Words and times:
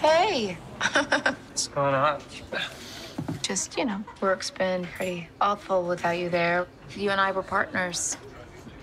Hey. 0.00 0.56
What's 0.80 1.68
going 1.68 1.94
on? 1.94 2.22
Just, 3.42 3.76
you 3.76 3.84
know, 3.84 4.02
work's 4.22 4.50
been 4.50 4.84
pretty 4.96 5.28
awful 5.42 5.82
without 5.82 6.16
you 6.16 6.30
there. 6.30 6.66
You 6.96 7.10
and 7.10 7.20
I 7.20 7.32
were 7.32 7.42
partners. 7.42 8.16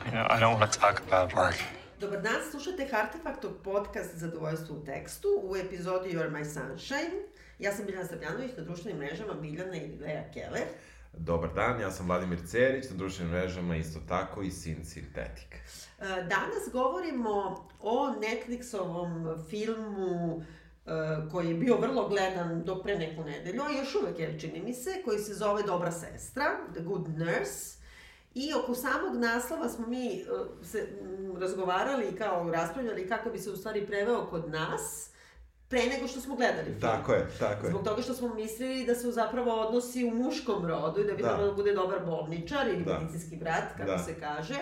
You 0.06 0.12
know, 0.12 0.28
I 0.30 0.40
don't 0.40 0.60
want 0.60 0.72
to 0.72 0.80
talk 0.80 1.00
about 1.08 1.34
work. 1.34 1.58
Dobar 2.00 2.22
dan, 2.22 2.42
slušate 2.52 2.86
Hartefaktov 2.92 3.52
podcast 3.64 4.18
Zadovoljstvo 4.18 4.76
u 4.76 4.86
tekstu 4.86 5.28
u 5.44 5.56
epizodi 5.56 6.14
You're 6.14 6.30
My 6.30 6.46
Sunshine. 6.46 7.12
Ja 7.60 7.72
sam 7.72 7.86
Biljana 7.86 8.08
Srbljanović 8.08 8.52
na 8.58 8.64
društvenim 8.64 9.00
mrežama 9.00 9.34
Biljana 9.34 9.76
i 9.76 9.98
Lea 10.00 10.24
Keller. 10.34 10.68
Dobar 11.14 11.54
dan, 11.54 11.82
ja 11.82 11.92
sam 11.92 12.06
Vladimir 12.06 12.40
Cerić, 12.48 12.90
na 12.90 12.98
društvenim 12.98 13.34
mrežama 13.34 13.76
isto 13.76 14.00
tako 14.08 14.42
i 14.42 14.52
Sin 14.52 14.86
Sintetik. 14.86 15.56
E, 15.56 16.06
Danas 16.08 16.70
govorimo 16.72 17.66
o 17.80 18.14
Netflixovom 18.22 19.38
filmu 19.50 20.42
e, 20.42 20.57
koji 21.32 21.48
je 21.48 21.54
bio 21.56 21.78
vrlo 21.78 22.08
gledan 22.10 22.64
do 22.64 22.82
pre 22.82 22.96
neku 22.98 23.24
nedelju, 23.24 23.62
a 23.62 23.72
još 23.80 23.96
uvek 23.96 24.20
je, 24.20 24.40
čini 24.40 24.62
mi 24.64 24.74
se, 24.74 25.02
koji 25.06 25.20
se 25.20 25.34
zove 25.34 25.64
Dobra 25.64 25.92
sestra, 25.92 26.44
The 26.74 26.84
Good 26.84 27.10
Nurse. 27.10 27.78
I 28.36 28.54
oko 28.54 28.76
samog 28.76 29.16
naslova 29.16 29.70
smo 29.70 29.88
mi 29.88 30.24
uh, 30.32 30.66
se 30.68 30.88
razgovarali 31.40 32.08
i 32.08 32.16
kao 32.16 32.52
raspravljali 32.52 33.08
kako 33.10 33.30
bi 33.30 33.38
se 33.40 33.50
u 33.52 33.56
stvari 33.58 33.86
preveo 33.88 34.26
kod 34.30 34.50
nas 34.50 35.10
pre 35.70 35.80
nego 35.86 36.08
što 36.08 36.22
smo 36.22 36.36
gledali 36.36 36.66
film. 36.66 36.82
Tako 36.82 37.14
je, 37.14 37.28
tako 37.40 37.66
je. 37.66 37.70
Zbog 37.70 37.84
toga 37.84 38.02
što 38.02 38.14
smo 38.14 38.34
mislili 38.34 38.86
da 38.86 38.96
se 38.96 39.12
zapravo 39.12 39.62
odnosi 39.62 40.06
u 40.06 40.12
muškom 40.12 40.66
rodu 40.66 41.02
i 41.02 41.06
da 41.06 41.14
bi 41.14 41.22
Da. 41.22 41.28
trebalo 41.28 41.48
da 41.48 41.54
bude 41.56 41.74
dobar 41.74 42.06
bolničar 42.06 42.68
ili 42.68 42.84
Da. 42.86 43.00
medicinski 43.00 43.36
brat, 43.36 43.64
kako 43.78 43.92
Da. 43.92 43.98
se 44.00 44.20
kaže. 44.20 44.56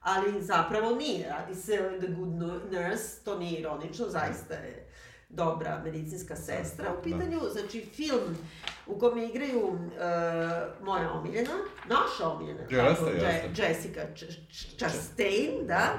Ali 0.00 0.42
zapravo 0.42 0.94
nije. 0.94 1.28
Radi 1.28 1.54
se 1.54 1.76
The 1.98 2.06
Good 2.08 2.32
Nurse, 2.72 3.24
to 3.24 3.38
nije 3.38 3.60
ironično, 3.60 4.06
zaista 4.08 4.54
je 4.54 4.87
dobra 5.28 5.80
medicinska 5.84 6.36
sestra 6.36 6.92
u 6.92 6.96
Da. 6.96 7.02
pitanju. 7.02 7.40
Znači, 7.52 7.86
film 7.86 8.36
u 8.86 8.98
kome 8.98 9.26
igraju 9.26 9.66
uh, 9.66 9.78
moja 10.82 11.12
omiljena, 11.12 11.50
naša 11.86 12.28
omiljena, 12.28 12.60
Jeste, 12.60 12.94
tako, 12.94 13.06
Je- 13.06 13.14
jeste. 13.14 13.62
Jessica 13.62 14.00
Ch- 14.06 14.40
Ch- 14.50 14.78
Chastain, 14.78 15.66
da. 15.66 15.98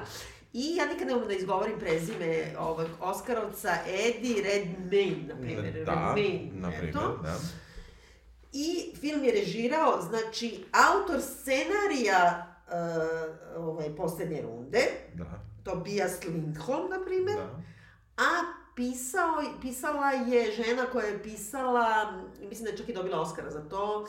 I 0.52 0.76
ja 0.76 0.86
nikad 0.86 1.06
ne 1.08 1.14
umem 1.14 1.28
da 1.28 1.34
izgovorim 1.34 1.78
prezime 1.78 2.54
ovog 2.58 2.86
Oskarovca, 3.00 3.70
Eddie 3.86 4.42
Redmayne, 4.42 5.26
na 5.28 5.34
primjer. 5.36 5.72
Da, 5.76 5.92
Redmayne, 5.92 6.50
na 6.52 6.68
primjer, 6.70 6.88
eto. 6.88 7.18
da. 7.22 7.36
I 8.52 8.92
film 8.96 9.24
je 9.24 9.32
režirao, 9.32 10.00
znači, 10.02 10.64
autor 10.88 11.20
scenarija 11.22 12.46
uh, 12.66 12.74
ovaj, 13.58 13.96
poslednje 13.96 14.42
runde, 14.42 14.80
Da, 15.14 15.24
Tobias 15.64 16.24
Lindholm, 16.24 16.90
na 16.90 17.04
primjer, 17.04 17.36
da. 17.36 17.62
a 18.18 18.59
pisao, 18.76 19.42
pisala 19.60 20.10
je 20.10 20.52
žena 20.52 20.86
koja 20.92 21.06
je 21.06 21.22
pisala, 21.22 22.12
mislim 22.40 22.64
da 22.64 22.70
je 22.70 22.76
čak 22.76 22.88
i 22.88 22.94
dobila 22.94 23.20
Oscara 23.20 23.50
za 23.50 23.68
to, 23.68 24.06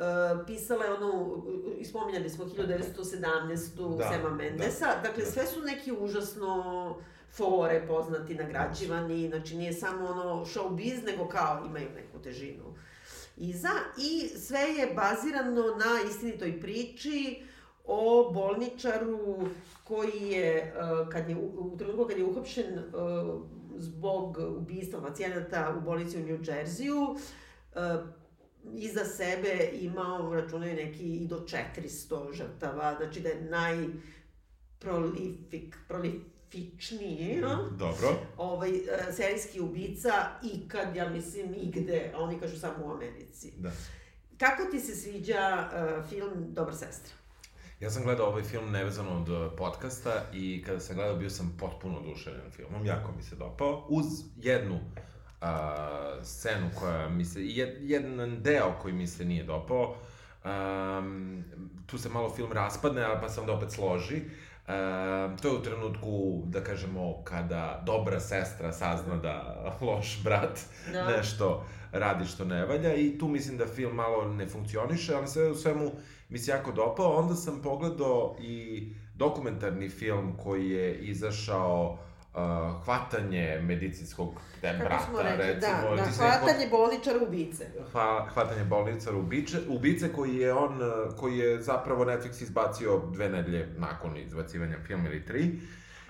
Uh, 0.00 0.46
pisala 0.46 0.84
je 0.84 0.94
onu, 0.94 1.42
ispominjali 1.78 2.30
smo 2.30 2.44
1917. 2.44 3.96
Da, 3.98 4.08
Sema 4.10 4.30
Mendesa, 4.30 4.86
da, 4.86 5.00
dakle 5.08 5.24
da. 5.24 5.30
sve 5.30 5.46
su 5.46 5.60
neki 5.60 5.92
užasno 5.92 6.96
fore 7.32 7.86
poznati, 7.88 8.34
nagrađivani, 8.34 9.28
znači 9.28 9.56
nije 9.56 9.72
samo 9.72 10.06
ono 10.06 10.44
showbiz, 10.44 11.04
nego 11.04 11.28
kao 11.28 11.64
imaju 11.66 11.88
neku 11.94 12.18
težinu 12.22 12.74
iza 13.40 13.70
i 13.98 14.28
sve 14.28 14.60
je 14.60 14.94
bazirano 14.94 15.62
na 15.62 16.10
istinitoj 16.10 16.60
priči 16.60 17.42
o 17.86 18.30
bolničaru 18.34 19.38
koji 19.84 20.30
je, 20.30 20.74
uh, 20.76 21.08
kad 21.08 21.28
je 21.28 21.36
u, 21.36 21.76
trenutku 21.78 22.04
kad 22.04 22.18
je 22.18 22.24
uhapšen 22.24 22.78
uh, 22.78 23.40
zbog 23.76 24.38
ubistva 24.56 25.00
pacijenata 25.00 25.74
u 25.78 25.80
bolnici 25.80 26.18
u 26.18 26.26
New 26.26 26.38
Jerseyu, 26.38 27.10
uh, 27.10 27.18
iza 28.74 29.04
sebe 29.04 29.70
imao, 29.72 30.34
računaju 30.34 30.76
neki 30.76 31.14
i 31.14 31.26
do 31.26 31.46
400 31.76 32.34
žrtava, 32.34 32.96
znači 32.96 33.20
da 33.20 33.28
je 33.28 33.40
najprolifik, 34.80 35.76
prolifičniji, 35.88 37.36
no? 37.40 37.68
Dobro. 37.78 38.16
ovaj, 38.36 38.70
e, 38.70 39.12
serijski 39.12 39.60
ubica 39.60 40.12
ikad, 40.42 40.96
ja 40.96 41.08
mislim, 41.08 41.54
igde, 41.54 42.12
a 42.14 42.18
oni 42.18 42.40
kažu 42.40 42.58
samo 42.58 42.86
u 42.86 42.90
Americi. 42.90 43.52
Da. 43.58 43.70
Kako 44.38 44.64
ti 44.70 44.80
se 44.80 44.94
sviđa 44.94 45.70
uh, 45.72 46.08
film 46.08 46.30
Dobra 46.54 46.74
sestra? 46.74 47.19
Ja 47.80 47.90
sam 47.90 48.02
gledao 48.02 48.26
ovaj 48.26 48.42
film 48.42 48.70
nevezano 48.70 49.10
od 49.10 49.28
uh, 49.28 49.52
podcasta 49.56 50.22
i 50.32 50.62
kada 50.66 50.80
sam 50.80 50.96
gledao 50.96 51.16
bio 51.16 51.30
sam 51.30 51.56
potpuno 51.58 51.98
oduševljen 51.98 52.50
filmom, 52.50 52.86
jako 52.86 53.12
mi 53.16 53.22
se 53.22 53.36
dopao, 53.36 53.86
uz 53.88 54.06
jednu 54.36 54.74
uh, 54.74 55.48
scenu 56.22 56.66
koja 56.78 57.08
mi 57.08 57.24
se, 57.24 57.46
jed, 57.46 57.76
jedan 57.80 58.42
deo 58.42 58.74
koji 58.82 58.94
mi 58.94 59.06
se 59.06 59.24
nije 59.24 59.44
dopao, 59.44 59.94
um, 60.44 61.44
tu 61.86 61.98
se 61.98 62.08
malo 62.08 62.30
film 62.30 62.52
raspadne, 62.52 63.02
ali 63.02 63.20
pa 63.20 63.28
se 63.28 63.40
onda 63.40 63.52
opet 63.52 63.70
složi. 63.70 64.16
Um, 64.16 65.36
to 65.38 65.48
je 65.48 65.54
u 65.54 65.62
trenutku, 65.62 66.42
da 66.46 66.64
kažemo, 66.64 67.22
kada 67.24 67.82
dobra 67.86 68.20
sestra 68.20 68.72
sazna 68.72 69.16
da 69.16 69.64
loš 69.86 70.22
brat 70.24 70.60
Da. 70.92 71.16
nešto 71.16 71.66
radi 71.92 72.26
što 72.26 72.44
ne 72.44 72.64
valja 72.64 72.94
i 72.94 73.18
tu 73.18 73.28
mislim 73.28 73.56
da 73.58 73.66
film 73.66 73.94
malo 73.94 74.32
ne 74.32 74.46
funkcioniše, 74.46 75.14
ali 75.14 75.28
sve 75.28 75.50
u 75.50 75.54
svemu 75.54 75.92
mi 76.30 76.38
se 76.38 76.50
jako 76.50 76.72
dopao. 76.72 77.16
Onda 77.16 77.34
sam 77.34 77.62
pogledao 77.62 78.36
i 78.40 78.82
dokumentarni 79.14 79.88
film 79.88 80.36
koji 80.42 80.70
je 80.70 80.98
izašao 80.98 81.98
uh, 82.34 82.84
hvatanje 82.84 83.60
medicinskog 83.62 84.28
te 84.60 84.72
brata, 84.78 85.36
recimo. 85.36 85.96
da, 85.96 85.96
da, 85.96 86.10
hvatanje 86.10 86.68
bolničara 86.70 87.18
ubice. 87.28 87.66
Hva, 87.92 88.28
hvatanje 88.34 88.64
bolnica 88.64 89.12
ubice, 89.12 89.58
ubice 89.68 90.12
koji 90.12 90.36
je 90.36 90.54
on, 90.54 90.82
uh, 90.82 91.16
koji 91.16 91.38
je 91.38 91.62
zapravo 91.62 92.04
Netflix 92.04 92.42
izbacio 92.42 93.02
dve 93.12 93.28
nedelje 93.28 93.68
nakon 93.76 94.16
izbacivanja 94.16 94.76
filma 94.86 95.08
ili 95.08 95.24
tri. 95.24 95.60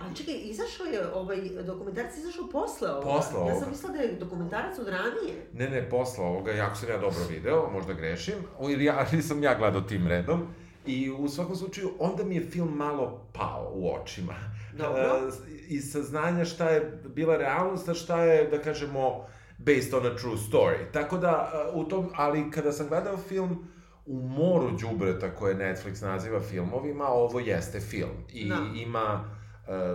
A 0.01 0.15
čekaj, 0.15 0.35
izašao 0.43 0.87
je 0.87 1.13
ovaj 1.15 1.39
dokumentarac, 1.67 2.17
izašao 2.17 2.49
posle 2.53 2.91
ovoga. 2.91 3.07
Posle 3.17 3.35
Ja 3.35 3.41
ovoga. 3.41 3.61
sam 3.61 3.71
mislila 3.71 3.93
da 3.93 3.99
je 3.99 4.13
dokumentarac 4.13 4.79
od 4.79 4.89
ranije. 4.89 5.47
Ne, 5.55 5.71
ne, 5.71 5.91
posla 5.91 6.25
ovoga, 6.25 6.53
jako 6.53 6.77
sam 6.77 6.89
ja 6.89 6.99
dobro 6.99 7.21
video, 7.31 7.71
možda 7.73 7.93
grešim, 7.93 8.35
ili 8.71 8.85
ja, 8.85 9.07
ili 9.13 9.23
sam 9.23 9.43
ja 9.43 9.59
gledao 9.59 9.81
tim 9.81 10.07
redom. 10.07 10.47
I 10.87 11.11
u 11.11 11.29
svakom 11.29 11.57
slučaju, 11.57 11.91
onda 11.99 12.25
mi 12.25 12.35
je 12.35 12.47
film 12.51 12.77
malo 12.77 13.27
pao 13.33 13.73
u 13.75 13.95
očima. 13.95 14.35
Dobro. 14.79 15.03
E, 15.03 15.31
iz 15.69 15.93
saznanja 15.93 16.45
šta 16.45 16.71
je 16.71 17.01
bila 17.15 17.37
realnost, 17.37 17.89
a 17.89 17.95
šta 17.95 18.23
je, 18.23 18.49
da 18.51 18.59
kažemo, 18.59 19.27
based 19.59 19.95
on 19.95 20.07
a 20.07 20.17
true 20.17 20.37
story. 20.51 20.93
Tako 20.93 21.19
da, 21.19 21.53
e, 21.55 21.71
u 21.75 21.85
tom, 21.85 22.09
ali 22.17 22.51
kada 22.51 22.73
sam 22.73 22.89
gledao 22.89 23.17
film, 23.17 23.69
u 24.07 24.21
moru 24.23 24.71
đubreta 24.71 25.35
koje 25.35 25.55
Netflix 25.55 26.03
naziva 26.03 26.41
filmovima, 26.41 27.07
ovo 27.09 27.41
jeste 27.41 27.81
film. 27.81 28.25
I 28.33 28.49
Da. 28.49 28.57
ima 28.75 29.40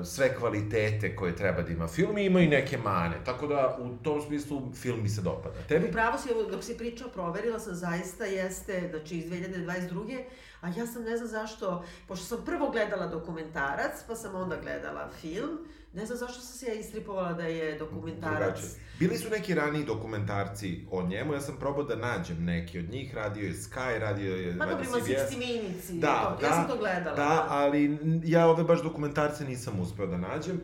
sve 0.05 0.35
kvalitete 0.35 1.15
koje 1.15 1.35
treba 1.35 1.61
da 1.61 1.71
ima 1.71 1.87
film 1.87 2.17
i 2.17 2.25
ima 2.25 2.39
i 2.39 2.47
neke 2.47 2.77
mane. 2.77 3.15
Tako 3.25 3.47
da, 3.47 3.77
u 3.79 4.03
tom 4.03 4.21
smislu, 4.21 4.61
film 4.75 5.03
mi 5.03 5.09
se 5.09 5.21
dopada. 5.21 5.55
Tebi? 5.67 5.89
Upravo 5.89 6.17
si, 6.17 6.29
dok 6.51 6.63
si 6.63 6.77
pričao, 6.77 7.09
proverila 7.09 7.59
sam, 7.59 7.75
zaista 7.75 8.25
jeste, 8.25 8.87
znači 8.89 9.17
iz 9.17 9.25
2022. 9.25 10.23
A 10.61 10.67
ja 10.67 10.87
sam 10.87 11.03
ne 11.03 11.17
znam 11.17 11.29
zašto, 11.29 11.85
pošto 12.07 12.25
sam 12.25 12.45
prvo 12.45 12.69
gledala 12.69 13.07
dokumentarac, 13.07 14.03
pa 14.07 14.15
sam 14.15 14.35
onda 14.35 14.57
gledala 14.61 15.09
film, 15.21 15.59
ne 15.95 16.05
znam 16.05 16.17
zašto 16.17 16.41
sam 16.41 16.57
se 16.57 16.65
ja 16.65 16.73
istripovala 16.73 17.33
da 17.33 17.43
je 17.43 17.77
dokumentarac. 17.77 18.39
Drugačije. 18.39 18.85
Bili 18.99 19.17
su 19.17 19.29
neki 19.29 19.53
raniji 19.53 19.85
dokumentarci 19.85 20.85
o 20.91 21.03
njemu, 21.03 21.33
ja 21.33 21.41
sam 21.41 21.55
probao 21.59 21.83
da 21.83 21.95
nađem 21.95 22.43
neki 22.43 22.79
od 22.79 22.89
njih, 22.89 23.15
radio 23.15 23.43
je 23.47 23.53
Sky, 23.53 23.99
radio 23.99 24.35
je... 24.35 24.57
Pa 24.57 24.65
dobro, 24.65 24.83
ima 24.83 24.99
CBS. 24.99 25.09
60 25.09 25.37
Minutes 25.37 25.89
i 25.89 25.99
Da, 25.99 26.35
to, 26.35 26.41
da, 26.41 26.47
ja 26.47 26.53
sam 26.53 26.67
to 26.67 26.77
gledala. 26.77 27.15
Da, 27.15 27.45
ali 27.49 27.97
ja 28.23 28.47
ove 28.47 28.63
baš 28.63 28.83
dokumentarce 28.83 29.45
nisam 29.45 29.79
uspeo 29.79 30.07
da 30.07 30.17
nađem. 30.17 30.55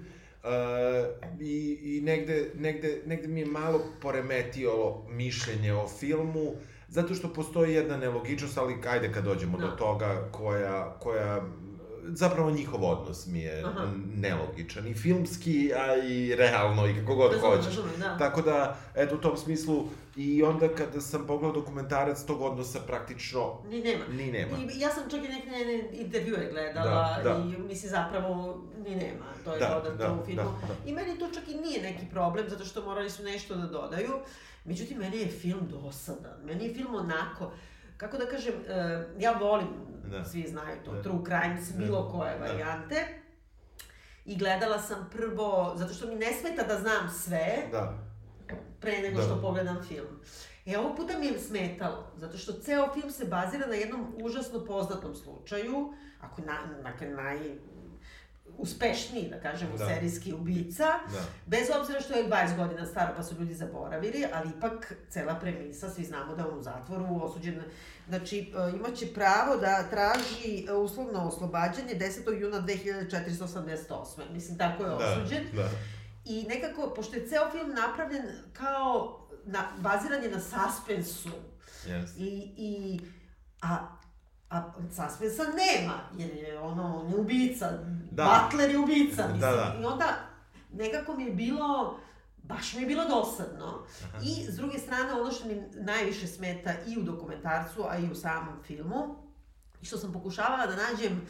Uh, 0.44 0.50
i, 1.40 1.80
i 1.84 2.02
negde, 2.02 2.52
negde, 2.55 3.02
negde 3.05 3.28
mi 3.28 3.40
je 3.40 3.46
malo 3.46 3.82
poremetio 4.02 4.72
mišljenje 5.09 5.73
o 5.73 5.88
filmu, 5.88 6.53
zato 6.88 7.14
što 7.14 7.34
postoji 7.34 7.73
jedna 7.73 7.97
nelogičnost, 7.97 8.58
ali 8.58 8.78
ajde 8.90 9.14
kad 9.14 9.23
dođemo 9.23 9.58
Da. 9.58 9.66
do 9.66 9.72
toga 9.72 10.29
koja, 10.32 10.97
koja 11.00 11.41
zapravo 12.06 12.52
njihov 12.52 12.86
odnos 12.86 13.28
mi 13.28 13.40
je 13.40 13.64
Aha. 13.64 13.88
nelogičan 14.16 14.88
i 14.88 14.94
filmski, 14.94 15.72
a 15.74 15.96
i 15.98 16.36
realno 16.36 16.88
i 16.88 16.96
kako 16.96 17.16
god 17.16 17.32
Razumem, 17.32 17.52
hoćeš. 17.52 17.66
razumem, 17.68 18.00
da. 18.00 18.18
Tako 18.18 18.42
da, 18.42 18.78
eto, 18.96 19.16
u 19.16 19.20
tom 19.20 19.38
smislu, 19.38 19.84
i 20.16 20.44
onda 20.44 20.68
kada 20.70 21.02
sam 21.02 21.28
pogledao 21.28 21.52
dokumentarac, 21.53 22.24
tog 22.24 22.42
odnosa 22.42 22.80
praktično 22.80 23.58
Ni 23.66 23.82
nema. 23.82 24.03
ni 24.08 24.32
nema. 24.32 24.58
I, 24.58 24.80
ja 24.80 24.90
sam 24.90 25.03
čak 25.09 25.20
i 25.20 25.28
neke 25.28 25.50
intervjue 25.94 26.50
gledala 26.52 27.20
Da, 27.24 27.30
da. 27.30 27.38
i 27.40 27.62
mislim 27.62 27.90
zapravo 27.92 28.58
ni 28.80 28.96
nema, 28.96 29.26
to 29.46 29.53
je 29.53 29.59
Da, 29.59 29.82
da, 29.98 30.14
u 30.14 30.26
filmu. 30.26 30.36
da, 30.62 30.68
da. 30.68 30.90
I 30.90 30.94
meni 30.94 31.20
to 31.20 31.30
čak 31.30 31.44
i 31.48 31.56
nije 31.58 31.82
neki 31.82 32.06
problem, 32.06 32.50
zato 32.50 32.66
što 32.66 32.86
morali 32.86 33.09
su 33.09 33.24
nešto 33.24 33.56
da 33.56 33.68
dodaju. 33.68 34.12
Međutim, 34.66 34.98
meni 34.98 35.18
je 35.18 35.28
film 35.28 35.59
dosadan. 35.64 36.46
Meni 36.46 36.64
je 36.66 36.74
film 36.74 36.96
onako, 36.96 37.52
kako 38.02 38.18
da 38.18 38.26
kažem, 38.26 38.53
e, 38.68 38.74
ja 39.18 39.32
volim, 39.32 39.68
Da. 40.03 40.26
svi 40.26 40.48
znaju 40.48 40.78
to, 40.86 40.92
Da. 40.92 41.02
true 41.03 41.20
crimes, 41.26 41.74
bilo 41.74 42.03
Da. 42.03 42.09
koje 42.09 42.34
Da. 42.34 42.46
varijante. 42.46 43.08
I 44.26 44.38
gledala 44.38 44.80
sam 44.80 45.09
prvo, 45.12 45.74
zato 45.76 45.94
što 45.94 46.08
mi 46.08 46.16
ne 46.16 46.34
smeta 46.34 46.64
da 46.64 46.78
znam 46.78 47.09
sve, 47.12 47.68
Da. 47.72 47.94
pre 48.80 48.98
nego 49.00 49.18
Da. 49.18 49.24
što 49.24 49.42
pogledam 49.42 49.84
film. 49.84 50.20
E, 50.66 50.78
ovog 50.78 50.98
puta 50.98 51.20
mi 51.20 51.26
je 51.26 51.40
smetalo, 51.40 52.12
zato 52.16 52.38
što 52.38 52.53
ceo 52.53 52.94
film 52.94 53.12
se 53.12 53.26
bazira 53.26 53.68
na 53.68 53.76
jednom 53.76 54.16
užasno 54.18 54.66
poznatom 54.66 55.16
slučaju, 55.16 55.94
ako 56.22 56.42
na, 56.42 56.58
dakle, 56.84 57.08
naj 57.08 57.38
uspešniji, 58.58 59.30
da 59.30 59.40
kažemo, 59.40 59.78
Da. 59.78 59.86
serijski 59.86 60.34
ubica, 60.34 60.84
Da. 61.12 61.22
bez 61.46 61.68
obzira 61.80 62.02
što 62.02 62.14
je 62.14 62.28
20 62.28 62.58
godina 62.58 62.86
staro 62.86 63.14
pa 63.18 63.24
su 63.24 63.36
ljudi 63.36 63.53
zaboravili, 63.53 64.26
ali 64.34 64.50
ipak 64.50 64.94
cela 65.09 65.36
premisa, 65.36 65.90
svi 65.90 66.03
znamo 66.03 66.36
da 66.36 66.48
on 66.48 66.59
u 66.59 66.62
zatvoru, 66.62 67.20
osuđen, 67.22 67.62
znači 68.08 68.40
e, 68.40 68.76
imaće 68.76 69.14
pravo 69.14 69.58
da 69.58 69.84
traži 69.84 70.66
e, 70.68 70.74
uslovno 70.74 71.20
oslobađanje 71.22 71.94
10. 71.96 72.42
juna 72.42 72.58
2488. 72.59 73.98
Mislim, 74.32 74.58
tako 74.58 74.84
je 74.84 74.92
osuđen. 74.92 75.44
Da, 75.53 75.64
da. 75.64 75.70
I 76.26 76.44
nekako, 76.44 76.90
pošto 76.90 77.16
je 77.16 77.28
ceo 77.28 77.52
film 77.52 77.70
napravljen 77.72 78.24
kao 78.53 79.18
na, 79.46 79.68
baziran 79.78 80.24
je 80.24 80.32
na 80.32 80.40
suspensu 80.40 81.30
Yes. 81.88 82.08
i, 82.18 82.28
i 82.58 83.00
a, 83.62 83.78
a 84.52 84.72
suspensa 84.90 85.44
nema, 85.44 85.94
jer 86.18 86.30
je 86.36 86.59
ono, 86.59 87.00
on 87.00 87.09
je 87.09 87.16
ubica, 87.16 87.72
Da. 88.12 88.50
Butler 88.52 88.70
je 88.70 88.80
ubica, 88.80 89.22
mislim, 89.24 89.40
Da, 89.40 89.52
da. 89.52 89.78
i 89.82 89.86
onda 89.86 90.06
nekako 90.74 91.16
mi 91.16 91.24
je 91.24 91.32
bilo, 91.32 92.00
baš 92.44 92.74
mi 92.74 92.82
je 92.82 92.88
bilo 92.88 93.06
dosadno. 93.06 93.86
I 94.24 94.52
s 94.52 94.56
druge 94.56 94.80
strane, 94.80 95.14
ono 95.14 95.32
što 95.32 95.48
mi 95.48 95.64
najviše 95.74 96.28
smeta 96.28 96.74
i 96.88 97.00
u 97.00 97.03
dokumentarcu, 97.03 97.86
a 97.90 97.98
i 97.98 98.12
u 98.12 98.16
samom 98.16 98.64
filmu, 98.64 99.16
i 99.82 99.86
što 99.86 99.98
sam 99.98 100.14
pokušavala 100.14 100.66
da 100.68 100.76
nađem 100.76 101.22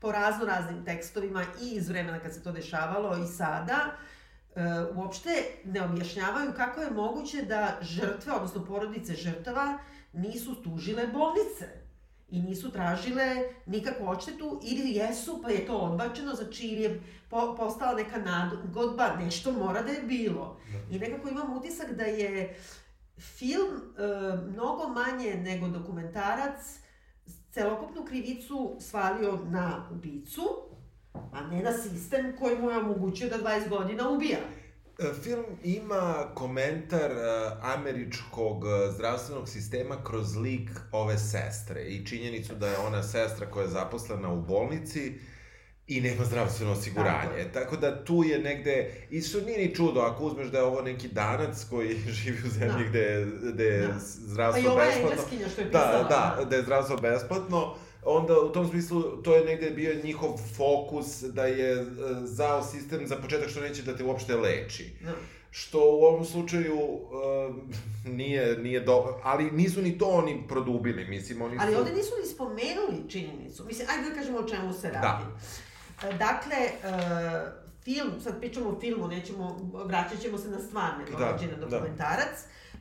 po 0.00 0.12
razno 0.12 0.44
raznim 0.46 0.84
tekstovima 0.84 1.44
i 1.62 1.70
iz 1.70 1.88
vremena 1.88 2.18
kad 2.20 2.34
se 2.34 2.42
to 2.42 2.52
dešavalo 2.52 3.16
i 3.16 3.26
sada, 3.26 3.76
e, 4.54 4.60
uopšte 4.94 5.30
ne 5.64 5.82
objašnjavaju 5.82 6.52
kako 6.56 6.80
je 6.80 6.90
moguće 6.90 7.42
da 7.42 7.78
žrtve, 7.80 8.32
odnosno 8.32 8.64
porodice 8.64 9.14
žrtava, 9.14 9.78
nisu 10.12 10.62
tužile 10.62 11.06
bolnice 11.06 11.85
i 12.28 12.42
nisu 12.42 12.72
tražile 12.72 13.42
nikakvu 13.66 14.08
odštetu 14.08 14.60
ili 14.62 14.90
jesu, 14.90 15.40
pa 15.42 15.50
je 15.50 15.66
to 15.66 15.76
odbačeno, 15.76 16.34
znači 16.34 16.66
ili 16.66 16.82
je 16.82 17.02
po, 17.30 17.54
postala 17.58 17.94
neka 17.94 18.18
nagodba, 18.18 19.16
nešto 19.16 19.52
mora 19.52 19.82
da 19.82 19.92
je 19.92 20.02
bilo. 20.02 20.60
I 20.90 20.98
nekako 20.98 21.28
imam 21.28 21.56
utisak 21.56 21.92
da 21.92 22.04
je 22.04 22.56
film 23.18 23.68
e, 23.76 24.02
mnogo 24.52 24.88
manje 24.88 25.34
nego 25.34 25.68
dokumentarac 25.68 26.78
celokupnu 27.50 28.04
krivicu 28.04 28.76
svalio 28.80 29.38
na 29.44 29.88
ubicu, 29.92 30.42
a 31.32 31.40
ne 31.40 31.62
na 31.62 31.72
sistem 31.72 32.36
koji 32.38 32.58
mu 32.58 32.70
je 32.70 32.78
omogućio 32.78 33.28
da 33.28 33.38
20 33.38 33.68
godina 33.68 34.10
ubija. 34.10 34.38
E, 34.98 35.12
Film 35.14 35.44
ima 35.64 36.04
komentar 36.34 37.10
e, 37.10 37.16
američkog 37.64 38.64
e, 38.66 38.92
zdravstvenog 38.92 39.48
sistema 39.48 39.96
kroz 40.04 40.36
lik 40.36 40.70
ove 40.92 41.18
sestre 41.18 41.82
i 41.82 42.06
činjenicu 42.06 42.54
da 42.54 42.68
je 42.68 42.78
ona 42.78 43.02
sestra 43.02 43.46
koja 43.46 43.62
je 43.62 43.70
zaposlena 43.70 44.32
u 44.32 44.36
bolnici 44.38 45.12
i 45.86 46.00
nema 46.00 46.24
zdravstveno 46.24 46.70
Tako 46.70 46.80
osiguranje. 46.80 47.38
je. 47.38 47.52
Tako, 47.52 47.76
da 47.76 48.04
tu 48.04 48.24
je 48.24 48.38
negde, 48.40 48.74
i 49.10 49.20
što 49.22 49.40
nije 49.40 49.58
ni 49.58 49.74
čudo, 49.74 50.00
ako 50.00 50.24
uzmeš 50.24 50.46
da 50.46 50.58
je 50.58 50.64
ovo 50.64 50.82
neki 50.82 51.08
danac 51.08 51.64
koji 51.64 51.88
živi 52.18 52.38
u 52.46 52.50
zemlji 52.50 52.84
Da. 52.84 52.88
gde, 52.90 52.98
je- 53.00 53.26
gde 53.44 53.64
je 53.64 53.80
Da. 53.80 53.86
da. 53.86 53.92
Pa 53.92 53.98
zdravstvo 54.00 54.62
i 54.62 54.66
ova 54.66 54.82
je 54.82 54.88
besplatno. 54.88 55.10
engleskinja 55.12 55.48
što 55.48 55.60
je 55.60 55.66
pisala. 55.66 56.02
Da, 56.02 56.08
da, 56.38 56.44
da 56.44 56.56
je 56.56 56.62
zdravstvo 56.62 56.96
besplatno, 56.96 57.76
onda 58.06 58.40
u 58.40 58.52
tom 58.52 58.68
smislu 58.68 59.02
to 59.02 59.34
je 59.36 59.44
negde 59.44 59.70
bio 59.70 59.94
njihov 60.04 60.30
fokus 60.56 61.22
da 61.22 61.46
je 61.46 61.72
e, 61.72 61.84
zao 62.24 62.62
sistem 62.62 63.06
za 63.06 63.16
početak 63.16 63.48
što 63.48 63.60
neće 63.60 63.82
da 63.82 63.96
te 63.96 64.04
uopšte 64.04 64.36
leči. 64.36 64.92
Da. 65.04 65.12
Što 65.50 65.78
u 65.78 66.04
ovom 66.04 66.24
slučaju 66.24 66.78
um, 66.80 67.72
nije, 68.04 68.58
nije 68.58 68.80
dobro, 68.80 69.20
ali 69.22 69.50
nisu 69.50 69.82
ni 69.82 69.98
to 69.98 70.06
oni 70.06 70.44
produbili, 70.48 71.04
mislim, 71.04 71.42
oni 71.42 71.56
Ali 71.60 71.72
su... 71.72 71.78
ovde 71.78 71.92
nisu 71.92 72.10
ni 72.22 72.26
spomenuli 72.34 73.08
činjenicu. 73.10 73.64
Mislim, 73.64 73.88
ajde 73.90 74.10
da 74.10 74.16
kažemo 74.16 74.38
o 74.38 74.48
čemu 74.48 74.72
se 74.72 74.90
Da. 74.90 75.00
radi. 75.00 75.24
E, 76.14 76.18
Dakle, 76.18 76.56
e, 76.56 77.66
film, 77.84 78.10
sad 78.24 78.40
pričamo 78.40 78.68
o 78.70 78.80
filmu, 78.80 79.08
nećemo, 79.08 79.70
vraćat 79.84 80.20
ćemo 80.20 80.38
se 80.38 80.50
na 80.50 80.58
stvarne 80.58 81.04
Da, 81.04 81.10
događaje, 81.10 81.56
na 81.56 81.66
da. 81.66 81.80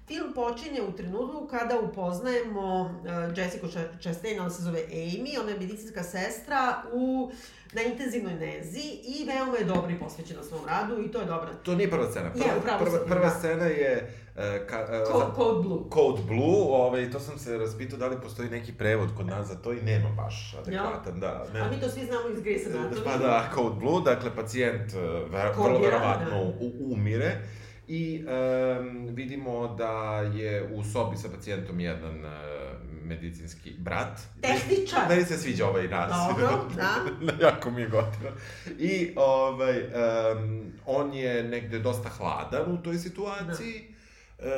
Film 0.07 0.33
počinje 0.33 0.81
u 0.81 0.91
trenutku 0.91 1.47
kada 1.47 1.79
upoznajemo 1.79 2.81
uh, 2.81 3.37
Jessica 3.37 3.67
Ch- 3.67 4.01
Chastain, 4.01 4.39
ona 4.39 4.49
se 4.49 4.63
zove 4.63 4.79
Amy, 4.91 5.39
ona 5.41 5.49
je 5.51 5.59
medicinska 5.59 6.03
sestra 6.03 6.83
u, 6.93 7.31
na 7.73 7.81
intenzivnoj 7.81 8.33
nezi 8.33 8.79
i 9.03 9.25
veoma 9.27 9.57
je 9.57 9.63
dobra 9.63 9.91
i 9.91 9.99
posvećena 9.99 10.43
svom 10.43 10.61
radu 10.67 11.01
i 11.01 11.11
to 11.11 11.19
je 11.19 11.25
dobra. 11.25 11.49
To 11.63 11.75
nije 11.75 11.89
prva 11.89 12.11
scena. 12.11 12.29
Prva, 12.31 12.45
Je, 12.45 12.57
upravo 12.59 12.79
prva, 12.79 12.97
sam, 12.97 13.07
prva 13.07 13.25
da. 13.25 13.29
scena 13.29 13.65
je... 13.65 14.13
Uh, 14.35 14.67
ka, 14.67 14.79
uh, 14.81 15.11
Code, 15.11 15.25
Code 15.35 15.67
Blue. 15.67 15.79
Code 15.93 16.21
Blue, 16.27 16.65
ovaj, 16.69 17.11
to 17.11 17.19
sam 17.19 17.37
se 17.39 17.57
raspitao 17.57 17.99
da 17.99 18.07
li 18.07 18.21
postoji 18.21 18.49
neki 18.49 18.73
prevod 18.73 19.09
kod 19.17 19.25
nas 19.27 19.47
za 19.47 19.55
to 19.55 19.73
i 19.73 19.81
nema 19.81 20.09
baš 20.09 20.55
adekvatan, 20.59 21.19
da. 21.19 21.45
Ne. 21.53 21.59
A 21.59 21.69
mi 21.69 21.79
to 21.81 21.89
svi 21.89 22.05
znamo 22.05 22.29
iz 22.29 22.39
Grey's 22.39 22.67
Anatomy. 22.71 23.03
Pa 23.03 23.17
da, 23.17 23.49
Code 23.55 23.75
Blue, 23.79 24.01
dakle 24.05 24.35
pacijent 24.35 24.93
uh, 24.93 24.99
ver, 25.31 25.51
vrlo 25.57 25.79
verovatno 25.79 26.29
da. 26.29 26.51
umire 26.93 27.41
i 27.87 28.25
um, 28.25 29.07
vidimo 29.07 29.67
da 29.67 29.91
je 30.19 30.69
u 30.73 30.83
sobi 30.83 31.17
sa 31.17 31.29
pacijentom 31.29 31.79
jedan 31.79 32.25
uh, 32.25 32.31
medicinski 33.03 33.73
brat. 33.77 34.19
Tehničar. 34.41 35.01
Meni 35.09 35.25
se 35.25 35.37
sviđa 35.37 35.67
ovaj 35.67 35.87
naziv. 35.87 36.41
Dobro, 36.41 36.65
da. 36.75 36.95
jako 37.47 37.71
mi 37.71 37.81
je 37.81 37.89
gotivo. 37.89 38.29
I 38.79 39.13
ovaj, 39.15 39.81
um, 39.81 40.71
on 40.85 41.13
je 41.13 41.43
negde 41.43 41.79
dosta 41.79 42.09
hladan 42.09 42.71
u 42.71 42.83
toj 42.83 42.97
situaciji. 42.97 43.95
E, 44.39 44.49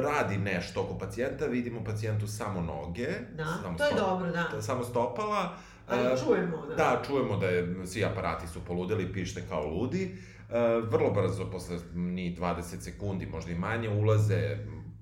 radi 0.00 0.38
nešto 0.38 0.82
oko 0.82 0.98
pacijenta, 0.98 1.46
vidimo 1.46 1.84
pacijentu 1.84 2.26
samo 2.26 2.60
noge. 2.60 3.08
Da, 3.36 3.44
samo 3.62 3.78
to 3.78 3.84
je 3.84 3.90
stop- 3.92 3.98
dobro, 3.98 4.30
da. 4.30 4.62
Samo 4.62 4.84
stopala. 4.84 5.56
Ali 5.88 6.06
E, 6.06 6.16
čujemo, 6.24 6.66
da. 6.66 6.74
Da, 6.74 7.02
čujemo 7.06 7.36
da 7.36 7.46
je, 7.46 7.86
svi 7.86 8.04
aparati 8.04 8.46
su 8.48 8.60
poludeli, 8.64 9.12
pište 9.12 9.42
kao 9.48 9.66
ludi. 9.66 10.16
E, 10.50 10.80
vrlo 10.90 11.10
brzo, 11.10 11.50
posle 11.50 11.78
ni 11.94 12.36
20 12.36 12.80
sekundi, 12.80 13.26
možda 13.26 13.52
i 13.52 13.54
manje, 13.54 13.88
ulaze 13.88 14.56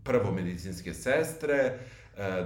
prvo 0.04 0.32
medicinske 0.32 0.94
sestre, 0.94 1.56
e, 1.56 1.78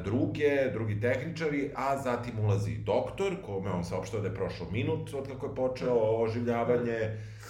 druge, 0.05 0.71
drugi 0.73 1.01
tehničari, 1.01 1.71
a 1.75 2.03
zatim 2.03 2.39
ulazi 2.39 2.71
i 2.71 2.79
doktor, 2.79 3.37
kome 3.47 3.71
on 3.71 3.85
saopštao 3.85 4.21
da 4.21 4.29
je 4.29 4.35
prošao 4.35 4.71
minut 4.71 5.15
od 5.15 5.29
kako 5.29 5.47
je 5.47 5.55
počeo 5.55 6.23
oživljavanje, 6.23 6.99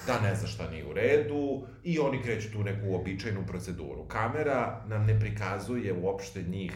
da 0.07 0.21
ne 0.21 0.35
zna 0.35 0.49
šta 0.49 0.71
nije 0.71 0.87
u 0.87 0.93
redu, 0.93 1.63
i 1.85 1.99
oni 1.99 2.23
kreću 2.23 2.53
tu 2.53 2.65
neku 2.65 2.87
uobičajenu 2.89 3.47
proceduru. 3.47 4.05
Kamera 4.09 4.85
nam 4.87 5.07
ne 5.07 5.21
prikazuje 5.21 5.93
uopšte 5.93 6.43
njih 6.43 6.73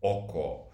oko 0.00 0.73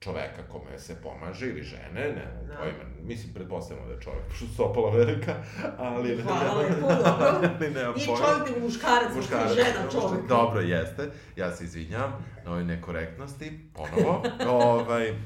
čoveka 0.00 0.42
kome 0.48 0.78
se 0.78 0.94
pomaže 1.02 1.46
ili 1.46 1.62
žene, 1.62 1.90
ne 1.94 2.10
Da. 2.10 2.46
da. 2.46 2.56
pojma, 2.58 2.78
mislim, 3.02 3.34
pretpostavljamo 3.34 3.88
da 3.88 3.94
je 3.94 4.00
čovek, 4.00 4.20
pošto 4.28 4.46
su 4.46 4.64
opala 4.64 4.90
velika, 4.90 5.34
ali 5.78 6.16
ne, 6.16 6.22
Hvala 6.22 6.54
lepo, 6.54 6.80
dobro. 6.80 7.04
ali 7.16 7.70
nemam 7.70 7.94
Nije 7.96 8.08
nego 8.44 8.60
muškarac, 8.66 9.14
muškarac, 9.16 9.52
žena 9.54 9.90
čovjek. 9.92 10.26
Dobro, 10.28 10.60
jeste. 10.60 11.10
Ja 11.36 11.56
se 11.56 11.64
izvinjam 11.64 12.12
na 12.44 12.50
ovoj 12.50 12.64
nekorektnosti, 12.64 13.70
ponovo. 13.74 14.22
ovaj, 14.64 15.10
um, 15.10 15.16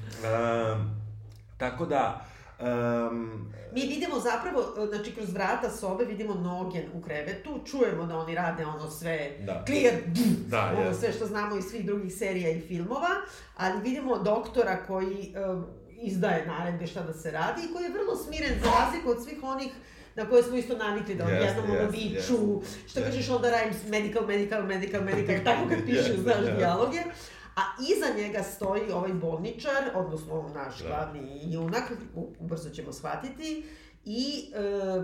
tako 1.56 1.86
da, 1.86 2.26
um, 2.60 3.46
Mi 3.72 3.80
vidimo 3.80 4.20
zapravo, 4.20 4.62
znači 4.88 5.14
kroz 5.14 5.32
vrata 5.32 5.70
sobe 5.70 6.04
vidimo 6.04 6.34
noge 6.34 6.82
u 6.94 7.02
krevetu, 7.02 7.60
čujemo 7.66 8.06
da 8.06 8.16
oni 8.16 8.34
rade 8.34 8.66
ono 8.66 8.90
sve 8.90 9.30
Da. 9.40 9.64
clear, 9.66 9.94
Da, 10.48 10.72
ono 10.72 10.82
jeste. 10.82 11.00
sve 11.00 11.12
što 11.12 11.26
znamo 11.26 11.56
iz 11.56 11.64
svih 11.64 11.86
drugih 11.86 12.14
serija 12.14 12.50
i 12.50 12.60
filmova, 12.60 13.08
ali 13.56 13.80
vidimo 13.82 14.18
doktora 14.18 14.84
koji 14.86 15.34
um, 15.50 15.64
izdaje 15.92 16.46
naredbe 16.46 16.86
šta 16.86 17.02
da 17.02 17.12
se 17.12 17.30
radi 17.30 17.62
i 17.62 17.72
koji 17.72 17.84
je 17.84 17.90
vrlo 17.90 18.16
smiren 18.16 18.52
za 18.64 18.70
razliku 18.70 19.10
od 19.10 19.24
svih 19.24 19.38
onih 19.42 19.68
na 20.16 20.28
koje 20.28 20.42
smo 20.42 20.56
isto 20.56 20.76
navikli 20.76 21.14
da 21.14 21.24
odjednom 21.24 21.64
ono 21.64 21.74
jeste, 21.74 21.96
viču, 21.98 22.36
što 22.88 23.00
jeste. 23.00 23.02
kažeš 23.02 23.28
onda 23.30 23.48
Rhymes, 23.48 23.90
medical, 23.90 24.26
medical, 24.26 24.62
medical, 24.62 25.02
medical, 25.02 25.36
tako 25.54 25.68
kad 25.68 25.78
piše, 25.86 25.98
Jeste, 25.98 26.16
znaš, 26.16 26.36
jeste. 26.38 26.56
dijaloge. 26.56 26.98
A 27.56 27.60
iza 27.82 28.22
njega 28.22 28.42
stoji 28.42 28.90
ovaj 28.92 29.12
bolničar, 29.12 29.90
odnosno 29.94 30.50
naš 30.54 30.78
Da. 30.78 30.88
glavni 30.88 31.40
junak, 31.52 31.92
ubrzo 32.38 32.70
ćemo 32.70 32.92
shvatiti, 32.92 33.64
i 34.04 34.50
e, 34.54 35.02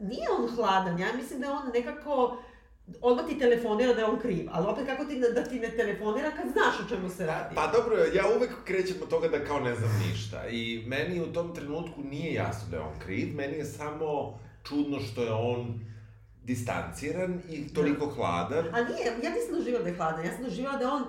nije 0.00 0.26
on 0.38 0.48
hladan, 0.56 0.98
ja 0.98 1.12
mislim 1.16 1.40
da 1.40 1.46
je 1.46 1.52
on 1.52 1.70
nekako, 1.74 2.36
odmah 3.00 3.26
ti 3.26 3.38
telefonira 3.38 3.94
da 3.94 4.00
je 4.00 4.06
on 4.06 4.18
kriv, 4.20 4.48
ali 4.52 4.66
opet 4.66 4.86
kako 4.86 5.04
ti 5.04 5.20
da 5.34 5.44
ti 5.44 5.60
ne 5.60 5.70
telefonira 5.70 6.30
kad 6.30 6.52
znaš 6.52 6.86
o 6.86 6.88
čemu 6.88 7.08
se 7.08 7.26
radi. 7.26 7.54
Pa 7.54 7.66
dobro, 7.66 7.96
ja 8.14 8.24
uvek 8.36 8.50
krećem 8.64 8.96
od 9.02 9.08
toga 9.08 9.28
da 9.28 9.44
kao 9.44 9.60
ne 9.60 9.74
znam 9.74 9.90
ništa. 10.08 10.48
I 10.48 10.84
meni 10.86 11.20
u 11.20 11.32
tom 11.32 11.54
trenutku 11.54 12.02
nije 12.02 12.34
jasno 12.34 12.68
da 12.70 12.76
je 12.76 12.82
on 12.82 12.98
kriv, 12.98 13.34
meni 13.34 13.56
je 13.56 13.64
samo 13.64 14.38
čudno 14.64 15.00
što 15.00 15.22
je 15.22 15.32
on 15.32 15.80
distanciran 16.44 17.40
i 17.50 17.74
toliko 17.74 18.06
hladan. 18.06 18.64
A 18.74 18.82
nije, 18.84 19.04
ja 19.22 19.30
nisam 19.30 19.54
doživjela 19.58 19.82
da 19.82 19.88
je 19.88 19.96
hladan, 19.96 20.24
ja 20.24 20.32
sam 20.32 20.44
doživjela 20.44 20.76
da 20.76 20.92
on 20.92 21.04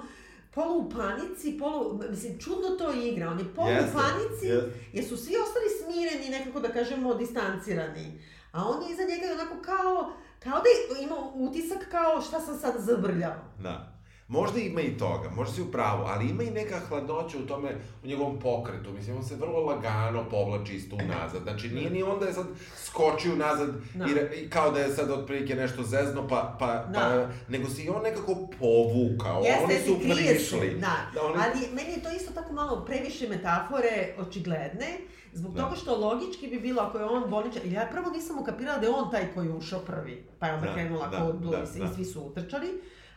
polu 0.54 0.78
u 0.80 0.90
panici, 0.90 1.58
polu, 1.60 2.00
mislim, 2.10 2.40
čudno 2.40 2.70
to 2.70 2.92
igra, 2.94 3.30
on 3.30 3.40
je 3.40 3.54
polu 3.56 3.68
u 3.68 3.72
Jeste, 3.72 3.94
panici, 3.94 4.46
jeste. 4.48 4.72
jer 4.94 5.06
su 5.06 5.18
svi 5.18 5.34
ostali 5.38 5.66
smireni, 5.84 6.30
nekako 6.40 6.60
da 6.60 6.70
kažemo, 6.70 7.14
distancirani. 7.14 8.22
A 8.52 8.64
on 8.70 8.84
je 8.84 8.94
iza 8.94 9.04
njega 9.04 9.34
onako 9.34 9.62
kao, 9.62 10.12
kao 10.40 10.62
da 10.62 11.00
ima 11.02 11.16
utisak 11.34 11.88
kao 11.92 12.22
šta 12.22 12.40
sam 12.40 12.60
sad 12.60 12.74
zavrljao. 12.78 13.36
Da. 13.60 13.97
Možda 14.30 14.60
ima 14.60 14.82
i 14.82 14.98
toga, 14.98 15.30
možda 15.32 15.54
si 15.54 15.62
u 15.62 15.72
pravu, 15.72 16.04
ali 16.06 16.26
ima 16.26 16.44
i 16.44 16.52
neka 16.52 16.80
hladnoća 16.80 17.38
u 17.38 17.44
tome, 17.44 17.70
u 18.04 18.08
njegovom 18.08 18.40
pokretu. 18.40 18.92
Mislim, 18.92 19.18
on 19.18 19.24
se 19.24 19.36
vrlo 19.36 19.60
lagano 19.62 20.26
povlači 20.26 20.74
isto 20.74 20.96
unazad. 20.98 21.42
Znači, 21.44 21.70
nije 21.70 21.90
ni 21.90 22.04
onda 22.04 22.26
je 22.26 22.34
sad 22.34 22.46
skočio 22.78 23.36
nazad 23.36 23.70
Da. 23.94 24.06
i, 24.06 24.14
re, 24.14 24.32
i 24.36 24.50
kao 24.50 24.72
da 24.72 24.80
je 24.80 24.90
sad 24.90 25.12
otprilike 25.12 25.56
nešto 25.56 25.84
zezno, 25.84 26.28
pa, 26.28 26.56
pa, 26.60 26.68
Da. 26.68 27.00
pa 27.00 27.28
nego 27.50 27.70
si 27.70 27.84
i 27.84 27.90
on 27.90 28.04
nekako 28.04 28.36
povukao. 28.60 29.38
oni 29.38 29.48
Jeste, 29.48 29.86
su 29.86 29.96
krije 29.96 30.16
se, 30.16 30.24
prišli. 30.50 30.70
da. 30.72 30.96
Da, 31.14 31.22
oni- 31.24 31.36
Ali 31.38 31.68
meni 31.74 31.92
je 31.92 32.04
to 32.04 32.10
isto 32.12 32.34
tako 32.34 32.54
malo 32.54 32.86
previše 32.86 33.30
metafore 33.30 34.14
očigledne, 34.20 34.98
zbog 35.34 35.54
Da. 35.54 35.62
toga 35.62 35.76
što 35.76 35.98
logički 35.98 36.48
bi 36.48 36.60
bilo 36.60 36.82
ako 36.82 36.98
je 36.98 37.06
on 37.06 37.30
bolničar, 37.30 37.62
ja 37.66 37.88
prvo 37.92 38.10
nisam 38.10 38.40
ukapirala 38.40 38.78
da 38.78 38.86
je 38.86 38.94
on 38.94 39.12
taj 39.12 39.28
koji 39.28 39.48
je 39.48 39.54
ušao 39.54 39.80
prvi, 39.80 40.24
pa 40.40 40.48
je 40.48 40.54
onda 40.54 40.66
Da, 40.66 40.74
krenula 40.74 41.08
da, 41.08 41.18
Code 41.18 41.38
Blue 41.40 41.52
da, 41.52 41.58
da. 41.58 41.86
i 41.86 41.96
svi 41.96 42.06
su 42.06 42.22
utrčali, 42.22 42.68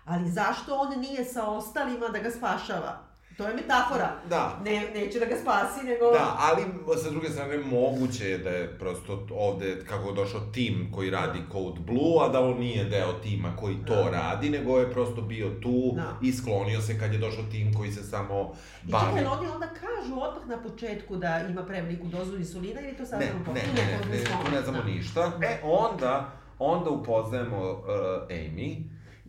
ali 0.04 0.30
zašto 0.30 0.74
on 0.74 1.00
nije 1.00 1.24
sa 1.24 1.46
ostalima 1.46 2.08
da 2.08 2.18
ga 2.18 2.30
spašava? 2.30 3.10
To 3.36 3.46
je 3.46 3.54
metafora. 3.54 4.10
Da. 4.28 4.58
Ne, 4.64 4.90
neće 4.94 5.18
da 5.18 5.26
ga 5.26 5.36
spasi, 5.36 5.86
nego... 5.86 6.10
Da, 6.10 6.36
ali 6.40 6.62
sa 6.96 7.10
druge 7.10 7.28
strane 7.28 7.58
moguće 7.58 8.24
je 8.26 8.38
da 8.38 8.50
je 8.50 8.78
prosto 8.78 9.26
ovde 9.32 9.84
kako 9.84 10.08
je 10.08 10.14
došao 10.14 10.40
tim 10.42 10.92
koji 10.94 11.10
radi 11.10 11.38
Code 11.52 11.80
Blue, 11.80 12.16
a 12.20 12.28
da 12.28 12.40
on 12.40 12.58
nije 12.58 12.84
deo 12.84 13.12
tima 13.14 13.56
koji 13.56 13.76
to 13.78 13.94
Da. 13.94 14.10
radi, 14.10 14.50
nego 14.50 14.78
je 14.78 14.92
prosto 14.92 15.22
bio 15.22 15.50
tu 15.52 15.92
Da. 15.94 16.12
i 16.22 16.32
sklonio 16.32 16.80
se 16.80 16.98
kad 16.98 17.12
je 17.12 17.18
došao 17.18 17.44
tim 17.44 17.74
koji 17.74 17.92
se 17.92 18.02
samo 18.02 18.52
I 18.86 18.90
bavi. 18.90 19.04
čekaj, 19.08 19.24
oni 19.28 19.48
onda 19.48 19.66
kažu 19.68 20.14
odmah 20.14 20.46
na 20.48 20.62
početku 20.62 21.16
da 21.16 21.40
ima 21.40 21.62
preveliku 21.62 22.06
dozu 22.08 22.36
insulina 22.36 22.80
ili 22.80 22.92
to 22.92 23.06
sad 23.06 23.20
Ne, 23.20 23.26
ne, 23.26 23.32
ne, 23.54 23.62
ne, 23.76 24.06
ne, 24.06 24.18
nismo- 24.18 24.44
tu 24.44 24.50
ne 24.50 24.62
znamo 24.62 24.78
da. 24.78 24.84
ništa. 24.84 25.32
E, 25.42 25.60
onda, 25.64 26.30
onda 26.58 26.90
upoznajemo 26.90 27.70
uh, 27.70 27.86
Amy, 28.30 28.76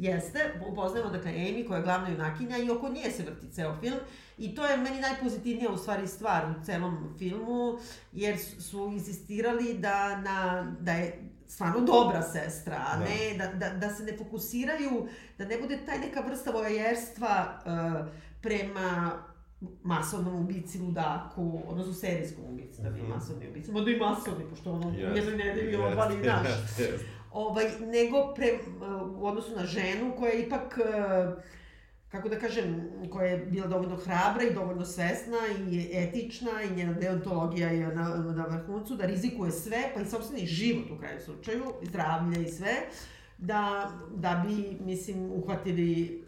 Jeste, 0.02 0.40
upoznajemo 0.68 1.12
dakle 1.12 1.32
Amy 1.32 1.68
koja 1.68 1.78
je 1.78 1.84
glavna 1.84 2.10
junakinja 2.10 2.58
i 2.58 2.70
oko 2.70 2.90
nje 2.90 3.12
se 3.12 3.24
vrti 3.24 3.48
ceo 3.50 3.76
film 3.76 3.98
i 4.38 4.56
to 4.56 4.66
je 4.66 4.78
meni 4.78 5.00
najpozitivnija 5.02 5.70
u 5.72 5.78
stvari 5.78 6.08
stvar 6.08 6.46
u 6.48 6.66
celom 6.66 7.16
filmu 7.18 7.78
jer 8.12 8.38
su, 8.40 8.88
insistirali 8.88 9.74
da, 9.74 10.18
na, 10.18 10.38
da 10.80 10.92
je 10.92 11.14
stvarno 11.48 11.80
dobra 11.82 12.22
sestra, 12.24 12.86
a 12.88 12.98
Da. 12.98 13.04
ne, 13.04 13.18
da, 13.38 13.48
da, 13.60 13.76
da 13.78 13.90
se 13.90 14.04
ne 14.04 14.18
fokusiraju, 14.18 15.08
da 15.38 15.46
ne 15.46 15.58
bude 15.58 15.80
taj 15.86 16.00
neka 16.00 16.22
vrsta 16.22 16.52
vojerstva 16.52 17.60
uh, 17.60 18.08
prema 18.42 19.12
masovnom 19.84 20.36
ubici 20.36 20.80
ludaku, 20.80 21.62
odnosno 21.68 21.94
serijskom 21.94 22.44
ubici, 22.46 22.82
da 22.82 22.90
nije 22.90 23.04
Mhm. 23.04 23.12
masovni 23.12 23.50
ubici, 23.50 23.72
mada 23.72 23.92
i 23.92 23.98
masovni, 23.98 24.46
pošto 24.50 24.72
ono 24.72 24.88
u 24.88 24.94
Jeste, 24.94 25.20
jednoj 25.20 25.36
nedelji 25.38 25.72
jeste, 25.72 25.86
obali 25.86 26.16
naš 26.18 26.48
jeste, 26.48 26.84
jeste. 26.84 27.06
Ovaj, 27.34 27.66
nego 27.80 28.34
pre, 28.36 28.48
u 29.16 29.28
odnosu 29.28 29.56
na 29.56 29.66
ženu 29.66 30.14
koja 30.20 30.32
je 30.32 30.42
ipak, 30.42 30.78
e, 30.78 31.42
kako 32.10 32.30
da 32.30 32.40
kažem, 32.40 32.90
koja 33.12 33.28
je 33.28 33.38
bila 33.38 33.68
dovoljno 33.68 33.96
hrabra 33.96 34.44
i 34.44 34.54
dovoljno 34.54 34.86
svesna 34.86 35.38
i 35.72 35.90
etična 35.94 36.52
i 36.64 36.76
njena 36.76 36.94
deontologija 36.94 37.70
je 37.70 37.88
na, 37.88 38.10
na 38.16 38.46
vrhuncu, 38.46 38.96
da 38.96 39.06
rizikuje 39.06 39.52
sve, 39.52 39.92
pa 39.96 40.02
i 40.02 40.06
sobstveni 40.06 40.46
život 40.46 40.92
u 40.92 41.00
kraju 41.00 41.20
slučaju, 41.22 41.64
i 41.82 41.86
zdravlje 41.86 42.44
i 42.44 42.52
sve, 42.52 42.74
da, 43.38 43.92
da 44.16 44.44
bi, 44.48 44.78
mislim, 44.86 45.32
uhvatili 45.32 46.22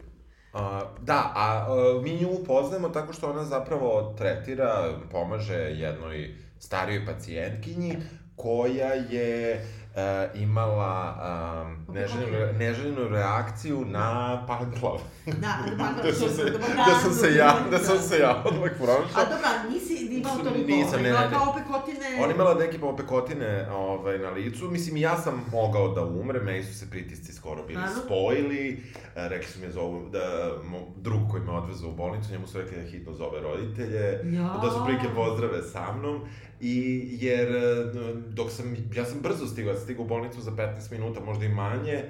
Uh, 0.54 0.60
da, 1.02 1.32
a 1.34 1.66
uh, 1.68 2.02
mi 2.02 2.20
nju 2.20 2.28
upoznajemo 2.30 2.88
tako 2.88 3.12
što 3.12 3.30
ona 3.30 3.44
zapravo 3.44 4.14
tretira, 4.18 4.98
pomaže 5.10 5.54
jednoj 5.54 6.34
starijoj 6.58 7.06
pacijentkinji 7.06 7.96
koja 8.36 8.92
je 8.92 9.54
uh, 9.54 9.83
imala 10.34 11.14
um, 11.66 11.94
neželjenu, 11.94 12.52
neželjenu 12.58 13.08
reakciju 13.08 13.84
na 13.84 14.38
panglav. 14.46 15.00
Da, 15.26 15.58
da, 15.76 16.02
da 16.02 16.12
sam 16.12 16.28
se, 16.28 16.44
da 16.76 16.98
sam 17.02 17.12
se 17.12 17.34
ja, 17.34 17.56
da 17.70 17.78
sam 17.78 17.98
se 17.98 18.18
ja 18.18 18.42
odmah 18.44 18.70
prošao. 18.76 19.22
A 19.22 19.24
dobra, 19.24 19.70
nisi 19.70 20.03
imao 20.24 20.44
to 20.44 20.58
Nisam, 20.58 21.02
ne, 21.02 21.12
ne, 21.12 21.18
ne. 21.20 21.30
kao 21.30 21.54
pekotine... 21.54 22.06
Ona 22.22 22.32
imala 22.34 22.54
neke 22.54 22.78
popekotine 22.78 23.68
ovaj, 23.70 24.18
na 24.18 24.30
licu. 24.30 24.70
Mislim, 24.70 24.96
ja 24.96 25.16
sam 25.16 25.44
mogao 25.52 25.88
da 25.88 26.04
umre, 26.04 26.40
meni 26.40 26.62
su 26.64 26.74
se 26.74 26.90
pritisci 26.90 27.32
skoro 27.32 27.62
bili 27.62 27.80
Stvarno? 27.80 28.02
spojili. 28.04 28.82
E, 29.16 29.28
rekli 29.28 29.46
su 29.46 29.60
mi 29.60 29.72
zovu, 29.72 30.08
da 30.10 30.50
drug 30.96 31.20
koji 31.30 31.42
me 31.42 31.50
odvezao 31.52 31.90
u 31.90 31.94
bolnicu, 31.94 32.32
njemu 32.32 32.46
su 32.46 32.58
rekli 32.58 32.76
da 32.76 32.82
hitno 32.82 33.12
zove 33.12 33.40
roditelje, 33.40 34.20
Ja. 34.36 34.58
da 34.62 34.70
su 34.70 34.84
prilike 34.86 35.08
pozdrave 35.14 35.62
sa 35.62 35.92
mnom. 35.92 36.20
I, 36.60 37.08
jer, 37.20 37.56
e, 37.56 37.84
dok 38.28 38.50
sam, 38.50 38.76
ja 38.94 39.04
sam 39.04 39.18
brzo 39.20 39.46
stigao, 39.46 39.70
ja 39.70 39.76
sam 39.76 39.84
stigao 39.84 40.04
u 40.04 40.08
bolnicu 40.08 40.40
za 40.40 40.50
15 40.50 40.92
minuta, 40.92 41.20
možda 41.20 41.44
i 41.44 41.48
manje, 41.48 42.04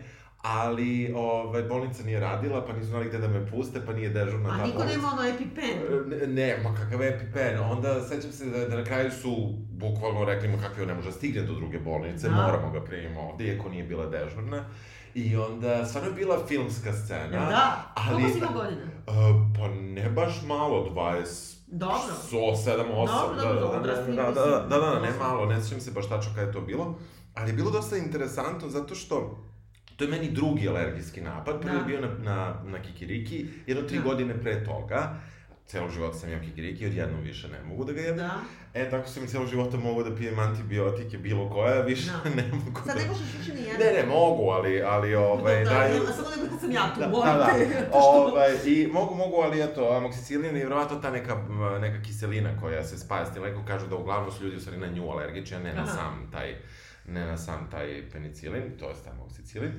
ali 0.45 1.13
ovaj, 1.17 1.63
bolnica 1.63 2.03
nije 2.03 2.21
radila, 2.21 2.67
pa 2.67 2.73
nisu 2.73 2.87
znali 2.87 3.09
gde 3.09 3.19
da 3.19 3.29
me 3.29 3.47
puste, 3.47 3.81
pa 3.87 3.93
nije 3.93 4.09
dežurna 4.09 4.49
ta 4.49 4.55
A 4.55 4.67
niko 4.67 4.79
bolnica. 4.79 4.97
nema 4.97 5.09
ono 5.09 5.23
EpiPen. 5.25 5.79
Ne, 6.09 6.27
ne, 6.27 6.59
ma 6.63 6.75
kakav 6.75 7.03
EpiPen. 7.03 7.59
Onda 7.61 8.01
sećam 8.03 8.33
se 8.33 8.45
da, 8.47 8.59
da 8.61 8.77
na 8.77 8.85
kraju 8.85 9.11
su 9.13 9.37
bukvalno 9.71 10.25
rekli 10.25 10.59
kakvi 10.61 10.83
on 10.83 10.89
ne 10.89 10.95
može 10.95 11.09
da 11.09 11.15
stigne 11.15 11.43
do 11.43 11.55
druge 11.55 11.79
bolnice, 11.79 12.29
Da. 12.29 12.35
moramo 12.37 12.71
ga 12.71 12.81
primimo 12.81 13.21
ovde, 13.21 13.45
iako 13.45 13.69
nije 13.69 13.85
bila 13.85 14.07
dežurna. 14.07 14.65
I 15.15 15.37
onda, 15.37 15.87
stvarno 15.87 16.09
je 16.09 16.15
bila 16.15 16.47
filmska 16.49 16.93
scena. 16.95 17.47
Da? 17.47 17.93
ali- 17.95 18.11
Koliko 18.13 18.29
si 18.31 18.39
imao 18.39 18.53
godina? 18.55 18.83
Uh, 19.07 19.15
pa 19.59 19.69
ne 19.71 20.11
baš 20.11 20.43
malo, 20.43 20.91
20... 20.91 21.55
Dobro. 21.67 21.97
So, 22.31 22.37
7, 22.37 22.85
8, 22.89 23.07
Dobro, 23.09 23.37
da, 23.45 23.61
dobro, 23.61 23.81
da, 23.81 23.87
da, 23.87 24.03
da, 24.03 24.23
da, 24.25 24.33
da, 24.33 24.67
da, 24.71 24.79
da, 24.81 25.01
ne 25.01 25.11
malo, 25.19 25.47
ne 25.47 25.63
sjećam 25.63 25.81
se 25.81 25.91
baš 25.91 26.09
tačno 26.09 26.33
kada 26.35 26.47
je 26.47 26.53
to 26.53 26.61
bilo, 26.61 26.99
ali 27.35 27.51
je 27.51 27.55
bilo 27.55 27.71
dosta 27.71 27.97
interesantno 27.97 28.69
zato 28.69 28.95
što 28.95 29.39
to 29.97 30.05
je 30.05 30.11
meni 30.11 30.31
drugi 30.31 30.69
alergijski 30.69 31.21
napad, 31.21 31.61
prvi 31.61 31.73
Da. 31.73 31.79
je 31.79 31.85
bio 31.87 32.01
na, 32.01 32.09
na, 32.21 32.55
na 32.65 32.83
kikiriki, 32.83 33.47
jedno 33.67 33.83
tri 33.83 33.97
Da. 33.97 34.03
godine 34.03 34.35
pre 34.35 34.65
toga, 34.65 35.15
celog 35.67 35.91
života 35.91 36.19
sam 36.19 36.31
jeo 36.31 36.41
kikiriki, 36.41 36.87
odjednom 36.87 37.21
više 37.21 37.49
ne 37.49 37.59
mogu 37.63 37.85
da 37.85 37.93
ga 37.93 38.01
jedem. 38.01 38.17
Da. 38.17 38.31
E, 38.75 38.91
tako 38.91 39.09
sam 39.09 39.25
i 39.25 39.29
celog 39.29 39.49
života 39.49 39.77
mogu 39.77 40.03
da 40.03 40.17
pijem 40.17 40.39
antibiotike 40.39 41.19
bilo 41.19 41.51
koja, 41.51 41.81
više 41.83 42.11
Da. 42.25 42.31
ne 42.37 42.49
mogu 42.55 42.81
Sad 42.81 42.97
da... 42.97 43.03
ne 43.03 43.09
možeš 43.09 43.27
više 43.39 43.55
ni 43.55 43.61
jedan. 43.61 43.81
Ne, 43.81 43.93
ne, 43.93 44.07
mogu, 44.09 44.43
ali, 44.45 44.83
ali 44.83 45.15
ovaj, 45.15 45.65
da, 45.65 45.71
daju... 45.71 46.01
da, 46.01 46.13
samo 46.13 46.29
da 46.51 46.59
sam 46.59 46.71
ja 46.73 46.95
tu, 46.95 47.01
Da, 47.01 47.09
molim 47.09 47.27
da, 47.29 47.39
da. 47.39 47.47
te. 47.59 47.87
što- 47.89 47.99
Ovaj, 47.99 48.51
I 48.67 48.89
mogu, 48.93 49.15
mogu, 49.15 49.37
ali 49.37 49.63
eto, 49.63 49.91
amoksicilin 49.91 50.47
je 50.47 50.63
vjerovatno 50.63 50.97
ta 50.97 51.11
neka, 51.11 51.37
neka 51.81 52.03
kiselina 52.03 52.61
koja 52.61 52.85
se 52.85 52.99
spaja 52.99 53.27
s 53.27 53.33
tim 53.33 53.43
lekom, 53.43 53.67
kažu 53.67 53.87
da 53.87 53.97
uglavnom 53.97 54.33
su 54.33 54.45
ljudi 54.45 54.57
u 54.57 54.61
stvari 54.61 54.79
na 54.79 54.87
nju 54.87 55.11
alergični, 55.11 55.57
a 55.57 55.61
ne 55.61 55.75
na 55.75 55.83
Aha. 55.83 55.93
sam 55.93 56.29
taj, 56.33 56.55
ne 57.07 57.27
na 57.27 57.37
sam 57.37 57.69
taj 57.71 58.11
penicilin, 58.13 58.63
to 58.79 58.89
je 58.89 58.95
amoksicilin. 59.13 59.73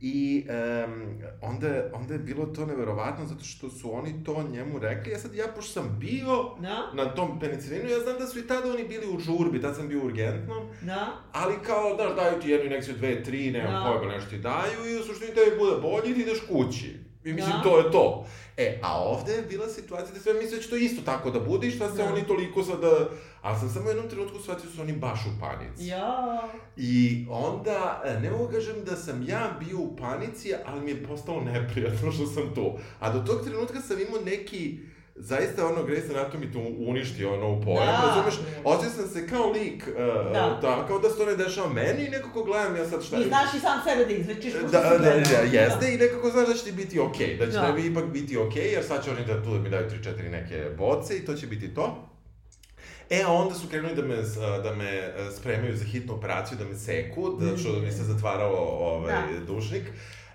I 0.00 0.46
um, 0.86 1.18
onda, 1.40 1.90
onda 1.92 2.14
je 2.14 2.18
bilo 2.18 2.46
to 2.46 2.66
neverovatno 2.66 3.26
zato 3.26 3.44
što 3.44 3.70
su 3.70 3.94
oni 3.94 4.24
to 4.24 4.48
njemu 4.52 4.78
rekli, 4.78 5.12
ja 5.12 5.18
sad 5.18 5.34
ja 5.34 5.46
pošto 5.56 5.72
sam 5.72 5.96
bio 6.00 6.54
Da, 6.60 6.90
na 6.94 7.14
tom 7.14 7.40
penicilinu, 7.40 7.88
ja 7.90 7.98
znam 8.00 8.18
da 8.18 8.26
su 8.26 8.38
i 8.38 8.46
tada 8.46 8.70
oni 8.72 8.88
bili 8.88 9.06
u 9.14 9.18
žurbi, 9.18 9.60
tad 9.60 9.76
sam 9.76 9.88
bio 9.88 10.02
u 10.02 10.06
urgentnom, 10.06 10.66
da. 10.82 11.12
ali 11.32 11.54
kao, 11.66 11.96
daš, 11.96 12.16
daju 12.16 12.40
ti 12.40 12.50
jednu 12.50 12.66
injekciju, 12.66 12.94
dve, 12.94 13.22
tri, 13.22 13.50
nemam 13.50 13.72
Da. 13.72 13.90
pojma, 13.92 14.12
nešto 14.14 14.30
ti 14.30 14.38
daju 14.38 14.90
i 14.90 15.00
u 15.00 15.04
suštini 15.04 15.34
tebi 15.34 15.56
bude 15.58 15.80
bolje 15.82 16.10
i 16.10 16.14
ti 16.14 16.20
ideš 16.20 16.40
kući. 16.48 16.98
I 17.24 17.32
mislim, 17.32 17.56
Da. 17.56 17.62
to 17.62 17.78
je 17.78 17.90
to. 17.92 18.26
E, 18.56 18.78
a 18.82 19.02
ovde 19.02 19.32
je 19.32 19.42
bila 19.42 19.68
situacija 19.68 20.14
da 20.14 20.20
sve 20.20 20.34
misle 20.34 20.56
da 20.56 20.62
će 20.62 20.70
to 20.70 20.76
isto 20.76 21.02
tako 21.04 21.30
da 21.30 21.40
bude 21.40 21.66
i 21.66 21.70
šta 21.70 21.90
se 21.90 21.96
Da. 21.96 22.12
oni 22.12 22.26
toliko 22.26 22.62
sada... 22.64 23.08
Ali 23.42 23.58
sam 23.58 23.68
samo 23.68 23.86
u 23.86 23.88
jednom 23.88 24.08
trenutku 24.08 24.38
shvatio 24.38 24.64
da 24.70 24.76
su 24.76 24.80
oni 24.82 24.92
baš 24.92 25.20
u 25.26 25.40
panici. 25.40 25.86
Ja. 25.86 26.42
I 26.76 27.26
onda, 27.30 28.02
e, 28.04 28.20
ne 28.20 28.30
mogu 28.30 28.48
kažem 28.52 28.84
da 28.84 28.96
sam 28.96 29.22
ja 29.28 29.56
bio 29.60 29.78
u 29.78 29.96
panici, 29.96 30.54
ali 30.66 30.80
mi 30.80 30.90
je 30.90 31.06
postalo 31.06 31.40
neprijatno 31.40 32.12
što 32.12 32.26
sam 32.26 32.54
tu. 32.54 32.72
A 33.00 33.12
do 33.12 33.20
tog 33.20 33.44
trenutka 33.44 33.80
sam 33.80 34.00
imao 34.00 34.20
neki, 34.20 34.78
zaista 35.16 35.66
ono 35.66 35.82
Grey's 35.82 36.10
Anatomy 36.10 36.52
to 36.52 36.58
uništi 36.80 37.24
ono 37.24 37.48
u 37.48 37.62
pojam, 37.62 37.86
Da. 37.86 38.06
razumeš? 38.06 38.34
Osjećao 38.64 38.92
sam 38.92 39.08
se 39.08 39.28
kao 39.28 39.50
lik, 39.50 39.84
uh, 39.88 39.94
Da. 40.32 40.58
da. 40.62 40.84
kao 40.88 40.98
da 40.98 41.10
se 41.10 41.16
to 41.16 41.26
ne 41.26 41.36
dešava 41.36 41.68
meni 41.68 42.04
i 42.04 42.10
nekako 42.10 42.42
gledam 42.44 42.76
ja 42.76 42.86
sad 42.86 43.04
šta 43.04 43.16
I 43.16 43.24
znaš 43.24 43.54
i 43.54 43.60
sam 43.60 43.80
sebe 43.84 44.04
da 44.04 44.12
izlečiš, 44.12 44.52
Da, 44.52 44.60
da, 44.60 44.68
gledao. 44.98 45.20
da, 45.20 45.58
jeste 45.58 45.94
i 45.94 45.98
nekako 45.98 46.30
znaš 46.30 46.48
da 46.48 46.54
će 46.54 46.64
ti 46.64 46.72
biti 46.72 47.00
okej, 47.00 47.36
da 47.36 47.46
će 47.46 47.52
Da. 47.52 47.66
tebi 47.66 47.86
ipak 47.86 48.04
biti 48.04 48.38
okej, 48.38 48.66
jer 48.66 48.84
sad 48.84 49.04
će 49.04 49.10
oni 49.10 49.24
da 49.24 49.42
tu 49.44 49.50
da 49.50 49.58
mi 49.58 49.70
daju 49.70 49.90
3-4 49.90 50.30
neke 50.30 50.70
boce 50.78 51.16
i 51.16 51.24
to 51.24 51.34
će 51.34 51.46
biti 51.46 51.74
to. 51.74 52.08
E, 53.10 53.22
a 53.22 53.32
onda 53.32 53.54
su 53.54 53.68
krenuli 53.68 53.94
da 53.94 54.02
me, 54.02 54.16
da 54.62 54.74
me 54.74 54.90
e, 54.90 55.12
spremaju 55.32 55.76
za 55.76 55.84
hitnu 55.84 56.14
operaciju, 56.14 56.58
da 56.58 56.64
me 56.64 56.74
seku, 56.76 57.30
da, 57.30 57.56
što 57.56 57.72
mi 57.72 57.92
se 57.92 58.02
zatvarao 58.02 58.56
ovaj, 58.56 59.12
Da. 59.12 59.44
dušnik. 59.46 59.82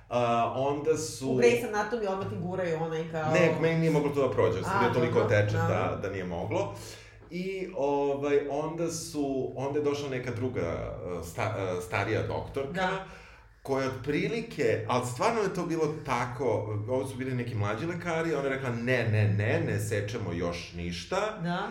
A, 0.10 0.54
onda 0.56 0.98
su... 0.98 1.30
U 1.30 1.38
Grey's 1.38 1.66
Anatomy 1.74 2.08
odmah 2.10 2.30
ti 2.30 2.36
guraju 2.42 2.78
onaj 2.84 3.12
kao... 3.12 3.34
Ne, 3.34 3.56
meni 3.62 3.80
nije 3.80 3.92
moglo 3.92 4.10
to 4.10 4.28
da 4.28 4.34
prođe, 4.34 4.64
sam 4.64 4.80
bio 4.80 4.94
toliko 4.94 5.20
dobro, 5.20 5.26
otečen 5.26 5.60
da. 5.60 5.68
da, 5.68 6.00
da 6.02 6.10
nije 6.10 6.26
moglo. 6.26 6.76
I 7.30 7.68
ovaj, 7.78 8.40
onda 8.50 8.92
su, 8.92 9.54
onda 9.56 9.80
je 9.80 9.86
došla 9.86 10.10
neka 10.10 10.32
druga 10.32 10.98
uh, 11.06 11.26
sta, 11.28 11.56
uh, 11.58 11.84
starija 11.84 12.28
doktorka, 12.28 12.72
Da. 12.74 13.06
koja 13.62 13.84
je 13.84 13.90
otprilike, 13.90 14.86
ali 14.88 15.06
stvarno 15.06 15.42
je 15.42 15.54
to 15.54 15.66
bilo 15.66 15.94
tako, 16.06 16.46
ovo 16.90 17.08
su 17.08 17.16
bili 17.18 17.36
neki 17.36 17.56
mlađi 17.56 17.86
lekari, 17.86 18.34
ona 18.36 18.44
je 18.44 18.50
rekla 18.50 18.70
ne, 18.70 19.08
ne, 19.12 19.28
ne, 19.28 19.62
ne 19.68 19.80
sečemo 19.80 20.34
još 20.34 20.74
ništa. 20.76 21.40
Da. 21.44 21.68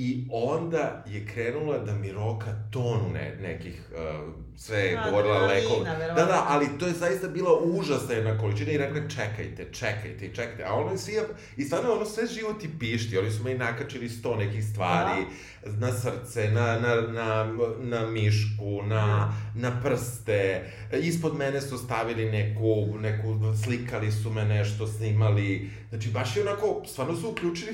I 0.00 0.26
onda 0.30 1.04
je 1.06 1.26
krenula 1.26 1.78
da 1.78 1.94
mi 1.94 2.12
roka 2.12 2.54
tonu 2.70 3.10
ne, 3.12 3.36
nekih 3.42 3.82
uh, 3.92 4.34
sve 4.56 4.78
je 4.78 4.96
Pa, 4.96 5.10
govorila 5.10 5.38
lekov. 5.38 5.84
Da, 5.84 6.24
da, 6.24 6.44
ali 6.48 6.66
to 6.78 6.86
je 6.86 6.92
zaista 6.92 7.28
bila 7.28 7.50
užasna 7.62 8.14
jedna 8.14 8.38
količina 8.38 8.72
i 8.72 8.78
rekla 8.78 9.00
čekajte, 9.08 9.68
čekajte, 9.72 10.26
i 10.26 10.34
čekajte. 10.34 10.64
A 10.64 10.74
ono 10.74 10.92
je 10.92 10.98
svi, 10.98 11.12
i 11.56 11.64
stvarno 11.64 11.92
ono 11.92 12.04
sve 12.04 12.26
živo 12.26 12.52
ti 12.52 12.70
pišti, 12.78 13.18
oni 13.18 13.30
su 13.30 13.44
meni 13.44 13.58
nakačili 13.58 14.08
sto 14.08 14.36
nekih 14.36 14.64
stvari, 14.64 15.24
na 15.66 15.92
srce, 15.92 16.50
na, 16.50 16.78
na, 16.78 17.00
na, 17.00 17.54
na 17.78 18.06
mišku, 18.06 18.82
na, 18.82 19.34
na 19.54 19.80
prste, 19.80 20.70
ispod 20.92 21.36
mene 21.36 21.60
su 21.60 21.78
stavili 21.78 22.30
neku, 22.30 22.98
neku, 23.00 23.56
slikali 23.64 24.12
su 24.12 24.30
me 24.30 24.44
nešto, 24.44 24.86
snimali, 24.86 25.70
znači 25.88 26.08
baš 26.10 26.36
je 26.36 26.42
onako, 26.42 26.82
stvarno 26.86 27.16
su 27.16 27.30
uključili 27.30 27.72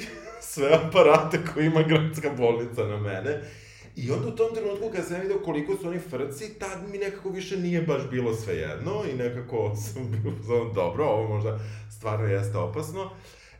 sve 0.55 0.71
aparate 0.73 1.39
koje 1.55 1.67
ima 1.67 1.83
gradska 1.83 2.31
bolnica 2.37 2.85
na 2.85 2.97
mene. 2.97 3.41
I 3.97 4.11
onda 4.11 4.29
u 4.29 4.37
tom 4.37 4.55
trenutku 4.55 4.91
kad 4.97 5.07
sam 5.07 5.21
vidio 5.21 5.39
koliko 5.45 5.77
su 5.77 5.89
oni 5.89 5.99
frci, 5.99 6.59
tad 6.59 6.91
mi 6.91 6.99
nekako 6.99 7.29
više 7.29 7.57
nije 7.57 7.83
baš 7.83 8.03
bilo 8.11 8.35
svejedno 8.35 9.03
i 9.13 9.17
nekako 9.17 9.77
sam 9.77 10.11
bio 10.11 10.33
znam, 10.43 10.73
dobro, 10.75 11.05
ovo 11.05 11.29
možda 11.35 11.59
stvarno 11.91 12.27
jeste 12.27 12.59
opasno. 12.59 13.11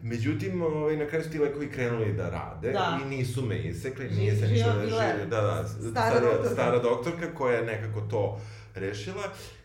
Međutim, 0.01 0.63
ovaj, 0.63 0.97
na 0.97 1.07
kraju 1.07 1.25
su 1.25 1.31
ti 1.31 1.39
lekovi 1.39 1.71
krenuli 1.71 2.13
da 2.13 2.31
rade 2.31 2.73
Da. 2.73 2.99
i 3.03 3.09
nisu 3.09 3.43
me 3.43 3.59
isekli, 3.59 4.11
nije 4.11 4.37
se 4.37 4.47
ništa 4.49 4.75
bila 4.87 5.03
je. 5.03 5.27
Da, 5.27 5.41
da, 5.41 5.69
Stara 5.69 5.91
stara, 5.91 6.21
doktorka. 6.21 6.49
stara 6.51 6.79
doktorka 6.79 7.35
koja 7.35 7.57
je 7.57 7.67
nekako 7.67 8.01
to 8.01 8.41
rešila. 8.75 9.23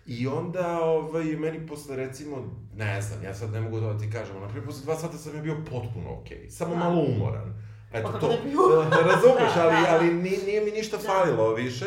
I 0.09 0.27
onda, 0.29 0.79
ovaj, 0.79 1.23
meni 1.25 1.67
posle, 1.67 1.95
recimo, 1.95 2.37
ne 2.75 3.01
znam, 3.01 3.23
ja 3.23 3.33
sad 3.33 3.51
ne 3.51 3.61
mogu 3.61 3.79
da 3.79 3.97
ti 3.97 4.11
kažem, 4.11 4.41
naprijed, 4.41 4.65
posle 4.65 4.83
dva 4.83 4.95
sata 4.95 5.17
sam 5.17 5.35
je 5.35 5.41
bio 5.41 5.55
potpuno 5.55 6.13
okej, 6.13 6.49
samo 6.49 6.71
Da. 6.71 6.79
malo 6.79 7.01
umoran. 7.01 7.53
Eto 7.93 8.11
to, 8.11 8.27
bi 8.27 8.49
bio? 8.49 8.59
razumeš, 9.11 9.53
Da, 9.55 9.63
ali, 9.63 9.75
da, 9.75 9.81
da. 9.81 9.87
ali 9.91 10.13
nije, 10.13 10.39
nije 10.45 10.61
mi 10.61 10.71
ništa 10.71 10.97
Da. 10.97 11.03
falilo 11.03 11.53
više. 11.53 11.85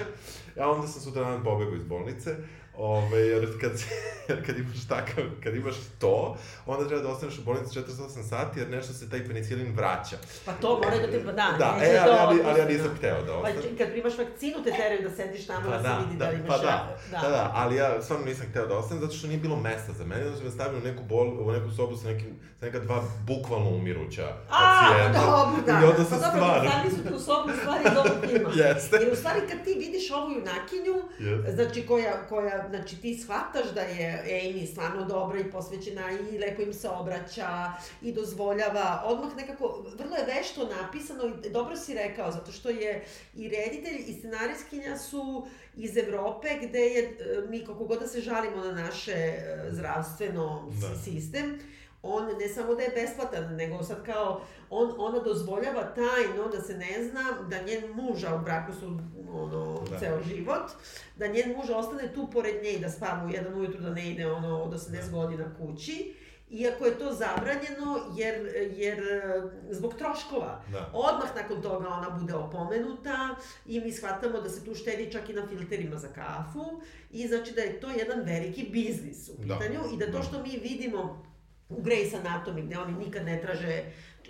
A 0.61 0.71
onda 0.71 0.87
sam 0.87 1.03
sutra 1.03 1.23
dan 1.23 1.45
pobegao 1.45 1.75
iz 1.75 1.85
bolnice, 1.85 2.37
Ove, 2.77 3.21
jer 3.21 3.61
kad, 3.61 3.73
jer 4.29 4.47
kad 4.47 4.59
imaš 4.59 4.89
takav, 4.89 5.25
kad 5.45 5.55
imaš 5.57 5.75
to, 5.99 6.37
onda 6.67 6.89
treba 6.89 7.03
da 7.03 7.09
ostaneš 7.09 7.39
u 7.39 7.43
bolnici 7.43 7.79
48 7.79 8.29
sati, 8.29 8.61
jer 8.61 8.71
nešto 8.71 8.93
se 8.93 9.11
taj 9.11 9.27
penicilin 9.27 9.73
vraća. 9.77 10.17
Pa 10.45 10.53
to 10.53 10.81
mora 10.85 10.99
da 10.99 11.11
te, 11.11 11.19
da, 11.19 11.33
Da, 11.59 11.77
neće 11.81 11.93
e, 11.93 11.99
ali, 11.99 12.11
to 12.11 12.19
ali, 12.21 12.41
ali 12.47 12.61
ja 12.61 12.67
nisam 12.67 12.89
da. 12.89 12.95
hteo 12.95 13.23
da 13.23 13.33
Pa 13.33 13.39
ostanem. 13.39 13.77
kad 13.79 13.91
primaš 13.93 14.19
vakcinu 14.19 14.65
te 14.65 14.71
teraju 14.71 15.09
da 15.09 15.17
sediš 15.17 15.47
tamo 15.47 15.71
Pa 15.71 15.77
da, 15.77 15.83
da, 15.83 15.89
se 15.89 16.05
vidi 16.07 16.19
da, 16.19 16.25
da, 16.25 16.31
li 16.31 16.37
imaš... 16.37 16.49
pa 16.49 16.59
da, 16.59 16.97
da. 17.11 17.19
da, 17.19 17.29
da, 17.29 17.51
ali 17.55 17.77
ja 17.77 18.03
stvarno 18.03 18.25
nisam 18.27 18.47
hteo 18.51 18.67
da 18.67 18.77
ostanem 18.79 19.03
zato 19.03 19.15
što 19.15 19.27
nije 19.27 19.39
bilo 19.39 19.57
mesta 19.57 19.93
za 19.93 20.05
mene, 20.05 20.25
onda 20.27 20.37
su 20.39 20.45
me 20.45 20.51
stavili 20.51 20.81
u 20.81 20.85
neku, 20.85 21.03
bol, 21.03 21.49
u 21.49 21.53
neku 21.53 21.71
sobu 21.77 21.97
sa, 21.97 22.09
nekim, 22.09 22.39
sa 22.61 22.67
neka 22.67 22.79
dva 22.79 23.03
bukvalno 23.27 23.71
umiruća 23.71 24.27
A, 24.51 24.59
pacijenta. 24.61 25.21
dobro, 25.21 25.63
da. 25.67 25.73
I 25.73 25.91
onda 25.91 26.05
sam 26.05 26.19
pa 26.21 26.27
dobro, 26.27 26.41
stvarno... 26.41 26.71
stavili 26.71 26.95
su 26.97 27.03
te 27.09 27.15
u 27.15 27.19
sobu 27.19 27.49
u 27.55 27.57
stvari 27.61 27.85
iz 27.91 27.97
ovog 27.97 28.17
filma. 28.31 28.51
Jeste. 28.55 28.97
Jer 28.97 29.13
u 29.13 29.17
stvari 29.17 29.41
kad 29.51 29.65
ti 29.65 29.75
vidiš 29.79 30.11
ovu 30.11 30.31
junakinju, 30.31 30.95
Jeste. 31.19 31.53
znači 31.53 31.87
koja, 31.87 32.13
koja, 32.29 32.69
znači 32.73 33.01
ti 33.01 33.19
shvataš 33.19 33.75
da 33.75 33.81
je 33.81 34.25
Amy 34.45 34.67
stvarno 34.67 35.05
dobra 35.05 35.41
i 35.41 35.51
posvećena 35.51 36.03
i 36.33 36.39
lepo 36.39 36.63
im 36.63 36.73
se 36.73 36.89
obraća 36.89 37.73
i 38.03 38.13
dozvoljava, 38.13 39.03
odmah 39.07 39.37
nekako, 39.37 39.85
vrlo 39.99 40.17
je 40.17 40.35
vešto 40.37 40.69
napisano 40.69 41.25
i 41.47 41.51
dobro 41.51 41.77
si 41.77 41.95
rekao, 41.95 42.33
zato 42.33 42.53
što 42.53 42.71
je 42.71 43.05
i 43.35 43.49
reditelj 43.49 44.05
i 44.07 44.13
scenarijskinja 44.13 44.99
su 44.99 45.47
iz 45.77 45.97
Evrope 45.97 46.49
gde 46.63 46.79
je, 46.79 47.03
e, 47.03 47.11
mi 47.49 47.65
kako 47.67 47.85
god 47.85 48.01
da 48.01 48.09
se 48.09 48.21
žalimo 48.21 48.57
na 48.57 48.73
naše 48.73 49.13
e, 49.13 49.69
zdravstveno 49.71 50.71
Da. 50.81 50.89
da. 50.89 50.95
sistem, 50.95 51.59
on 52.03 52.27
ne 52.39 52.49
samo 52.49 52.75
da 52.75 52.83
je 52.83 52.89
besplatan, 52.91 53.57
nego 53.57 53.83
sad 53.83 54.05
kao, 54.05 54.41
on, 54.71 54.95
ona 54.99 55.19
dozvoljava 55.19 55.83
tajno 55.85 56.49
da 56.49 56.61
se 56.61 56.75
ne 56.75 57.05
zna 57.05 57.21
da 57.43 57.63
njen 57.63 57.91
muž, 57.93 58.25
a 58.25 58.35
u 58.35 58.41
braku 58.41 58.73
su 58.73 58.99
ono, 59.33 59.81
Da. 59.81 59.91
da. 59.91 59.99
ceo 59.99 60.23
život, 60.25 60.71
da 61.17 61.27
njen 61.27 61.55
muž 61.57 61.71
ostane 61.71 62.15
tu 62.15 62.29
pored 62.29 62.63
nje 62.63 62.71
i 62.71 62.79
da 62.79 62.91
spava 62.91 63.27
u 63.27 63.31
jedan 63.31 63.55
ujutru, 63.55 63.81
da 63.81 63.91
ne 63.91 64.11
ide 64.11 64.27
ono 64.27 64.59
od 64.59 64.73
80 64.73 65.11
godina 65.11 65.45
kući, 65.57 66.15
iako 66.51 66.87
je 66.87 66.99
to 66.99 67.13
zabranjeno 67.13 67.99
jer, 68.17 68.35
jer 68.71 68.99
e, 69.01 69.23
zbog 69.71 69.95
troškova. 69.95 70.63
Da. 70.69 70.91
Odmah 70.95 71.37
nakon 71.37 71.63
toga 71.63 71.89
ona 71.89 72.11
bude 72.11 72.35
opomenuta 72.35 73.37
i 73.67 73.81
mi 73.81 73.93
shvatamo 73.93 74.41
da 74.41 74.49
se 74.49 74.65
tu 74.65 74.75
štedi 74.75 75.13
čak 75.13 75.29
i 75.29 75.35
na 75.35 75.47
filterima 75.47 75.97
za 75.97 76.09
kafu 76.09 76.81
i 77.11 77.29
znači 77.29 77.53
da 77.53 77.61
je 77.61 77.81
to 77.81 77.91
jedan 77.91 78.21
veliki 78.21 78.69
biznis 78.71 79.29
u 79.29 79.33
Da. 79.39 79.59
pitanju 79.59 79.81
i 79.95 79.99
da 79.99 80.07
to 80.07 80.13
Da. 80.13 80.23
što 80.23 80.43
mi 80.43 80.59
vidimo 80.59 81.32
u 81.77 81.83
Grey's 81.83 82.13
Anatomy 82.23 82.67
gde 82.67 82.79
oni 82.79 82.93
nikad 82.93 83.25
ne 83.27 83.41
traže 83.41 83.83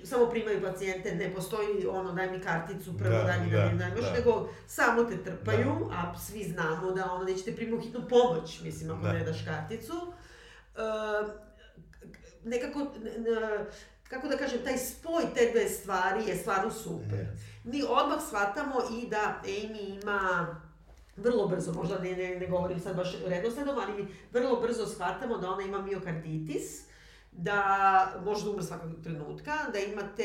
samo 0.05 0.27
primaju 0.31 0.63
pacijente, 0.63 1.15
ne 1.15 1.35
postoji 1.35 1.87
ono 1.87 2.13
daj 2.13 2.31
mi 2.31 2.41
karticu, 2.41 2.99
prvo 2.99 3.17
Da, 3.17 3.23
daj 3.23 3.41
mi 3.41 3.51
da, 3.51 3.59
da, 3.59 3.73
mi 3.73 3.79
daj, 3.79 3.91
da. 3.91 4.13
nego 4.13 4.49
samo 4.67 5.05
te 5.05 5.25
trpaju, 5.25 5.91
a 5.93 6.19
svi 6.19 6.45
znamo 6.45 6.91
da 6.91 7.13
ono 7.13 7.25
nećete 7.25 7.57
primiti 7.57 7.77
u 7.77 7.81
hitnu 7.81 8.01
pomoć, 8.09 8.61
mislim, 8.61 8.91
ako 8.91 9.03
Da. 9.03 9.13
ne 9.13 9.25
daš 9.25 9.45
karticu. 9.45 9.93
E, 10.77 10.83
nekako, 12.45 12.87
kako 14.09 14.29
da 14.29 14.37
kažem, 14.37 14.59
taj 14.65 14.79
spoj 14.79 15.23
te 15.35 15.51
dve 15.51 15.69
stvari 15.69 16.25
je 16.27 16.37
stvarno 16.37 16.71
super. 16.71 17.19
Yes. 17.19 17.39
Mi 17.65 17.83
odmah 17.89 18.19
shvatamo 18.27 18.75
i 19.03 19.09
da 19.09 19.41
Amy 19.45 20.03
ima 20.03 20.47
vrlo 21.17 21.49
brzo, 21.49 21.73
možda 21.73 21.99
ne, 21.99 22.17
ne, 22.17 22.37
ne 22.41 22.47
govorim 22.47 22.81
sad 22.81 22.97
baš 22.97 23.17
redosledom, 23.27 23.77
ali 23.79 24.09
vrlo 24.33 24.61
brzo 24.61 24.87
shvatamo 24.87 25.39
da 25.39 25.51
ona 25.51 25.63
ima 25.63 25.83
miokarditis, 25.83 26.92
da 27.33 28.13
može 28.25 28.45
da 28.45 28.51
umre 28.51 28.63
svakog 28.63 28.91
trenutka, 29.03 29.53
da 29.73 29.79
imate, 29.79 30.25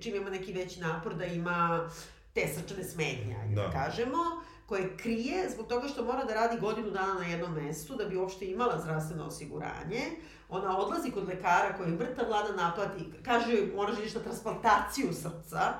čim 0.00 0.14
ima 0.14 0.30
neki 0.30 0.52
veći 0.52 0.80
napor, 0.80 1.14
da 1.14 1.24
ima 1.24 1.90
te 2.34 2.48
srčane 2.54 2.84
smetnje, 2.84 3.36
da. 3.54 3.62
Da. 3.62 3.70
kažemo, 3.70 4.18
koje 4.66 4.96
krije 4.96 5.50
zbog 5.50 5.66
toga 5.66 5.88
što 5.88 6.04
mora 6.04 6.24
da 6.24 6.34
radi 6.34 6.60
godinu 6.60 6.90
dana 6.90 7.14
na 7.14 7.26
jednom 7.26 7.54
mestu 7.54 7.96
da 7.96 8.04
bi 8.04 8.16
uopšte 8.16 8.46
imala 8.46 8.80
zdravstveno 8.80 9.26
osiguranje. 9.26 10.02
Ona 10.48 10.78
odlazi 10.78 11.10
kod 11.10 11.28
lekara 11.28 11.76
koji 11.76 11.90
je 11.90 11.96
mrtav 11.98 12.26
vlada 12.26 12.52
naplati, 12.52 13.04
kaže 13.24 13.52
joj 13.52 13.72
moraš 13.76 13.96
da 13.96 14.02
ideš 14.02 14.14
na 14.14 14.20
transplantaciju 14.20 15.12
srca, 15.12 15.72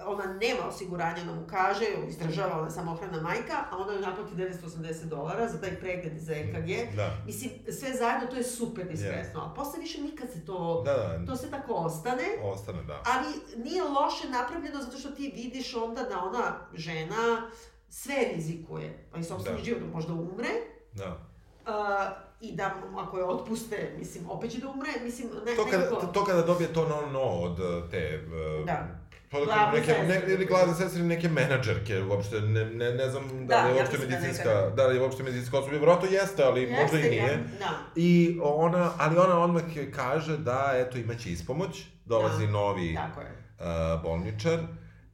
ona 0.00 0.24
nema 0.26 0.68
osiguranja, 0.68 1.22
ona 1.22 1.32
mu 1.32 1.46
kaže, 1.46 1.84
izdržava, 2.08 2.56
ona 2.56 2.64
je 2.64 2.70
samohrana 2.70 3.22
majka, 3.22 3.64
a 3.70 3.76
ona 3.76 3.92
joj 3.92 4.00
naplati 4.00 4.34
980 4.34 5.04
dolara 5.04 5.48
za 5.48 5.60
taj 5.60 5.76
pregled 5.76 6.18
za 6.18 6.32
EKG. 6.34 6.94
Da. 6.96 7.10
Mislim, 7.26 7.50
sve 7.70 7.92
zajedno 7.92 8.26
to 8.26 8.36
je 8.36 8.44
super 8.44 8.88
diskretno, 8.88 9.40
ali 9.40 9.50
posle 9.56 9.80
više 9.80 10.00
nikad 10.00 10.30
se 10.30 10.44
to, 10.44 10.82
Da, 10.84 10.92
da, 10.92 11.26
to 11.26 11.36
se 11.36 11.50
tako 11.50 11.72
ostane. 11.74 12.22
ostane, 12.42 12.82
da. 12.82 13.02
Ali 13.06 13.26
nije 13.64 13.82
loše 13.82 14.28
napravljeno 14.30 14.82
zato 14.82 14.98
što 14.98 15.10
ti 15.10 15.32
vidiš 15.34 15.74
onda 15.74 16.02
da 16.02 16.18
ona 16.20 16.56
žena 16.74 17.50
sve 17.88 18.14
rizikuje, 18.34 19.08
pa 19.12 19.18
i 19.18 19.24
sobstveni 19.24 19.58
Da. 19.58 19.64
život 19.64 19.82
možda 19.94 20.12
umre, 20.12 20.48
Da. 20.92 21.08
uh, 21.08 22.26
i 22.40 22.52
da 22.52 22.74
ako 22.98 23.18
je 23.18 23.24
otpuste, 23.24 23.94
mislim, 23.98 24.30
opet 24.30 24.50
će 24.50 24.58
da 24.60 24.68
umre, 24.68 24.90
mislim, 25.02 25.28
ne, 25.46 25.56
To 25.56 25.64
kada, 25.64 25.78
nekako... 25.78 26.06
to 26.06 26.24
kada 26.24 26.42
dobije 26.42 26.72
to 26.72 26.88
no 26.88 27.06
no 27.12 27.20
od 27.22 27.56
te... 27.90 28.20
Uh, 28.60 28.66
Da. 28.66 29.05
Pa 29.38 29.54
da 29.56 29.72
neke, 29.72 29.92
ne, 30.04 30.32
ili 30.32 30.46
glavne 30.46 30.74
sestre 30.74 31.00
ili 31.00 31.08
neke 31.08 31.28
menadžerke, 31.28 32.02
uopšte 32.02 32.40
ne, 32.40 32.64
ne, 32.64 32.90
ne 32.92 33.08
znam 33.10 33.46
da, 33.46 33.54
Da, 33.56 33.64
li 33.64 33.70
je 33.70 33.74
uopšte 33.76 33.98
da 33.98 34.04
medicinska, 34.06 34.70
da 34.70 34.86
li 34.86 34.96
je 34.96 35.02
uopšte 35.02 35.22
medicinska 35.22 35.58
osoba, 35.58 35.70
vjerojatno 35.72 36.08
jeste, 36.10 36.44
ali 36.44 36.60
možda 36.72 36.98
i 36.98 37.00
Jeste, 37.00 37.10
nije. 37.10 37.22
ja- 37.22 37.36
Da. 37.58 37.70
I 37.96 38.38
ona, 38.42 38.90
ali 38.98 39.18
ona 39.18 39.38
odmah 39.40 39.62
kaže 39.94 40.36
da, 40.36 40.72
eto, 40.74 40.98
imaće 40.98 41.30
ispomoć, 41.30 41.82
dolazi 42.04 42.46
Da, 42.46 42.52
novi 42.52 42.94
Tako 42.94 43.20
je. 43.20 43.26
uh, 43.26 44.02
bolničar 44.02 44.58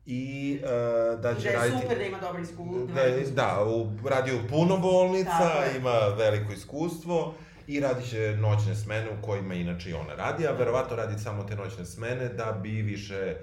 i 0.07 0.59
uh, 0.63 0.69
da 1.21 1.35
će 1.35 1.43
da 1.43 1.49
je 1.49 1.57
raditi... 1.57 1.79
super 1.83 1.99
da 1.99 2.05
ima 2.05 2.19
dobro 2.19 2.43
iskustvo. 2.43 2.87
Da, 2.95 3.03
da, 3.35 3.65
u, 3.65 4.09
radi 4.09 4.33
u 4.33 4.49
puno 4.49 4.77
bolnica, 4.77 5.51
ima 5.77 5.99
veliko 6.19 6.53
iskustvo 6.53 7.35
i 7.67 7.81
radi 7.81 8.07
će 8.07 8.37
noćne 8.39 8.75
smene 8.75 9.11
u 9.11 9.23
kojima 9.23 9.55
inače 9.55 9.91
i 9.91 9.95
ona 9.95 10.15
radi, 10.15 10.47
a 10.47 10.53
verovatno 10.53 10.97
radi 10.97 11.23
samo 11.23 11.45
te 11.45 11.57
noćne 11.57 11.85
smene 11.87 12.29
da 12.29 12.53
bi 12.53 12.83
više 12.83 13.35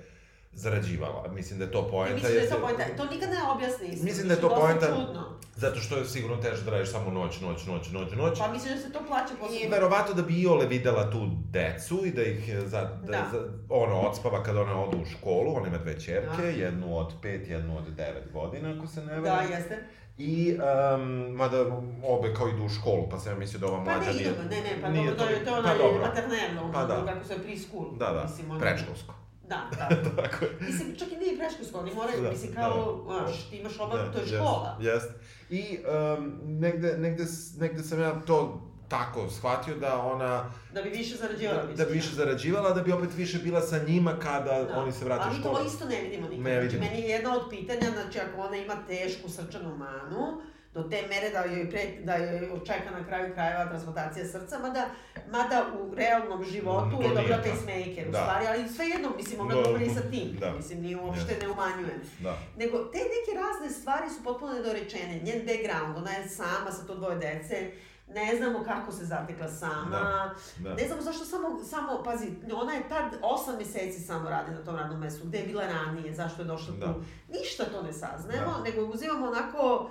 zarađivala. 0.54 1.28
Mislim 1.30 1.60
da 1.60 1.66
je 1.66 1.72
to 1.72 1.88
poenta. 1.88 2.14
mislim 2.14 2.34
da 2.34 2.40
je 2.40 2.50
to 2.50 2.60
poenta. 2.60 2.84
To 2.98 3.06
nikad 3.06 3.30
ne 3.30 3.38
objasni 3.46 3.88
isto. 3.88 4.06
Mislim 4.06 4.28
da 4.28 4.34
je 4.34 4.42
to 4.42 4.50
poenta- 4.52 4.88
čudno. 4.88 5.40
Zato 5.56 5.80
što 5.80 5.98
je 5.98 6.06
sigurno 6.06 6.38
teže 6.38 6.64
da 6.64 6.72
radiš 6.72 6.92
samo 6.92 7.12
noć, 7.12 7.40
noć, 7.40 7.66
noć, 7.66 7.90
noć, 7.90 8.12
noć. 8.14 8.40
Pa 8.40 8.48
mislim 8.48 8.76
da 8.76 8.82
se 8.82 8.92
to 8.92 9.00
plaća 9.08 9.34
posle. 9.40 9.58
I 9.58 9.68
verovatno 9.68 10.14
da 10.14 10.22
bi 10.22 10.34
Iole 10.36 10.66
videla 10.68 11.12
tu 11.12 11.20
decu 11.44 12.06
i 12.06 12.12
da 12.12 12.24
ih 12.24 12.50
e, 12.50 12.62
za, 12.62 12.82
da, 12.82 12.90
Da. 13.08 13.26
za, 13.32 13.40
ono 13.70 14.00
odspava 14.00 14.44
kada 14.44 14.62
ona 14.62 14.84
odu 14.84 14.98
u 14.98 15.06
školu, 15.08 15.56
ona 15.56 15.68
ima 15.68 15.78
dve 15.78 16.00
čerke, 16.00 16.38
Da. 16.38 16.44
jednu 16.44 16.98
od 16.98 17.14
pet, 17.22 17.50
jednu 17.50 17.78
od 17.78 17.84
devet 17.86 18.32
godina, 18.34 18.70
ako 18.72 18.88
se 18.88 19.02
ne 19.02 19.16
Da, 19.16 19.22
varam. 19.22 19.52
jeste. 19.52 19.84
I, 20.18 20.58
um, 20.94 21.02
mada 21.32 21.62
obe 22.04 22.34
kao 22.34 22.50
idu 22.50 22.64
u 22.64 22.70
školu, 22.70 23.10
pa 23.10 23.20
sam 23.20 23.32
ja 23.32 23.38
mislio 23.38 23.60
da 23.60 23.68
ova 23.68 23.78
Pa 23.78 23.84
mlađa 23.86 24.06
ne, 24.06 24.14
nije... 24.14 24.22
idemo, 24.24 24.44
ne, 24.44 24.62
ne, 24.62 24.82
pa 24.82 24.90
nije 24.90 25.06
dobro, 25.06 25.18
to 25.18 25.30
je 25.30 25.46
to 25.46 25.52
pa 25.52 25.58
ona 25.60 25.74
dobro. 25.76 26.02
maternello, 26.02 26.72
Pa 26.74 26.86
da. 26.86 27.06
kako 27.06 27.26
se 27.26 27.34
je 27.34 27.40
preschool. 27.40 27.92
Da, 27.92 28.06
da, 28.08 28.24
Mislim, 28.24 28.52
ono- 28.52 28.60
predškolsko. 28.60 29.14
Da, 29.50 29.70
da. 29.80 30.12
Tako 30.22 30.46
je. 30.46 30.52
Mislim, 30.62 30.96
čak 30.96 31.12
i 31.12 31.18
nije 31.18 31.38
preškolsko, 31.38 31.80
oni 31.80 31.94
moraju, 31.94 32.24
Da, 32.24 32.30
mislim, 32.30 32.54
kao, 32.54 33.04
da. 33.08 33.14
znaš, 33.26 33.50
ti 33.50 33.58
imaš 33.58 33.80
oba, 33.80 34.12
to 34.12 34.18
je 34.18 34.22
jest, 34.22 34.34
škola. 34.36 34.78
Jest. 34.82 35.12
I 35.50 35.78
um, 36.18 36.34
negde, 36.44 36.98
negde, 36.98 37.24
negde 37.60 37.84
sam 37.84 38.02
ja 38.02 38.22
to 38.22 38.62
tako 38.88 39.30
shvatio 39.30 39.76
da 39.76 39.98
ona 39.98 40.52
Da 40.74 40.82
bi 40.82 40.90
više 40.90 41.16
zarađivala, 41.16 41.66
da, 41.66 41.74
da 41.74 41.86
bi 41.86 41.94
više 41.94 42.16
zarađivala, 42.16 42.74
da 42.74 42.82
bi 42.82 42.92
opet 42.92 43.10
više 43.16 43.38
bila 43.40 43.62
sa 43.62 43.80
njima 43.80 44.14
kada 44.14 44.64
Da. 44.64 44.80
oni 44.80 44.92
se 44.92 45.06
vrate 45.06 45.24
u 45.24 45.28
Ali 45.28 45.40
školu. 45.40 45.56
to 45.56 45.66
isto 45.66 45.86
ne 45.86 46.02
vidimo 46.02 46.28
nikad. 46.28 46.44
Ne 46.44 46.52
znači, 46.54 46.68
vidimo. 46.68 46.84
meni 46.86 47.02
je 47.02 47.10
jedno 47.10 47.30
od 47.32 47.50
pitanja, 47.50 47.92
znači 47.94 48.20
ako 48.20 48.42
ona 48.42 48.58
ima 48.58 48.76
tešku 48.88 49.30
srčanu 49.30 49.78
manu, 49.78 50.42
do 50.80 50.90
te 50.90 51.02
mere 51.04 51.30
da 51.30 51.44
joj, 51.46 51.70
pre, 51.70 51.82
da 52.00 52.16
joj 52.16 52.40
čeka 52.62 52.92
na 52.92 53.06
kraju 53.06 53.34
krajeva 53.34 53.66
transplantacija 53.66 54.26
srca, 54.26 54.60
mada, 54.60 54.86
mada 55.28 55.66
u 55.76 55.96
realnom 55.96 56.44
životu 56.46 56.96
Mm, 56.98 57.02
je 57.04 57.28
tako. 57.28 57.44
pacemaker, 57.44 58.08
u 58.08 58.12
Da. 58.12 58.18
stvari, 58.18 58.46
ali 58.48 58.70
svejedno, 58.70 59.10
mislim, 59.12 59.40
ona 59.42 59.56
Da, 59.56 59.62
dobra 59.62 59.84
i 59.84 59.90
sa 59.90 60.02
tim, 60.04 60.38
da. 60.40 60.52
mislim, 60.52 60.82
nije 60.82 60.98
uopšte 60.98 61.38
ne 61.42 61.50
umanjujem. 61.50 62.02
Da. 62.20 62.38
Nego, 62.58 62.78
te 62.80 62.98
neke 63.08 63.32
razne 63.40 63.70
stvari 63.72 64.10
su 64.10 64.24
potpuno 64.24 64.54
nedorečene. 64.54 65.14
Njen 65.18 65.42
background, 65.42 65.98
ona 65.98 66.12
je 66.12 66.30
sama 66.30 66.72
sa 66.72 66.86
to 66.86 66.96
dvoje 66.96 67.16
dece, 67.18 67.72
ne 68.10 68.36
znamo 68.38 68.64
kako 68.64 68.92
se 68.92 69.06
zatekla 69.06 69.48
sama, 69.50 69.90
Da, 69.90 70.36
da. 70.60 70.74
ne 70.74 70.88
znamo 70.88 71.02
zašto 71.02 71.26
samo, 71.26 71.64
samo, 71.64 72.04
pazi, 72.04 72.28
ona 72.54 72.74
je 72.74 72.90
tad 72.90 73.04
osam 73.24 73.58
meseci 73.58 74.00
samo 74.02 74.30
radi 74.30 74.52
na 74.52 74.64
tom 74.64 74.76
radnom 74.76 75.00
mestu, 75.00 75.28
gde 75.28 75.38
je 75.38 75.46
bila 75.46 75.64
ranije, 75.66 76.14
zašto 76.14 76.42
je 76.42 76.46
došla 76.46 76.74
Da. 76.76 76.86
tu. 76.86 76.94
Ništa 77.30 77.64
to 77.66 77.82
ne 77.82 77.94
saznajemo, 77.94 78.54
Da. 78.54 78.64
nego 78.64 78.82
uzimamo 78.84 79.28
onako, 79.28 79.90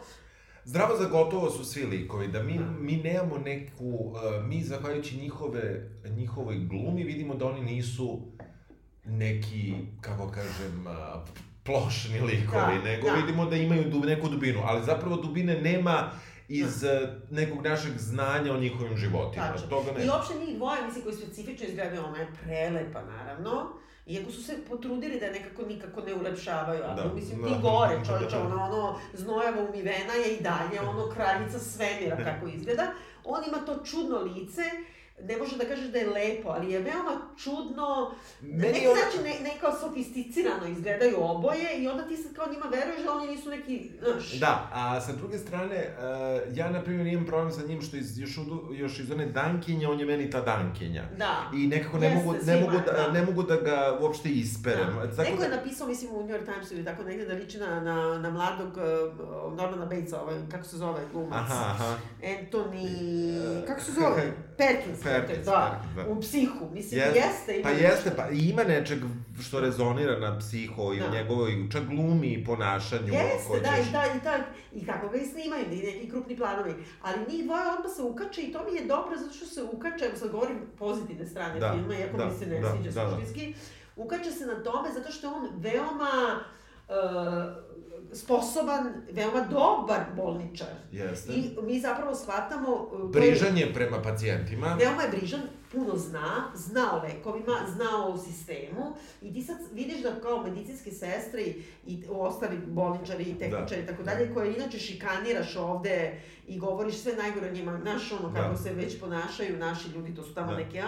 Zdravo 0.64 0.96
za 0.96 1.08
gotovo 1.08 1.50
su 1.50 1.64
svi 1.64 1.86
likovi, 1.86 2.28
da 2.28 2.42
mi, 2.42 2.58
mi 2.80 2.96
nemamo 2.96 3.38
neku, 3.38 3.84
uh, 3.84 4.14
mi 4.46 4.62
zahvaljujući 4.62 5.16
njihove, 5.16 5.90
njihovoj 6.16 6.58
glumi 6.58 7.04
vidimo 7.04 7.34
da 7.34 7.46
oni 7.46 7.60
nisu 7.62 8.20
neki, 9.04 9.74
kako 10.00 10.28
kažem, 10.28 10.86
uh, 10.86 11.28
plošni 11.64 12.20
likovi, 12.20 12.78
Da, 12.78 12.84
nego 12.84 13.06
da. 13.06 13.14
vidimo 13.14 13.46
da 13.46 13.56
imaju 13.56 13.90
dub, 13.90 14.04
neku 14.04 14.28
dubinu, 14.28 14.60
ali 14.64 14.84
zapravo 14.84 15.16
dubine 15.16 15.60
nema 15.60 16.10
iz 16.48 16.82
uh, 16.82 16.90
nekog 17.30 17.64
našeg 17.64 17.98
znanja 17.98 18.52
o 18.52 18.60
njihovim 18.60 18.96
životima. 18.96 19.46
Tačno. 19.52 19.66
Toga 19.68 19.90
I 19.90 19.94
nema. 19.98 20.12
uopšte 20.14 20.34
njih 20.38 20.56
dvoje, 20.56 20.86
mislim, 20.86 21.04
koji 21.04 21.16
specifično 21.16 21.66
izgledaju, 21.66 22.02
ona 22.04 22.18
je 22.18 22.28
prelepa, 22.44 23.02
naravno, 23.02 23.66
Iako 24.08 24.30
su 24.30 24.42
se 24.42 24.64
potrudili 24.64 25.20
da 25.20 25.30
nekako 25.30 25.62
nikako 25.62 26.00
ne 26.00 26.14
ulepšavaju, 26.14 26.80
ali 26.84 26.96
Da, 26.96 27.14
mislim 27.14 27.42
da. 27.42 27.48
ti 27.48 27.54
gore, 27.62 28.00
čovječe, 28.06 28.36
Da. 28.36 28.42
ona 28.42 28.64
ono 28.64 28.98
znojava 29.14 29.62
umivena 29.62 30.12
je 30.14 30.36
i 30.36 30.42
dalje 30.42 30.80
ono 30.80 31.08
kraljica 31.08 31.58
svemira 31.58 32.16
kako 32.16 32.46
izgleda. 32.48 32.86
On 33.24 33.42
ima 33.48 33.58
to 33.58 33.84
čudno 33.84 34.18
lice, 34.18 34.62
ne 35.22 35.37
može 35.37 35.57
da 35.57 35.64
kažeš 35.64 35.87
da 35.87 35.98
je 35.98 36.07
lepo, 36.09 36.48
ali 36.48 36.72
je 36.72 36.78
veoma 36.81 37.14
čudno, 37.37 38.14
Meni 38.42 38.62
neki 38.62 38.87
ona- 38.87 39.00
način 39.00 39.22
ne, 39.22 39.50
ne 39.50 39.61
kao 39.61 39.72
sofisticirano 39.74 40.66
izgledaju 40.68 41.16
oboje 41.20 41.78
i 41.78 41.88
onda 41.88 42.02
ti 42.04 42.16
sad 42.16 42.33
kao 42.35 42.46
njima 42.46 42.66
veruješ 42.66 43.02
da 43.02 43.12
oni 43.12 43.26
nisu 43.26 43.50
neki, 43.50 43.90
znaš, 44.00 44.33
Da, 44.33 44.70
a 44.72 45.00
sa 45.00 45.12
druge 45.12 45.38
strane, 45.38 45.94
uh, 46.46 46.57
ja 46.57 46.70
na 46.70 46.83
primjer 46.83 47.07
imam 47.07 47.26
problem 47.26 47.52
sa 47.52 47.62
njim 47.62 47.83
što 47.83 47.96
iz, 47.96 48.18
još, 48.18 48.38
udu, 48.38 48.68
još 48.72 48.98
iz 48.98 49.11
one 49.11 49.26
dankinje, 49.26 49.88
on 49.88 50.00
je 50.00 50.07
meni 50.07 50.31
ta 50.31 50.40
dankinja. 50.42 51.04
da. 51.18 51.50
I 51.54 51.66
nekako 51.66 51.98
ne 51.98 52.07
Jeste, 52.07 52.18
mogu, 52.18 52.38
ne, 52.44 52.61
mogu 52.61 52.72
da, 52.87 52.92
da. 52.94 53.12
ne 53.12 53.22
mogu 53.22 53.42
da 53.42 53.57
ga 53.57 53.98
uopšte 54.00 54.28
isperem. 54.31 54.87
Da. 54.96 55.11
Tako 55.11 55.22
Neko 55.22 55.37
da, 55.38 55.44
je 55.44 55.57
napisao, 55.57 55.88
mislim, 55.88 56.11
u 56.12 56.22
New 56.22 56.31
York 56.31 56.44
Timesu 56.44 56.74
ili 56.74 56.85
tako 56.85 57.02
negde 57.02 57.24
da 57.24 57.35
liči 57.35 57.59
na, 57.59 57.81
na, 57.81 58.18
na 58.18 58.31
mladog 58.31 58.68
uh, 58.68 58.83
Normana 59.54 59.87
Batesa, 59.87 60.22
ovaj, 60.22 60.37
kako 60.50 60.64
se 60.64 60.76
zove, 60.76 61.00
glumac. 61.12 61.33
Aha, 61.40 61.64
aha. 61.66 61.94
Anthony, 62.22 63.66
kako 63.66 63.81
se 63.81 63.92
zove? 63.92 64.33
Perkins, 64.58 65.02
Perkins, 65.02 65.44
da, 65.46 65.70
Perkins, 65.72 65.96
da. 65.96 66.12
u 66.12 66.20
psihu. 66.20 66.70
Mislim, 66.72 67.00
Jeste. 67.00 67.18
jeste. 67.18 67.54
ima 67.54 67.62
Pa 67.62 67.70
nešto. 67.70 67.84
jeste, 67.86 68.10
pa 68.16 68.28
ima 68.28 68.64
nečeg 68.64 68.98
što 69.42 69.60
rezonira 69.60 70.18
na 70.20 70.38
psiho 70.38 70.92
i 70.92 70.98
Da. 70.98 71.06
u 71.06 71.12
njegovoj 71.12 71.68
čak 71.72 71.82
glumi 71.84 72.26
i 72.28 72.44
ponašanju. 72.44 73.12
Jeste, 73.14 73.60
da, 73.62 73.70
hoćeš. 73.70 73.88
i, 73.88 73.92
da, 73.92 74.02
i, 74.16 74.20
da, 74.20 74.38
i 74.72 74.86
kako 74.86 75.08
ga 75.08 75.18
i 75.18 75.26
snimaju, 75.26 75.64
i 75.64 75.76
neki 75.76 76.10
krupni 76.10 76.36
planovi. 76.36 76.74
Ali 77.02 77.18
njih 77.28 77.44
dvoje 77.44 77.62
odmah 77.68 77.92
se 77.96 78.02
ukače 78.02 78.42
i 78.42 78.52
to 78.52 78.64
mi 78.64 78.76
je 78.78 78.84
dobro 78.84 79.16
zato 79.16 79.32
što 79.34 79.46
se 79.46 79.62
ukače, 79.62 80.04
evo 80.04 80.16
sad 80.16 80.30
govorim 80.30 80.58
pozitivne 80.78 81.26
strane 81.26 81.60
Da, 81.60 81.72
filma, 81.72 81.94
iako 81.94 82.16
da, 82.16 82.24
mi 82.26 82.38
se 82.38 82.46
ne 82.46 82.60
da, 82.60 82.72
sviđa 82.72 82.90
da, 82.90 83.04
da. 83.04 83.10
suštinski. 83.10 83.54
Ukače 83.96 84.30
se 84.30 84.46
na 84.46 84.62
tome 84.62 84.88
zato 84.92 85.12
što 85.12 85.28
on 85.28 85.48
veoma 85.56 86.40
uh, 86.88 86.94
sposoban, 88.12 88.82
veoma 89.10 89.40
dobar 89.42 90.00
bolničar. 90.16 90.68
Jeste. 90.92 91.32
I 91.32 91.56
mi 91.62 91.80
zapravo 91.80 92.14
shvatamo... 92.14 92.88
uh, 92.92 93.00
je- 93.00 93.08
Brižan 93.10 93.58
je 93.58 93.74
prema 93.74 94.02
pacijentima. 94.02 94.66
Veoma 94.74 95.02
je 95.02 95.08
brižan, 95.10 95.40
puno 95.72 95.96
zna, 95.96 96.52
zna 96.56 96.94
o 96.94 97.02
lekovima, 97.02 97.56
zna 97.68 98.06
o 98.06 98.18
sistemu 98.18 98.92
i 99.22 99.32
ti 99.32 99.42
sad 99.42 99.56
vidiš 99.72 100.02
da 100.02 100.10
kao 100.12 100.42
medicinske 100.42 100.90
sestre 100.90 101.42
i, 101.42 101.54
i 101.86 102.04
ostali 102.10 102.56
bolničari 102.58 103.24
i 103.24 103.34
tehničari 103.34 103.82
i 103.82 103.86
tako 103.86 104.02
dalje, 104.02 104.34
koje 104.34 104.54
inače 104.54 104.78
šikaniraš 104.78 105.56
ovde 105.56 106.14
i 106.46 106.58
govoriš 106.58 106.94
sve 106.94 107.12
najgore 107.14 107.48
o 107.48 107.54
njima, 107.54 107.78
znaš 107.82 108.12
ono 108.12 108.34
kako 108.34 108.50
Da. 108.50 108.56
se 108.56 108.72
već 108.72 109.00
ponašaju 109.00 109.58
naši 109.58 109.88
ljudi, 109.88 110.14
to 110.14 110.22
su 110.22 110.34
tamo 110.34 110.50
Da. 110.50 110.56
neke, 110.56 110.80
a, 110.80 110.86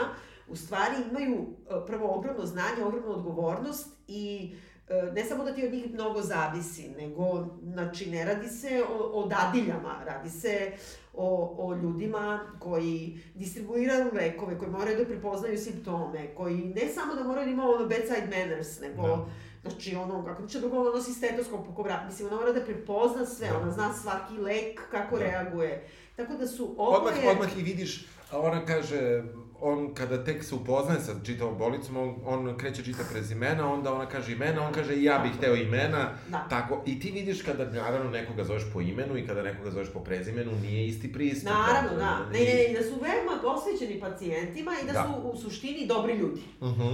u 0.48 0.56
stvari 0.56 0.94
imaju 1.10 1.36
e, 1.60 1.86
prvo 1.86 2.08
ogromno 2.08 2.46
znanje, 2.46 2.84
ogromnu 2.84 3.10
odgovornost 3.10 3.88
i 4.08 4.52
e, 4.54 4.69
ne 5.14 5.24
samo 5.24 5.44
da 5.44 5.54
ti 5.54 5.66
od 5.66 5.72
njih 5.72 5.92
mnogo 5.94 6.22
zavisi, 6.22 6.88
nego, 6.88 7.46
znači, 7.62 8.10
ne 8.10 8.24
radi 8.24 8.48
se 8.48 8.82
o, 8.90 8.94
o 9.02 9.26
dadiljama, 9.26 10.04
radi 10.06 10.30
se 10.30 10.72
o, 11.14 11.54
o 11.58 11.74
ljudima 11.74 12.40
koji 12.58 13.18
distribuiraju 13.34 14.10
lekove, 14.14 14.58
koji 14.58 14.70
moraju 14.70 14.98
da 14.98 15.04
prepoznaju 15.04 15.58
simptome, 15.58 16.34
koji 16.34 16.56
ne 16.56 16.88
samo 16.94 17.14
da 17.14 17.24
moraju 17.24 17.46
da 17.46 17.52
imaju 17.52 17.70
ono 17.70 17.86
bedside 17.86 18.28
manners, 18.30 18.80
nego, 18.80 19.02
Da. 19.06 19.26
znači, 19.62 19.96
ono, 19.96 20.24
kako 20.24 20.46
će 20.46 20.60
drugo, 20.60 20.80
ono 20.80 20.90
nosi 20.90 21.12
stetoskop 21.12 21.68
oko 21.68 21.82
vrata, 21.82 22.06
mislim, 22.06 22.28
ona 22.28 22.36
mora 22.36 22.52
da 22.52 22.60
prepozna 22.64 23.26
sve, 23.26 23.48
Da. 23.48 23.58
ona 23.58 23.70
zna 23.70 23.92
svaki 23.94 24.38
lek, 24.38 24.80
kako 24.90 25.18
Da. 25.18 25.24
reaguje. 25.24 25.88
Tako 26.16 26.34
da 26.34 26.46
su 26.46 26.74
Odmah, 26.78 27.12
oboje... 27.12 27.30
odmah 27.30 27.58
i 27.58 27.62
vidiš, 27.62 28.06
a 28.30 28.38
ona 28.40 28.66
kaže, 28.66 29.22
on 29.62 29.94
kada 29.94 30.24
tek 30.24 30.44
se 30.44 30.54
upoznaje 30.54 31.00
sa 31.00 31.12
čitavom 31.24 31.58
bolicom, 31.58 31.96
on, 31.96 32.14
on 32.26 32.58
kreće 32.58 32.84
čita 32.84 33.02
prezimena, 33.12 33.72
onda 33.72 33.94
ona 33.94 34.06
kaže 34.06 34.32
imena, 34.32 34.62
on 34.62 34.72
kaže 34.72 34.94
i 34.94 35.04
ja 35.04 35.18
bih 35.18 35.32
hteo 35.32 35.54
imena, 35.56 36.08
Da. 36.28 36.46
tako, 36.50 36.82
i 36.86 37.00
ti 37.00 37.10
vidiš 37.10 37.42
kada 37.42 37.64
naravno 37.66 38.10
nekoga 38.10 38.44
zoveš 38.44 38.62
po 38.72 38.80
imenu 38.80 39.16
i 39.16 39.26
kada 39.26 39.42
nekoga 39.42 39.70
zoveš 39.70 39.92
po 39.92 40.00
prezimenu, 40.00 40.52
nije 40.62 40.86
isti 40.86 41.12
pristup. 41.12 41.50
Naravno, 41.50 41.98
da. 41.98 42.18
Ne, 42.26 42.38
ne, 42.38 42.44
ne, 42.44 42.74
da 42.74 42.82
su 42.82 42.94
veoma 42.94 43.42
posvećeni 43.44 44.00
pacijentima 44.00 44.72
i 44.74 44.86
da, 44.86 44.92
Da. 44.92 45.04
su 45.04 45.28
u 45.28 45.36
suštini 45.38 45.86
dobri 45.86 46.14
ljudi. 46.14 46.40
Mhm. 46.62 46.88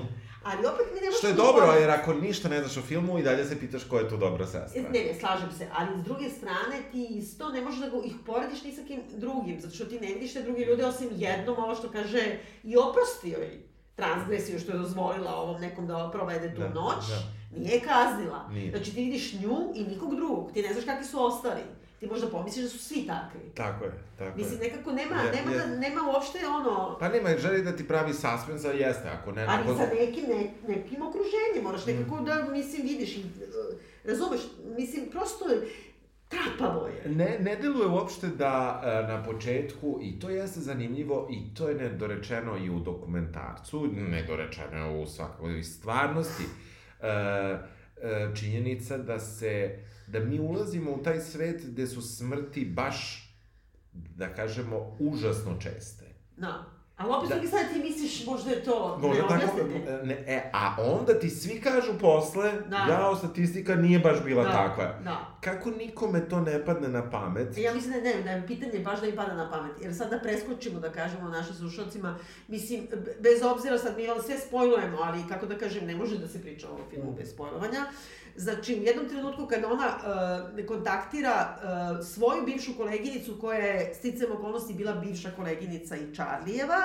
Ali 0.49 0.67
opet 0.67 0.87
mi 0.95 1.01
ne 1.01 1.07
možemo... 1.07 1.19
Što 1.19 1.27
je 1.27 1.35
dobro, 1.35 1.67
jer 1.73 1.91
ako 1.91 2.15
ništa 2.15 2.49
ne 2.49 2.59
znaš 2.61 2.77
o 2.77 2.83
filmu, 2.83 3.19
i 3.19 3.23
dalje 3.23 3.45
se 3.45 3.61
pitaš 3.61 3.85
ko 3.85 3.99
je 3.99 4.09
tu 4.09 4.17
dobra 4.17 4.47
sestra. 4.47 4.83
Ne, 4.83 4.89
ne, 5.05 5.15
slažem 5.21 5.53
se, 5.59 5.69
ali 5.75 6.01
s 6.01 6.05
druge 6.05 6.31
strane 6.31 6.83
ti 6.93 7.07
isto 7.11 7.49
ne 7.49 7.61
možeš 7.61 7.81
da 7.81 7.89
go, 7.89 8.03
ih 8.05 8.15
porediš 8.27 8.63
ni 8.63 8.73
sa 8.73 8.83
kim 8.87 9.01
drugim, 9.17 9.61
zato 9.61 9.75
što 9.75 9.85
ti 9.85 10.01
ne 10.01 10.07
vidiš 10.15 10.33
te 10.33 10.43
druge 10.43 10.65
ljude 10.65 10.85
osim 10.87 11.09
jednom, 11.17 11.59
ovo 11.59 11.75
što 11.75 11.89
kaže, 11.91 12.39
i 12.63 12.77
oprostio 12.77 13.39
je 13.39 13.69
transgresiju 13.95 14.59
što 14.59 14.73
je 14.73 14.79
dozvolila 14.79 15.35
ovom 15.35 15.61
nekom 15.61 15.87
da 15.87 16.11
provede 16.13 16.55
tu 16.55 16.61
Da, 16.61 16.69
noć, 16.69 17.09
da. 17.09 17.59
nije 17.59 17.75
je 17.75 17.81
kaznila. 17.81 18.49
Nije. 18.51 18.71
Znači 18.71 18.95
ti 18.95 19.01
vidiš 19.05 19.35
nju 19.35 19.57
i 19.75 19.85
nikog 19.85 20.17
drugog, 20.17 20.53
ti 20.53 20.63
ne 20.63 20.73
znaš 20.73 20.85
kakvi 20.85 21.05
su 21.07 21.25
ostali. 21.25 21.61
Ti 22.01 22.07
možda 22.07 22.29
pomisliš 22.29 22.65
da 22.65 22.71
su 22.71 22.79
svi 22.79 23.07
takvi. 23.07 23.41
Tako 23.55 23.85
je, 23.85 23.93
tako 24.19 24.39
Mislim, 24.39 24.63
je. 24.63 24.69
nekako 24.69 24.93
nema, 24.93 25.17
Je- 25.17 25.33
nema, 25.33 25.53
je. 25.53 25.59
da, 25.59 25.67
nema 25.67 26.01
uopšte 26.15 26.39
ono... 26.47 26.97
Pa 27.01 27.09
nema, 27.09 27.29
želi 27.39 27.63
da 27.63 27.77
ti 27.77 27.89
pravi 27.89 28.13
suspens, 28.13 28.65
a 28.65 28.73
jeste, 28.73 29.09
ako 29.09 29.33
ne... 29.33 29.47
Ali 29.49 29.77
sa 29.77 29.87
nekim, 29.95 30.25
ne, 30.29 30.51
nekim 30.75 31.03
okruženjem, 31.03 31.63
moraš 31.63 31.87
nekako 31.87 32.21
da, 32.21 32.47
mislim, 32.53 32.83
vidiš 32.83 33.17
i, 33.17 33.25
razumeš, 34.05 34.41
mislim, 34.77 35.11
prosto 35.11 35.45
trapavo 36.29 36.87
je. 36.87 37.11
Ne, 37.11 37.39
ne 37.41 37.57
deluje 37.57 37.87
uopšte 37.87 38.27
da 38.29 38.83
e, 38.85 39.09
na 39.09 39.23
početku, 39.25 39.99
i 40.03 40.19
to 40.21 40.31
jeste 40.31 40.61
zanimljivo, 40.61 41.29
i 41.31 41.55
to 41.55 41.69
je 41.69 41.75
nedorečeno 41.75 42.57
i 42.57 42.71
u 42.71 42.79
dokumentarcu, 42.81 43.87
nedorečeno 43.87 44.77
je 44.87 45.03
u 45.03 45.07
svakoj 45.07 45.63
stvarnosti, 45.63 46.45
e, 47.03 47.09
e, 47.09 47.59
činjenica 48.37 48.99
da 48.99 49.19
se, 49.21 49.79
da 50.07 50.21
mi 50.21 50.41
ulazimo 50.41 50.91
u 50.93 51.03
taj 51.03 51.21
svet 51.21 51.63
gde 51.65 51.87
su 51.87 52.03
smrti 52.03 52.65
baš, 52.67 53.23
da 53.93 54.29
kažemo, 54.29 54.97
užasno 55.01 55.57
česte. 55.61 56.05
Da. 56.37 56.65
Ali 56.97 57.11
opet 57.11 57.23
Da. 57.23 57.27
s 57.27 57.39
druge 57.39 57.49
strane 57.49 57.69
ti 57.69 57.79
misliš 57.81 58.27
možda 58.27 58.51
je 58.51 58.65
to 58.65 58.99
Možda 58.99 59.23
tako, 59.23 59.35
neobjasnite. 59.37 60.01
ne, 60.05 60.25
e, 60.27 60.51
a 60.53 60.77
onda 60.81 61.19
ti 61.19 61.31
svi 61.31 61.61
kažu 61.61 61.99
posle, 62.01 62.53
Da. 62.63 62.77
jao, 62.77 63.17
statistika 63.17 63.75
nije 63.75 63.99
baš 63.99 64.25
bila 64.25 64.45
Da, 64.45 64.53
takva. 64.53 64.85
Da. 65.05 65.37
Kako 65.41 65.71
nikome 65.71 66.29
to 66.29 66.41
ne 66.41 66.65
padne 66.65 66.89
na 66.89 67.11
pamet? 67.11 67.59
Ja 67.59 67.75
mislim 67.75 67.93
da 67.93 68.01
ne, 68.01 68.23
da 68.23 68.31
je 68.31 68.47
pitanje 68.47 68.79
baš 68.79 69.01
da 69.01 69.07
im 69.07 69.17
pada 69.17 69.35
na 69.35 69.51
pamet. 69.51 69.73
Jer 69.83 69.95
sad 69.95 70.11
da 70.11 70.19
preskočimo, 70.19 70.81
da 70.81 70.93
kažemo 70.93 71.29
našim 71.29 71.55
slušalcima, 71.55 72.19
mislim, 72.49 72.87
bez 73.21 73.43
obzira 73.45 73.79
sad 73.79 73.97
mi 73.97 74.05
sve 74.27 74.39
spojlujemo, 74.39 74.99
ali 75.01 75.29
kako 75.29 75.47
da 75.47 75.59
kažem, 75.59 75.87
ne 75.87 75.97
može 75.97 76.19
da 76.19 76.29
se 76.29 76.43
priča 76.43 76.69
o 76.69 76.79
filmu 76.91 77.13
bez 77.13 77.31
spojlovanja. 77.31 77.87
Znači, 78.37 78.75
u 78.75 78.83
jednom 78.83 79.09
trenutku 79.09 79.47
kada 79.47 79.69
ona 79.73 79.87
uh, 80.59 80.67
kontaktira 80.67 81.57
uh, 81.57 82.07
svoju 82.07 82.45
bivšu 82.47 82.77
koleginicu 82.77 83.39
koja 83.41 83.59
je 83.59 83.95
sticam 83.95 84.33
okolnosti 84.33 84.75
bila 84.75 84.93
bivša 84.93 85.31
koleginica 85.37 85.97
i 85.97 86.15
Charlijeva, 86.15 86.81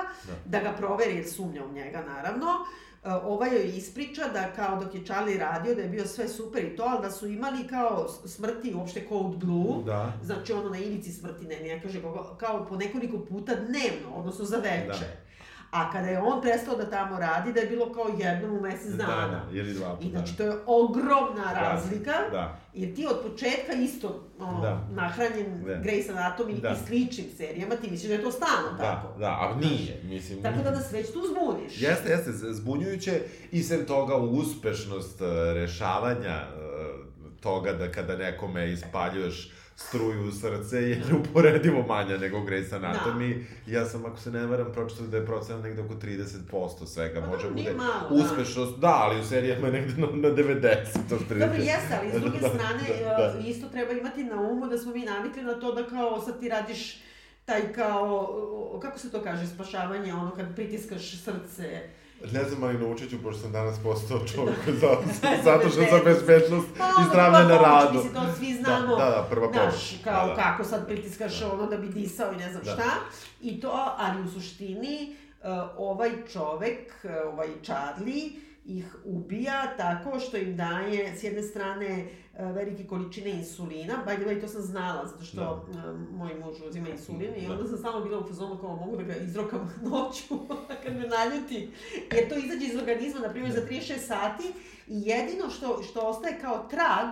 da. 0.46 0.60
ga 0.60 0.74
proveri 0.78 1.16
jer 1.16 1.30
sumnja 1.30 1.66
u 1.66 1.72
njega 1.72 2.02
naravno, 2.02 2.48
Uh, 3.04 3.08
ova 3.24 3.48
joj 3.48 3.78
ispriča 3.78 4.28
da 4.34 4.54
kao 4.56 4.84
dok 4.84 4.96
je 4.96 5.06
Charlie 5.06 5.38
radio 5.38 5.76
da 5.76 5.82
je 5.82 5.90
bio 5.90 6.08
sve 6.08 6.28
super 6.28 6.64
i 6.66 6.76
to, 6.76 6.84
ali 6.84 7.02
da 7.02 7.12
su 7.12 7.28
imali 7.28 7.68
kao 7.68 8.08
smrti 8.26 8.74
uopšte 8.76 9.06
Code 9.10 9.38
Blue, 9.38 9.84
Da. 9.86 10.14
znači 10.24 10.54
ono 10.54 10.70
na 10.70 10.78
ivici 10.78 11.12
smrti, 11.12 11.46
ne, 11.46 11.60
ne 11.60 11.82
kaže 11.82 12.02
kao 12.38 12.66
po 12.70 12.76
nekoliko 12.76 13.20
puta 13.20 13.56
dnevno, 13.56 14.16
odnosno 14.16 14.46
za 14.46 14.58
veče. 14.58 15.06
A 15.72 15.92
kada 15.92 16.08
je 16.08 16.20
on 16.22 16.42
prestao 16.42 16.76
da 16.76 16.90
tamo 16.90 17.20
radi, 17.20 17.54
da 17.54 17.60
je 17.60 17.68
bilo 17.68 17.94
kao 17.94 18.06
jednom 18.18 18.58
u 18.58 18.62
mesec 18.62 18.92
Da, 18.92 19.06
dana. 19.06 19.28
da, 19.46 19.58
ili 19.58 19.74
dva 19.74 19.90
puta. 19.90 20.08
I 20.08 20.10
znači, 20.10 20.38
to 20.38 20.44
je 20.44 20.54
ogromna 20.66 21.54
razlika. 21.54 22.12
Da. 22.32 22.58
Jer 22.74 22.96
ti 22.96 23.06
od 23.06 23.20
početka 23.22 23.74
isto 23.74 24.24
ono, 24.40 24.62
Da. 24.62 24.88
nahranjen 24.92 25.64
Da. 25.66 25.72
Grey's 25.74 26.10
Anatomy 26.10 26.62
Da. 26.62 26.70
i 26.70 26.88
sličnim 26.88 27.28
serijama, 27.38 27.76
ti 27.76 27.92
misliš 27.92 28.08
da 28.08 28.16
je 28.16 28.22
to 28.22 28.32
stalno 28.32 28.72
Da, 28.72 28.84
tako. 28.84 29.20
da, 29.20 29.26
a 29.28 29.56
nije, 29.58 30.02
mislim. 30.04 30.42
Tako 30.42 30.64
da 30.64 30.72
nas 30.72 30.92
već 30.92 31.08
tu 31.08 31.20
zbuniš. 31.28 31.82
Jeste, 31.82 32.10
jeste, 32.10 32.32
zbunjujuće 32.32 33.22
i 33.52 33.64
sem 33.64 33.86
toga 33.86 34.16
uspešnost 34.18 35.22
e, 35.22 35.26
rešavanja 35.54 36.30
e, 36.30 36.48
toga 37.40 37.74
da 37.74 37.92
kada 37.92 38.16
nekome 38.18 38.72
ispaljuješ 38.72 39.52
struju 39.88 40.28
u 40.28 40.32
srce 40.32 40.78
je 40.78 41.02
neuporedivo 41.10 41.86
manja 41.88 42.18
nego 42.18 42.38
Grey's 42.38 42.72
Anatomy. 42.72 43.44
Ja 43.68 43.86
sam, 43.86 44.06
ako 44.06 44.20
se 44.20 44.32
ne 44.32 44.46
varam, 44.46 44.72
pročitao 44.74 45.08
da 45.08 45.18
je 45.18 45.26
procenat 45.26 45.64
negde 45.64 45.82
oko 45.82 45.94
30% 45.94 46.86
svega. 46.86 47.22
Pa 47.22 47.28
Može 47.28 47.50
bude 47.50 47.74
malo, 47.74 48.10
da. 48.10 48.16
uspešnost, 48.16 48.80
da. 48.80 48.94
ali 49.02 49.20
u 49.20 49.24
serijama 49.24 49.68
je 49.68 49.74
negde 49.74 50.02
na, 50.02 50.08
na 50.08 50.36
90, 50.36 50.86
otprilike. 51.12 51.48
Dobro, 51.48 51.64
jeste, 51.64 52.00
ali 52.00 52.12
s 52.12 52.22
druge 52.22 52.40
Da, 52.42 52.50
strane, 52.50 52.84
da, 53.00 53.40
e, 53.40 53.50
isto 53.50 53.68
treba 53.70 53.92
imati 53.92 54.24
na 54.24 54.42
umu 54.42 54.68
da 54.68 54.78
smo 54.78 54.92
mi 54.92 55.06
navikli 55.06 55.44
na 55.44 55.54
to 55.54 55.72
da 55.72 55.88
kao 55.88 56.22
sad 56.22 56.40
ti 56.40 56.50
radiš 56.50 57.02
taj 57.46 57.74
kao, 57.74 58.80
kako 58.82 59.00
se 59.00 59.12
to 59.12 59.24
kaže, 59.24 59.48
spašavanje, 59.48 60.14
ono 60.14 60.32
kad 60.32 60.56
pritiskaš 60.56 61.12
srce. 61.24 61.82
Ne 62.34 62.44
znam, 62.44 62.64
ali 62.64 62.78
naučit 62.78 63.10
ću, 63.10 63.24
pošto 63.24 63.42
sam 63.42 63.52
danas 63.52 63.80
postao 63.84 64.20
čovjek 64.28 64.60
za, 64.82 64.88
zadužen 65.44 65.86
za 65.92 66.00
bezbednost 66.06 66.68
Pa 66.78 66.84
i 66.86 67.06
zdravlje 67.10 67.48
na 67.48 67.58
radu. 67.62 67.94
Mislim, 67.94 68.14
to 68.14 68.22
svi 68.38 68.54
znamo. 68.54 68.96
Da, 68.96 69.06
da, 69.06 69.12
da, 69.12 69.28
prva 69.30 69.48
Znaš, 69.52 69.64
pomoć. 69.64 69.96
kao 70.04 70.28
Da, 70.28 70.34
da. 70.36 70.42
kako 70.42 70.64
sad 70.64 70.88
pritiskaš 70.88 71.42
ono 71.42 71.66
da 71.68 71.78
bi 71.78 71.88
disao 71.88 72.34
i 72.34 72.38
ne 72.38 72.52
znam 72.52 72.64
Da. 72.64 72.72
šta. 72.72 72.90
I 73.42 73.62
to, 73.62 73.94
ali 73.98 74.22
u 74.22 74.28
suštini, 74.28 75.16
uh, 75.44 75.48
ovaj 75.78 76.12
čovek, 76.34 76.94
uh, 77.04 77.34
ovaj 77.34 77.48
Charlie, 77.64 78.30
ih 78.66 78.96
ubija 79.06 79.74
tako 79.78 80.20
što 80.20 80.38
im 80.38 80.58
daje, 80.58 81.18
s 81.18 81.24
jedne 81.24 81.42
strane, 81.44 82.06
uh, 82.34 82.52
velike 82.52 82.84
količine 82.84 83.30
insulina. 83.32 83.94
By 84.08 84.16
the 84.16 84.26
way, 84.26 84.42
to 84.42 84.48
sam 84.48 84.62
znala, 84.62 85.08
zato 85.08 85.24
što 85.24 85.38
Da. 85.38 85.52
uh, 85.84 86.00
moj 86.10 86.34
muž 86.36 86.56
uzima 86.62 86.90
insulin 86.90 87.36
i 87.38 87.48
Da. 87.48 87.54
onda 87.54 87.68
sam 87.68 87.78
stalno 87.78 88.02
bila 88.02 88.20
u 88.20 88.28
fazonu 88.28 88.58
kao 88.58 88.76
mogu 88.76 88.98
da 88.98 89.04
ga 89.04 89.16
izrokam 89.16 89.74
noću 89.84 90.40
kad 90.84 90.96
me 90.96 91.08
naljuti. 91.08 91.72
Jer 92.12 92.30
to 92.30 92.36
izađe 92.36 92.66
iz 92.66 92.76
organizma, 92.76 93.20
na 93.20 93.30
primjer, 93.30 93.54
za 93.54 93.62
36 93.62 93.98
sati 94.00 94.44
i 94.88 95.02
jedino 95.02 95.50
što, 95.50 95.84
što 95.84 96.00
ostaje 96.02 96.40
kao 96.40 96.68
trag 96.70 97.08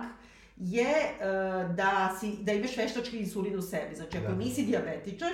je 0.56 0.86
uh, 1.10 1.74
da, 1.74 2.16
si, 2.20 2.36
da 2.40 2.52
imaš 2.52 2.76
veštački 2.76 3.18
insulin 3.18 3.58
u 3.58 3.62
sebi. 3.62 3.94
Znači, 3.94 4.18
ako 4.18 4.26
Da. 4.26 4.34
nisi 4.34 4.62
dijabetičar, 4.62 5.32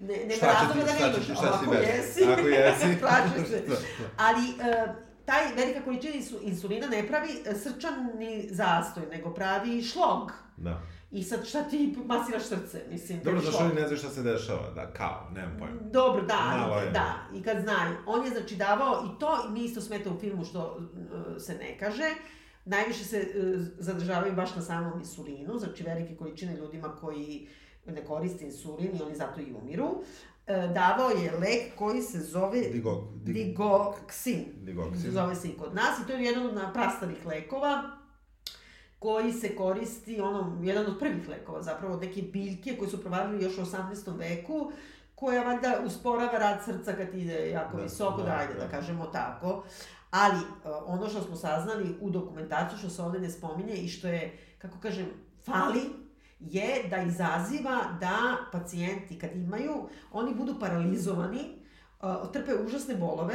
ne, 0.00 0.16
nema 0.16 0.32
Šta 0.32 0.46
razloga 0.46 0.80
da 0.82 0.92
ne 0.94 0.98
imaš. 1.08 1.24
šta 1.24 1.34
si 1.34 1.46
Ako 1.46 1.70
veš? 1.70 1.86
jesi, 1.88 2.24
Ako 2.24 2.48
jesi. 2.58 3.00
plašiš 3.00 3.48
se. 3.48 3.60
Da, 3.60 3.74
da. 3.74 3.78
Ali 4.18 4.40
uh, 4.40 5.11
taj 5.24 5.54
velika 5.56 5.84
količina 5.84 6.14
insu- 6.14 6.38
insulina 6.42 6.86
ne 6.86 7.08
pravi 7.08 7.28
uh, 7.28 7.56
srčani 7.60 8.48
zastoj, 8.50 9.02
nego 9.10 9.34
pravi 9.34 9.82
šlog. 9.82 10.32
Da. 10.56 10.80
I 11.10 11.22
sad 11.22 11.46
šta 11.48 11.62
ti 11.62 11.96
masiraš 12.06 12.42
srce, 12.42 12.82
mislim. 12.90 13.18
Dobro, 13.18 13.40
tebi 13.40 13.50
zašto 13.50 13.64
oni 13.64 13.74
ne 13.74 13.80
znaju 13.80 13.96
šta 13.96 14.08
se 14.10 14.22
dešava, 14.22 14.70
da, 14.74 14.92
kao, 14.92 15.28
nemam 15.34 15.56
pojma. 15.58 15.80
Dobro, 15.80 16.22
da, 16.22 16.56
Malo 16.58 16.80
je. 16.80 16.90
da, 16.90 17.14
i 17.34 17.42
kad 17.42 17.60
znaju. 17.62 17.96
On 18.06 18.24
je 18.24 18.30
znači 18.30 18.56
davao, 18.56 19.04
i 19.04 19.18
to 19.18 19.48
mi 19.50 19.64
isto 19.64 19.80
smeta 19.80 20.10
u 20.10 20.18
filmu 20.20 20.44
što 20.44 20.78
uh, 20.78 21.42
se 21.42 21.54
ne 21.54 21.78
kaže, 21.78 22.14
najviše 22.64 23.04
se 23.04 23.18
uh, 23.34 23.60
zadržavaju 23.78 24.34
baš 24.34 24.54
na 24.56 24.62
samom 24.62 24.98
insulinu, 24.98 25.58
znači 25.58 25.82
velike 25.82 26.16
količine 26.16 26.56
ljudima 26.56 26.96
koji 27.00 27.48
ne 27.86 28.04
koriste 28.04 28.44
insulin 28.44 28.96
i 28.96 29.02
oni 29.02 29.16
zato 29.16 29.40
i 29.40 29.54
umiru. 29.62 30.04
Uh, 30.46 30.74
davao 30.74 31.10
je 31.10 31.32
lek 31.32 31.74
koji 31.78 32.02
se 32.02 32.20
zove 32.20 32.60
Digo, 32.60 33.08
dig, 33.14 33.34
digoksin. 33.34 34.44
digoksin. 34.56 35.10
Zove 35.10 35.34
se 35.34 35.48
i 35.48 35.56
kod 35.58 35.74
nas 35.74 35.98
i 35.98 36.06
to 36.06 36.12
je 36.12 36.24
jedan 36.24 36.46
od 36.46 36.72
prastarih 36.72 37.26
lekova 37.26 37.82
koji 38.98 39.32
se 39.32 39.56
koristi, 39.56 40.20
ono, 40.20 40.58
jedan 40.62 40.86
od 40.86 40.98
prvih 40.98 41.28
lekova, 41.28 41.62
zapravo 41.62 41.94
od 41.94 42.00
neke 42.00 42.22
biljke 42.22 42.76
koje 42.76 42.90
su 42.90 43.00
provalili 43.00 43.44
još 43.44 43.58
u 43.58 43.60
18. 43.60 44.18
veku, 44.18 44.72
koja 45.14 45.42
valjda 45.42 45.80
usporava 45.86 46.38
rad 46.38 46.64
srca 46.64 46.92
kad 46.92 47.14
ide 47.14 47.50
jako 47.50 47.76
Da, 47.76 47.82
visoko, 47.82 48.16
da, 48.16 48.22
da, 48.24 48.36
ajde 48.38 48.54
da 48.54 48.60
da. 48.60 48.68
kažemo 48.68 49.06
tako. 49.06 49.64
Ali 50.10 50.36
uh, 50.36 50.44
ono 50.86 51.08
što 51.08 51.22
smo 51.22 51.36
saznali 51.36 51.96
u 52.00 52.10
dokumentaciju, 52.10 52.78
što 52.78 52.88
se 52.90 53.02
ovde 53.02 53.18
ne 53.18 53.30
spominje 53.30 53.74
i 53.74 53.88
što 53.88 54.08
je, 54.08 54.38
kako 54.58 54.78
kažem, 54.78 55.06
fali, 55.44 55.80
je 56.50 56.88
da 56.90 57.02
izaziva 57.02 57.78
da 58.00 58.36
pacijenti 58.52 59.18
kad 59.18 59.30
imaju, 59.36 59.88
oni 60.12 60.34
budu 60.34 60.60
paralizovani, 60.60 61.40
trpe 62.32 62.54
užasne 62.54 62.94
bolove, 62.94 63.34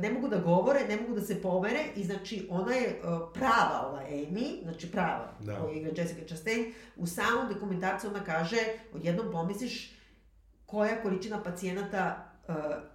ne 0.00 0.12
mogu 0.12 0.28
da 0.28 0.38
govore, 0.38 0.80
ne 0.88 0.96
mogu 0.96 1.14
da 1.14 1.20
se 1.20 1.42
pomere 1.42 1.84
i 1.96 2.04
znači 2.04 2.46
ona 2.50 2.72
je 2.74 3.00
prava 3.34 3.86
ova 3.88 4.02
Amy, 4.10 4.62
znači 4.62 4.90
prava, 4.92 5.32
Da. 5.40 5.60
koju 5.60 5.74
igra 5.76 5.90
Jessica 5.96 6.26
Chastain, 6.26 6.72
u 6.96 7.06
samom 7.06 7.48
dokumentarcu 7.54 8.08
ona 8.08 8.24
kaže, 8.24 8.56
odjednom 8.94 9.32
pomisliš 9.32 9.92
koja 10.66 11.02
količina 11.02 11.42
pacijenata 11.42 12.28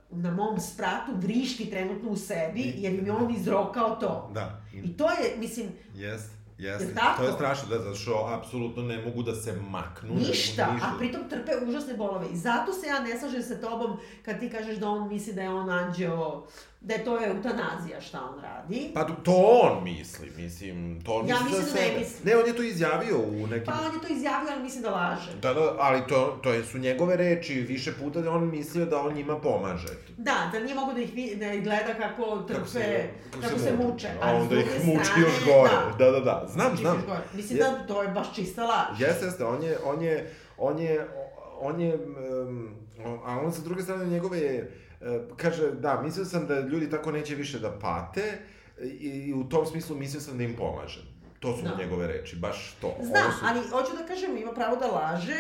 na 0.09 0.31
mom 0.31 0.59
spratu 0.59 1.11
vrišti 1.15 1.69
trenutno 1.69 2.09
u 2.09 2.15
sebi, 2.15 2.73
jer 2.75 2.93
im 2.93 3.05
je 3.05 3.11
on 3.11 3.35
izrokao 3.35 3.95
to. 3.95 4.31
Da, 4.33 4.61
i, 4.83 4.97
to 4.97 5.09
je, 5.11 5.37
mislim, 5.37 5.67
jest, 5.95 6.31
jest. 6.57 6.81
Jel 6.81 6.95
tako? 6.95 7.21
To 7.21 7.27
je 7.27 7.33
strašno, 7.33 7.69
da, 7.69 7.79
zato 7.79 7.95
što 7.95 8.29
apsolutno 8.31 8.83
ne 8.83 8.97
mogu 8.97 9.23
da 9.23 9.35
se 9.35 9.53
maknu. 9.53 10.03
ne 10.03 10.09
mogu 10.09 10.19
ništa, 10.19 10.71
ništa. 10.73 10.87
a 10.87 10.97
pritom 10.97 11.21
trpe 11.29 11.51
užasne 11.67 11.93
bolove. 11.93 12.25
I 12.33 12.37
zato 12.37 12.73
se 12.73 12.87
ja 12.87 12.99
ne 12.99 13.19
slažem 13.19 13.43
sa 13.43 13.55
tobom 13.55 13.97
kad 14.25 14.39
ti 14.39 14.49
kažeš 14.49 14.75
da 14.75 14.89
on 14.89 15.09
misli 15.09 15.33
da 15.33 15.41
je 15.41 15.49
on 15.49 15.69
anđeo, 15.69 16.43
da 16.81 16.93
je 16.93 17.03
to 17.03 17.25
eutanazija 17.25 18.01
šta 18.01 18.21
on 18.25 18.41
radi. 18.41 18.91
Pa 18.93 19.03
to- 19.03 19.33
on 19.63 19.83
misli, 19.83 20.31
mislim, 20.37 21.01
to 21.01 21.13
on 21.13 21.27
Ja 21.27 21.35
misli 21.39 21.51
za 21.55 21.65
da 21.65 21.73
ne 21.73 21.81
sebe. 21.81 21.99
misli. 21.99 22.25
Ne, 22.25 22.37
on 22.37 22.47
je 22.47 22.55
to 22.55 22.63
izjavio 22.63 23.17
u 23.19 23.47
nekim... 23.47 23.65
Pa 23.65 23.79
on 23.87 23.95
je 23.95 24.07
to 24.07 24.13
izjavio, 24.13 24.49
ali 24.51 24.63
mislim 24.63 24.83
da 24.83 24.89
laže. 24.91 25.31
Da, 25.41 25.53
da, 25.53 25.75
ali 25.79 26.01
to, 26.09 26.39
to 26.43 26.63
su 26.63 26.77
njegove 26.77 27.15
reči, 27.17 27.53
više 27.53 27.93
puta 27.93 28.21
da 28.21 28.31
on 28.31 28.49
mislio 28.49 28.85
da 28.85 29.01
on 29.01 29.13
njima 29.13 29.39
pomaže. 29.39 29.87
Da, 30.17 30.49
da 30.51 30.59
nije 30.59 30.75
mogo 30.75 30.93
da 30.93 30.99
ih, 30.99 31.37
da 31.37 31.53
ih 31.53 31.63
gleda 31.63 31.93
kako 31.99 32.37
trpe, 32.37 32.53
kako 32.53 32.67
se, 32.69 33.09
kako, 33.41 33.59
se 33.59 33.73
muče. 33.75 34.07
A 34.07 34.11
Ali 34.21 34.39
s 34.39 34.41
onda 34.41 34.55
druge 34.55 34.77
ih 34.77 34.85
muči 34.85 35.05
strane, 35.05 35.21
još 35.21 35.45
gore. 35.45 35.71
Da, 35.99 36.05
Da, 36.05 36.11
da, 36.11 36.19
da. 36.19 36.46
Znam, 36.47 36.77
znam. 36.77 37.03
gore. 37.07 37.21
Mislim 37.33 37.57
Je- 37.57 37.63
da 37.63 37.87
to 37.87 38.01
je 38.03 38.09
baš 38.09 38.35
čista 38.35 38.63
laž. 38.63 39.01
Jeste, 39.01 39.25
jeste, 39.25 39.45
on 39.45 39.63
je, 39.63 39.77
on 39.85 40.01
je, 40.01 40.31
on 40.57 40.79
je, 40.79 41.07
on 41.59 41.81
je, 41.81 41.95
um, 41.95 42.75
a 43.25 43.39
on 43.39 43.53
sa 43.53 43.61
druge 43.61 43.81
strane 43.83 44.05
njegove 44.05 44.39
je, 44.39 44.71
e, 45.01 45.19
kaže, 45.37 45.71
da, 45.71 46.01
mislio 46.01 46.25
sam 46.25 46.47
da 46.47 46.59
ljudi 46.59 46.89
tako 46.89 47.11
neće 47.11 47.35
više 47.35 47.59
da 47.59 47.71
pate 47.71 48.37
i, 48.81 48.87
i 49.27 49.33
u 49.33 49.43
tom 49.43 49.65
smislu 49.65 49.95
mislio 49.95 50.21
sam 50.21 50.37
da 50.37 50.43
im 50.43 50.55
pomažem. 50.55 51.03
To 51.39 51.57
su 51.57 51.63
Da. 51.63 51.75
njegove 51.77 52.07
reči, 52.07 52.35
baš 52.35 52.77
to. 52.81 52.95
Znam, 53.01 53.31
su... 53.31 53.37
ali 53.43 53.59
hoću 53.61 53.91
da 53.97 54.05
kažem, 54.05 54.37
ima 54.37 54.51
pravo 54.53 54.75
da 54.75 54.87
laže, 54.87 55.37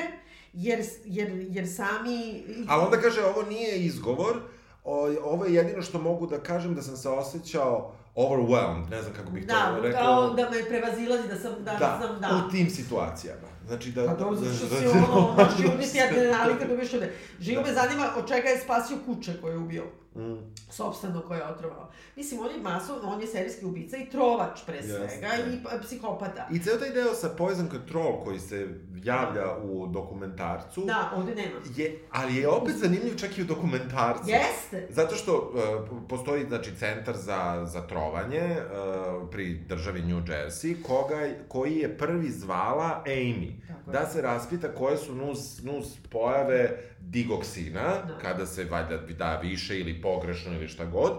jer, 0.53 0.79
jer, 1.05 1.45
jer 1.49 1.67
sami... 1.67 2.43
Ali 2.67 2.83
onda 2.83 2.97
kaže, 2.97 3.23
ovo 3.23 3.41
nije 3.43 3.77
izgovor, 3.77 4.35
o, 4.83 4.95
ovo 5.23 5.45
je 5.45 5.53
jedino 5.53 5.81
što 5.81 5.99
mogu 5.99 6.27
da 6.27 6.39
kažem 6.39 6.75
da 6.75 6.81
sam 6.81 6.97
se 6.97 7.09
osjećao 7.09 7.93
overwhelmed, 8.17 8.89
ne 8.89 9.01
znam 9.01 9.13
kako 9.13 9.29
bih 9.29 9.47
Da, 9.47 9.73
to 9.75 9.81
rekao. 9.81 10.01
kao 10.01 10.29
da 10.29 10.49
me 10.49 10.65
prevazilazi, 10.65 11.27
da 11.27 11.35
sam, 11.35 11.51
da, 11.59 11.71
da, 11.73 11.99
sam, 12.01 12.19
da. 12.21 12.27
u 12.37 12.51
tim 12.51 12.69
situacijama. 12.69 13.47
Znači 13.67 13.91
da... 13.91 14.05
Pa 14.05 14.13
dobro, 14.15 14.35
zato 14.35 14.53
što 14.53 14.65
da- 14.65 14.75
si 14.77 14.85
da- 14.85 14.91
ono, 14.91 15.33
možeš 15.33 15.73
ubiti 15.73 16.01
adrenalin 16.01 16.57
kad 16.59 16.71
ubiješ 16.71 16.93
ljude. 16.93 17.11
Živo 17.39 17.61
me 17.61 17.73
zanima 17.73 18.09
od 18.17 18.27
čega 18.27 18.49
je 18.49 18.59
spasio 18.59 18.97
kuće 19.05 19.33
koje 19.41 19.51
je 19.51 19.57
ubio. 19.57 19.83
Mm, 20.17 20.37
Sobstveno 20.69 21.21
koje 21.21 21.37
je 21.37 21.45
otrovao. 21.45 21.87
Mislim, 22.15 22.39
on 22.39 22.51
je 22.51 22.57
maso, 22.59 22.99
on 23.03 23.21
je 23.21 23.27
serijski 23.27 23.65
ubica 23.65 23.97
i 23.97 24.09
trovač 24.09 24.59
pre 24.65 24.83
svega 24.83 25.27
i 25.47 25.63
pa- 25.63 25.77
psihopata. 25.79 26.47
I 26.51 26.59
ceo 26.59 26.77
taj 26.77 26.89
deo 26.89 27.13
sa 27.13 27.29
Poison 27.29 27.69
Control 27.69 28.23
koji 28.23 28.39
se 28.39 28.67
javlja 28.95 29.57
u 29.63 29.87
dokumentarcu, 29.87 30.81
Da, 30.81 31.11
ovde 31.15 31.35
nema. 31.35 31.55
je, 31.75 31.99
ali 32.11 32.35
je 32.35 32.49
opet 32.49 32.75
zanimljiv 32.75 33.15
čak 33.15 33.37
i 33.37 33.41
u 33.41 33.45
dokumentarcu. 33.45 34.23
Jeste. 34.27 34.87
Zato 34.89 35.15
što 35.15 35.33
uh, 35.35 36.07
postoji 36.09 36.45
znači 36.45 36.71
centar 36.75 37.17
za, 37.17 37.63
za 37.65 37.81
trovanje 37.81 38.41
uh, 38.51 39.29
pri 39.29 39.55
državi 39.59 40.01
New 40.01 40.17
Jersey 40.19 40.81
koga, 40.83 41.15
koji 41.47 41.75
je 41.75 41.97
prvi 41.97 42.29
zvala 42.29 43.03
Amy 43.07 43.51
Tako 43.67 43.89
je. 43.89 43.93
da 43.93 44.05
se 44.05 44.21
raspita 44.21 44.67
koje 44.69 44.97
su 44.97 45.15
nus, 45.15 45.61
nus 45.63 45.97
pojave 46.11 46.83
digoksina 47.09 47.81
Da. 48.07 48.17
kada 48.21 48.45
se 48.45 48.63
valjda 48.63 48.97
da 48.97 49.39
više 49.43 49.79
ili 49.79 50.01
pogrešno 50.01 50.53
ili 50.53 50.67
šta 50.67 50.85
god 50.85 51.11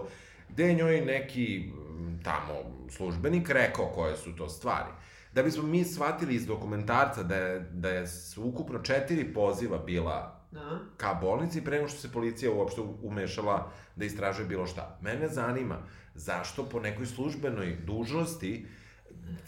gde 0.49 0.63
je 0.63 0.73
njoj 0.73 1.01
neki 1.01 1.71
mm, 1.73 2.23
tamo 2.23 2.53
službenik 2.89 3.49
rekao 3.49 3.85
koje 3.85 4.17
su 4.17 4.35
to 4.35 4.49
stvari. 4.49 4.89
Da 5.33 5.43
bismo 5.43 5.63
mi 5.63 5.83
shvatili 5.83 6.35
iz 6.35 6.45
dokumentarca 6.45 7.23
da 7.23 7.35
je, 7.35 7.59
da 7.59 7.89
je 7.89 8.05
ukupno 8.37 8.79
četiri 8.79 9.33
poziva 9.33 9.77
bila 9.77 10.35
Da. 10.51 10.79
ka 10.97 11.13
bolnici 11.13 11.63
pre 11.63 11.75
nego 11.77 11.87
što 11.87 11.99
se 11.99 12.11
policija 12.11 12.51
uopšte 12.51 12.81
umešala 13.03 13.71
da 13.95 14.05
istražuje 14.05 14.47
bilo 14.47 14.65
šta. 14.65 14.97
Mene 15.01 15.27
zanima 15.27 15.77
zašto 16.15 16.65
po 16.65 16.79
nekoj 16.79 17.05
službenoj 17.05 17.77
dužnosti 17.85 18.65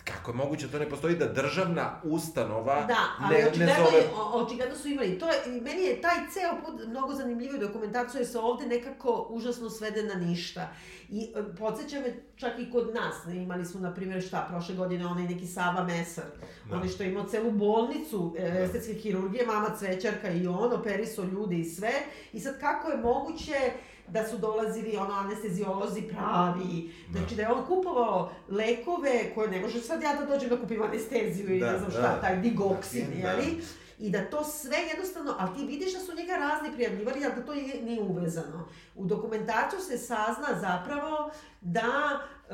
kako 0.04 0.32
je 0.32 0.36
moguće 0.36 0.66
da 0.66 0.72
to 0.72 0.80
ne 0.80 0.90
postoji 0.90 1.16
da 1.16 1.26
državna 1.28 2.02
ustanova 2.04 2.82
Da, 2.82 2.98
ali 3.20 3.36
ne, 3.36 3.44
ne 3.44 3.76
zove... 3.78 3.98
je, 3.98 4.10
o- 4.16 4.44
očigledno 4.44 4.76
su 4.76 4.88
imali. 4.88 5.20
To 5.20 5.28
je, 5.28 5.34
meni 5.62 5.82
je 5.82 6.02
taj 6.02 6.16
ceo 6.32 6.52
put 6.66 6.88
mnogo 6.88 7.14
zanimljiviji 7.14 7.60
dokumentarcu 7.60 8.18
jer 8.18 8.28
se 8.28 8.40
ovde 8.40 8.66
nekako 8.68 9.28
užasno 9.30 9.70
svede 9.70 10.04
na 10.04 10.16
ništa. 10.16 10.70
I 11.10 11.32
e, 11.36 11.56
podsjeća 11.56 12.00
me 12.00 12.06
čak 12.36 12.52
i 12.60 12.72
kod 12.72 12.94
nas, 12.94 13.16
ne, 13.28 13.36
imali 13.36 13.66
smo, 13.66 13.80
na 13.80 13.94
primjer, 13.94 14.22
šta, 14.22 14.48
prošle 14.50 14.76
godine 14.76 15.06
onaj 15.06 15.24
neki 15.24 15.48
Sava 15.48 15.84
Mesar, 15.84 16.26
Da. 16.70 16.76
onaj 16.76 16.88
što 16.88 17.04
je 17.04 17.12
imao 17.12 17.24
celu 17.24 17.52
bolnicu 17.52 18.36
e, 18.38 18.64
estetske 18.64 18.94
hirurgije, 18.94 19.46
mama 19.46 19.76
cvećarka 19.76 20.30
i 20.30 20.48
on, 20.48 20.74
operiso 20.74 21.24
ljude 21.24 21.56
i 21.56 21.66
sve. 21.66 21.92
I 22.34 22.40
sad 22.40 22.60
kako 22.60 22.90
je 22.90 22.98
moguće 22.98 23.72
da 24.08 24.28
su 24.28 24.38
dolazili 24.38 24.98
ono 24.98 25.14
anestezijolozi 25.14 26.02
pravi, 26.02 26.92
znači 27.12 27.36
da 27.36 27.42
je 27.42 27.52
on 27.52 27.66
kupovao 27.66 28.32
lekove 28.50 29.34
koje 29.36 29.50
ne 29.50 29.60
može 29.60 29.80
sad 29.82 30.02
ja 30.04 30.14
da 30.14 30.26
dođem 30.26 30.50
da 30.50 30.60
kupim 30.60 30.82
anesteziju 30.82 31.56
i 31.56 31.60
Da, 31.60 31.72
ne 31.72 31.78
znam 31.78 31.92
da. 31.92 31.98
šta, 31.98 32.22
taj 32.22 32.38
digoksin, 32.38 33.08
Da. 33.22 33.30
jeli? 33.30 33.62
I 34.00 34.10
da 34.10 34.30
to 34.30 34.44
sve 34.44 34.78
jednostavno, 34.78 35.36
ali 35.40 35.56
ti 35.56 35.66
vidiš 35.66 35.94
da 35.94 36.00
su 36.00 36.16
njega 36.16 36.34
razni 36.34 36.72
prijavljivali, 36.74 37.26
ali 37.26 37.36
da 37.36 37.46
to 37.46 37.54
nije, 37.54 37.82
nije 37.84 38.02
uvezano. 38.02 38.68
U 38.96 39.06
dokumentarcu 39.06 39.78
se 39.80 39.98
sazna 39.98 40.60
zapravo 40.62 41.32
da 41.62 42.20
e, 42.50 42.54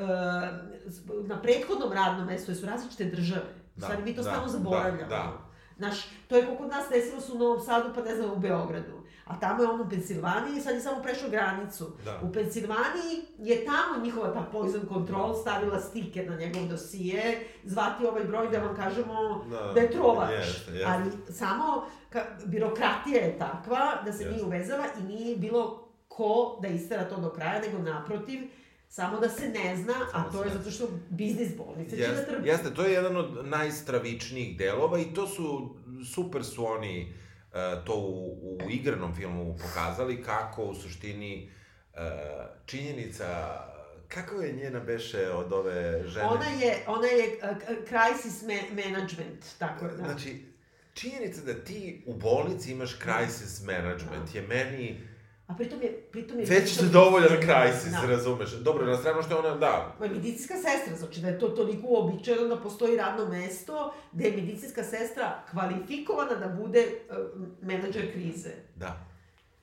na 1.26 1.42
prethodnom 1.42 1.92
radnom 1.92 2.26
mestu 2.26 2.54
su 2.54 2.66
različite 2.66 3.04
države. 3.04 3.40
Da, 3.76 3.80
Da, 3.80 3.86
Stvari, 3.86 4.02
mi 4.02 4.14
to 4.16 4.22
da, 4.22 4.30
stalno 4.30 4.46
da, 4.46 4.52
zaboravljamo. 4.52 5.08
da. 5.08 5.32
Znaš, 5.76 6.08
to 6.28 6.36
je 6.36 6.42
kako 6.42 6.56
kod 6.56 6.68
nas 6.68 6.84
desilo 6.90 7.20
se 7.20 7.32
u 7.32 7.38
Novom 7.38 7.60
Sadu, 7.60 7.88
pa 7.94 8.02
ne 8.02 8.14
znam, 8.14 8.30
u 8.30 8.36
Beogradu. 8.36 8.97
A 9.28 9.40
tamo 9.40 9.62
je 9.62 9.68
on 9.68 9.80
u 9.80 9.88
Pensilvaniji, 9.90 10.60
sad 10.60 10.74
je 10.74 10.80
samo 10.80 11.02
prešao 11.02 11.30
granicu. 11.30 11.92
Da. 12.04 12.20
U 12.22 12.32
Pensilvaniji 12.32 13.14
je 13.38 13.64
tamo 13.64 14.04
njihova 14.04 14.32
ta 14.34 14.48
poison 14.52 14.80
control 14.88 15.34
stavila 15.34 15.80
stiker 15.80 16.30
na 16.30 16.36
njegov 16.36 16.62
dosije, 16.62 17.22
zvati 17.64 18.06
ovaj 18.06 18.24
broj 18.24 18.48
da 18.48 18.58
vam 18.58 18.76
kažemo 18.76 19.44
Da, 19.50 19.72
da, 19.74 19.80
je 19.80 19.90
trovač. 19.90 20.30
jeste, 20.30 20.72
jeste. 20.72 20.84
Ali 20.86 21.04
samo 21.30 21.86
ka, 22.10 22.24
birokratija 22.44 23.20
je 23.20 23.38
takva 23.38 24.02
da 24.04 24.12
se 24.12 24.30
nije 24.30 24.44
uvezala 24.44 24.84
i 25.00 25.04
nije 25.04 25.36
bilo 25.36 25.88
ko 26.08 26.58
da 26.62 26.68
istera 26.68 27.04
to 27.04 27.16
do 27.16 27.30
kraja, 27.30 27.60
nego 27.60 27.78
naprotiv, 27.78 28.40
samo 28.88 29.20
da 29.20 29.28
se 29.28 29.48
ne 29.48 29.76
zna, 29.76 29.94
Samo 30.12 30.24
a 30.26 30.30
se 30.32 30.36
to 30.38 30.44
je 30.44 30.50
zato 30.50 30.70
što 30.70 30.88
biznis 31.10 31.48
bolnice 31.56 31.96
će 31.96 32.08
da 32.08 32.24
trpi. 32.24 32.48
jeste, 32.48 32.74
to 32.74 32.82
je 32.82 32.92
jedan 32.92 33.16
od 33.16 33.46
najstravičnijih 33.46 34.58
delova 34.58 34.98
i 34.98 35.14
to 35.14 35.26
su, 35.26 35.74
super 36.14 36.44
su 36.44 36.66
oni 36.66 37.00
e, 37.02 37.27
to 37.86 37.94
u, 37.94 38.58
u 38.66 38.70
igranom 38.70 39.14
filmu 39.14 39.56
pokazali 39.56 40.22
kako 40.22 40.64
u 40.64 40.74
suštini 40.74 41.50
e, 41.94 42.00
činjenica 42.66 43.58
kako 44.08 44.42
je 44.42 44.52
njena 44.52 44.80
beše 44.80 45.30
od 45.30 45.52
ove 45.52 46.08
žene? 46.08 46.26
Ona 46.26 46.46
je, 46.46 46.84
ona 46.86 47.06
je 47.06 47.38
uh, 47.42 47.56
crisis 47.88 48.42
ma- 48.42 48.84
management, 48.84 49.44
tako 49.58 49.86
da. 49.86 49.96
Znači, 49.96 50.44
činjenica 50.94 51.40
da 51.40 51.54
ti 51.64 52.02
u 52.06 52.14
bolnici 52.14 52.72
imaš 52.72 52.98
crisis 52.98 53.62
management 53.62 54.34
je 54.34 54.42
meni 54.42 55.07
A 55.48 55.54
pritom 55.54 55.82
je, 55.82 56.00
pritom 56.12 56.38
je... 56.38 56.44
već 56.46 56.80
dovoljan 56.80 57.28
crisis, 57.28 57.92
Da. 57.92 58.06
razumeš? 58.06 58.50
Dobro, 58.50 58.86
na 58.86 58.96
stranu 58.96 59.22
što 59.22 59.34
je 59.34 59.38
ona, 59.38 59.56
da, 59.56 59.96
Ma 60.00 60.06
je 60.06 60.10
medicinska 60.12 60.54
sestra, 60.54 60.96
znači 60.96 61.20
da 61.20 61.28
je 61.28 61.38
to 61.38 61.48
toliko 61.48 61.86
uobičajeno 61.86 62.48
da 62.48 62.56
postoji 62.56 62.96
radno 62.96 63.28
mesto 63.28 63.94
gde 64.12 64.24
je 64.24 64.36
medicinska 64.36 64.84
sestra 64.84 65.42
kvalifikovana 65.50 66.34
da 66.34 66.48
bude 66.48 66.86
uh, 67.10 67.16
menadžer 67.62 68.12
krize. 68.12 68.50
da. 68.76 69.07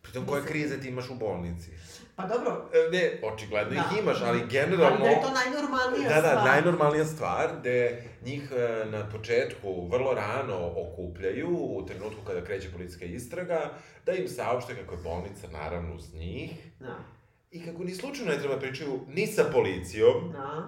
Pritom, 0.06 0.26
koje 0.26 0.46
krize 0.46 0.82
ti 0.82 0.88
imaš 0.88 1.10
u 1.10 1.16
bolnici? 1.16 1.72
Pa 2.16 2.26
dobro, 2.26 2.70
E, 2.74 2.90
Ne, 2.92 3.20
očigledno 3.24 3.74
Da. 3.74 3.80
ih 3.82 4.00
imaš, 4.00 4.22
ali 4.22 4.42
generalno... 4.50 4.88
ali 4.92 5.00
da 5.00 5.10
je 5.10 5.22
to 5.22 5.32
najnormalnija 5.34 6.10
Da, 6.10 6.22
da, 6.22 6.28
stvar. 6.30 6.46
najnormalnija 6.46 7.06
stvar, 7.06 7.50
gde 7.60 8.04
njih 8.22 8.52
e, 8.52 8.86
na 8.86 9.10
početku 9.10 9.88
vrlo 9.88 10.14
rano 10.14 10.72
okupljaju, 10.78 11.50
u 11.50 11.86
trenutku 11.88 12.20
kada 12.28 12.44
kreće 12.44 12.72
policijska 12.72 13.06
istraga, 13.06 13.72
da 14.06 14.12
im 14.12 14.28
saopšte 14.28 14.76
kako 14.76 14.94
je 14.94 15.02
bolnica 15.04 15.48
naravno 15.50 15.96
uz 15.96 16.14
njih, 16.14 16.52
Da, 16.80 16.96
i 17.52 17.66
kako 17.66 17.84
ni 17.84 17.96
slučajno 17.96 18.32
ne 18.32 18.40
treba 18.40 18.60
pričaju 18.60 19.00
ni 19.08 19.28
sa 19.28 19.44
policijom, 19.44 20.32
da. 20.32 20.66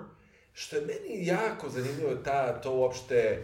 što 0.53 0.75
je 0.75 0.81
meni 0.81 1.25
jako 1.25 1.69
zanimljivo, 1.69 2.15
ta, 2.15 2.61
to 2.61 2.71
uopšte 2.71 3.43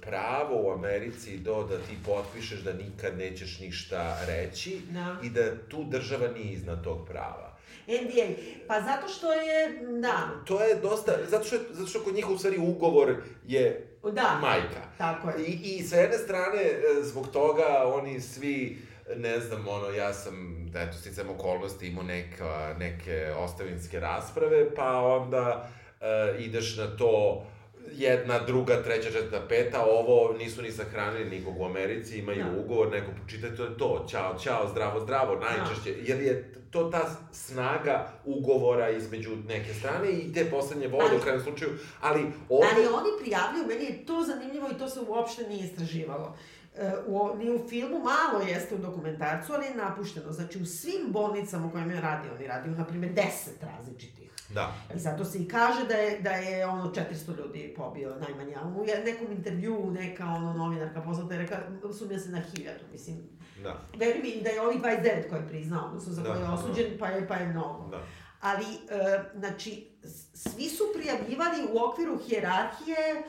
pravo 0.00 0.62
u 0.62 0.70
Americi 0.72 1.36
do 1.36 1.62
da 1.62 1.76
ti 1.78 1.96
potpišeš 2.06 2.60
da 2.60 2.72
nikad 2.72 3.18
nećeš 3.18 3.58
ništa 3.60 4.18
reći 4.26 4.80
Da. 4.90 5.16
i 5.22 5.30
da 5.30 5.68
tu 5.68 5.84
država 5.84 6.28
nije 6.28 6.52
iznad 6.52 6.84
tog 6.84 7.06
prava. 7.08 7.52
NDA. 7.86 8.26
Pa 8.68 8.80
zato 8.80 9.08
što 9.08 9.32
je, 9.32 9.68
da, 10.00 10.30
To 10.44 10.62
je 10.62 10.74
dosta, 10.74 11.12
zato 11.28 11.44
što, 11.44 11.56
zato 11.70 11.86
što 11.86 12.00
kod 12.00 12.14
njih 12.14 12.30
u 12.30 12.38
stvari 12.38 12.58
ugovor 12.58 13.14
je 13.46 13.86
da, 14.12 14.38
majka. 14.42 14.80
tako 14.98 15.30
je. 15.30 15.44
I, 15.46 15.52
I 15.76 15.82
sa 15.82 15.96
jedne 15.96 16.18
strane, 16.18 16.62
e, 16.62 16.78
zbog 17.02 17.28
toga 17.28 17.82
oni 17.86 18.20
svi, 18.20 18.78
ne 19.16 19.40
znam, 19.40 19.68
ono, 19.68 19.88
ja 19.88 20.12
sam, 20.14 20.34
da 20.70 20.80
eto, 20.80 20.92
sticam 20.92 21.30
okolnosti, 21.30 21.86
imao 21.86 22.04
neka, 22.04 22.74
neke 22.78 23.32
ostavinske 23.38 24.00
rasprave, 24.00 24.74
pa 24.74 24.98
onda 24.98 25.68
e, 26.00 26.06
ideš 26.38 26.76
na 26.76 26.96
to 26.96 27.46
jedna, 27.94 28.38
druga, 28.38 28.82
treća, 28.82 29.10
četvrta, 29.10 29.46
peta, 29.48 29.84
ovo 29.84 30.32
nisu 30.38 30.62
ni 30.62 30.72
sahranili 30.72 31.30
nikog 31.30 31.60
u 31.60 31.64
Americi, 31.64 32.18
imaju 32.18 32.44
Da. 32.44 32.60
ugovor, 32.60 32.90
neko 32.90 33.10
pročita, 33.20 33.56
to 33.56 33.64
je 33.64 33.78
to, 33.78 34.06
ćao, 34.10 34.38
ćao, 34.38 34.68
zdravo, 34.68 35.00
zdravo, 35.00 35.36
najčešće, 35.40 35.94
jer 36.02 36.22
je 36.22 36.54
to 36.70 36.84
ta 36.84 37.10
snaga 37.32 38.12
ugovora 38.24 38.90
između 38.90 39.30
neke 39.48 39.74
strane 39.74 40.10
i 40.12 40.32
te 40.32 40.50
poslednje 40.50 40.88
vode 40.88 41.04
Ali- 41.10 41.16
u 41.16 41.20
krajnjem 41.20 41.44
slučaju, 41.44 41.70
ali 42.00 42.20
ovde... 42.48 42.66
Ali 42.76 42.86
oni 42.86 43.10
prijavljuju, 43.20 43.66
meni 43.66 43.84
je 43.84 44.06
to 44.06 44.22
zanimljivo 44.22 44.68
i 44.74 44.78
to 44.78 44.88
se 44.88 45.00
uopšte 45.08 45.48
nije 45.48 45.64
istraživalo. 45.64 46.36
E, 46.76 46.92
u, 47.06 47.36
ni 47.36 47.50
u 47.50 47.68
filmu, 47.68 47.98
malo 47.98 48.44
jeste 48.48 48.74
u 48.74 48.78
dokumentarcu, 48.78 49.52
ali 49.52 49.66
je 49.66 49.74
napušteno. 49.74 50.32
Znači, 50.32 50.58
u 50.62 50.66
svim 50.66 51.02
bolnicama 51.08 51.66
u 51.66 51.70
kojima 51.70 51.92
je 51.92 52.00
radio, 52.00 52.30
oni 52.36 52.46
radio, 52.46 52.72
na 52.72 52.84
primjer, 52.84 53.12
deset 53.12 53.62
različitih. 53.62 54.30
Da. 54.54 54.74
I 54.96 54.98
zato 54.98 55.24
se 55.24 55.38
i 55.38 55.48
kaže 55.48 55.86
da 55.86 55.94
je, 55.94 56.20
da 56.20 56.30
je 56.30 56.66
ono 56.66 56.92
400 56.92 57.02
ljudi 57.38 57.74
pobio 57.76 58.14
najmanje. 58.18 58.56
U 58.76 58.84
nekom 59.04 59.32
intervju 59.32 59.90
neka 59.90 60.24
ono 60.26 60.52
novinarka 60.52 61.00
poznata 61.00 61.34
je 61.34 61.40
rekla, 61.40 61.58
sumnja 61.98 62.18
se 62.18 62.30
na 62.30 62.40
hiljadu, 62.40 62.84
mislim. 62.92 63.16
Da, 63.62 63.80
Veruj 63.96 64.22
mi 64.22 64.42
da 64.42 64.50
je 64.50 64.60
ovih 64.60 64.80
29 64.82 65.28
koje 65.28 65.40
je 65.40 65.48
priznao, 65.48 65.86
odnosno 65.86 66.12
za 66.12 66.22
Da, 66.22 66.28
koje 66.28 66.40
je 66.40 66.46
da. 66.46 66.52
osuđen, 66.52 66.86
pa 66.98 67.06
je, 67.08 67.28
pa 67.28 67.34
je 67.34 67.46
mnogo. 67.48 67.88
da. 67.90 68.00
Ali, 68.40 68.64
e, 68.64 69.20
znači, 69.38 69.88
svi 70.34 70.68
su 70.68 70.84
prijavljivali 70.94 71.62
u 71.72 71.84
okviru 71.84 72.18
hijerarhije 72.18 73.22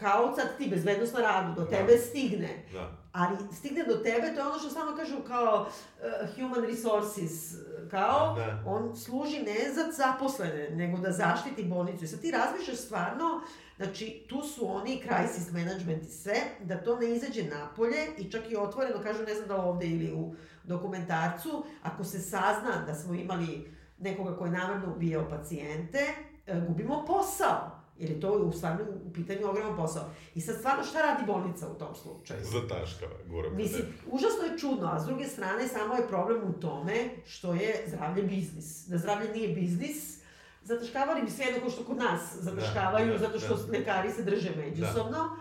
kao 0.00 0.34
sad 0.36 0.56
ti 0.58 0.68
bezbednost 0.70 1.14
na 1.14 1.20
radu, 1.20 1.54
do 1.54 1.64
Da. 1.64 1.70
tebe 1.70 1.98
stigne. 1.98 2.64
Da. 2.72 2.90
Ali 3.12 3.36
stigne 3.52 3.84
do 3.84 3.94
tebe, 3.94 4.34
to 4.34 4.40
je 4.40 4.46
ono 4.46 4.58
što 4.58 4.70
samo 4.70 4.96
kažu 4.96 5.16
kao 5.26 5.66
uh, 5.66 6.34
human 6.34 6.64
resources, 6.64 7.54
kao 7.90 8.34
Da. 8.34 8.62
on 8.66 8.96
služi 8.96 9.38
ne 9.42 9.72
za 9.74 9.92
zaposlene, 9.92 10.70
nego 10.70 10.98
da 10.98 11.12
zaštiti 11.12 11.64
bolnicu. 11.64 12.04
I 12.04 12.08
sad 12.08 12.20
ti 12.20 12.30
razmišljaš 12.30 12.76
stvarno, 12.78 13.40
znači 13.76 14.26
tu 14.28 14.42
su 14.42 14.76
oni, 14.76 15.02
crisis 15.02 15.52
management 15.52 16.02
i 16.02 16.12
sve, 16.12 16.36
da 16.60 16.82
to 16.82 16.96
ne 16.96 17.10
izađe 17.10 17.42
napolje 17.42 18.06
i 18.18 18.30
čak 18.30 18.50
i 18.50 18.56
otvoreno, 18.56 19.02
kažu 19.02 19.22
ne 19.22 19.34
znam 19.34 19.48
da 19.48 19.56
ovde 19.56 19.86
ili 19.86 20.12
u 20.12 20.34
dokumentarcu, 20.64 21.64
ako 21.82 22.04
se 22.04 22.18
sazna 22.20 22.84
da 22.86 22.94
smo 22.94 23.14
imali 23.14 23.70
nekoga 23.98 24.36
ko 24.36 24.44
je 24.44 24.50
namerno 24.50 24.94
ubijao 24.96 25.28
pacijente, 25.30 25.98
e, 26.46 26.60
gubimo 26.68 27.04
posao. 27.06 27.79
Jer 28.00 28.10
je 28.10 28.20
to 28.20 28.32
u 28.32 28.52
stvarno 28.52 28.84
u 29.06 29.12
pitanju 29.12 29.48
ogroman 29.48 29.76
posao. 29.76 30.04
I 30.34 30.40
sad 30.40 30.56
stvarno 30.58 30.84
šta 30.84 31.00
radi 31.00 31.22
bolnica 31.26 31.68
u 31.68 31.78
tom 31.78 31.94
slučaju? 31.94 32.40
Zataškava, 32.44 33.12
gura 33.28 33.50
Mislim, 33.50 33.82
užasno 34.10 34.44
je 34.52 34.58
čudno, 34.58 34.90
a 34.92 35.00
s 35.00 35.06
druge 35.06 35.24
strane 35.24 35.68
samo 35.68 35.94
je 35.94 36.08
problem 36.08 36.40
u 36.50 36.52
tome 36.60 37.10
što 37.26 37.54
je 37.54 37.84
zdravlje 37.86 38.22
biznis. 38.22 38.86
Da 38.86 38.98
zdravlje 38.98 39.32
nije 39.32 39.48
biznis, 39.54 40.20
zataškavali 40.62 41.22
bi 41.22 41.30
sve 41.30 41.44
jedno 41.44 41.60
kao 41.60 41.70
što 41.70 41.84
kod 41.84 41.96
nas 41.96 42.20
zataškavaju, 42.40 43.06
Da, 43.06 43.12
da, 43.12 43.18
zato 43.18 43.38
što 43.40 43.56
da. 43.56 43.78
lekari 43.78 44.10
se 44.12 44.22
drže 44.22 44.50
međusobno, 44.56 45.36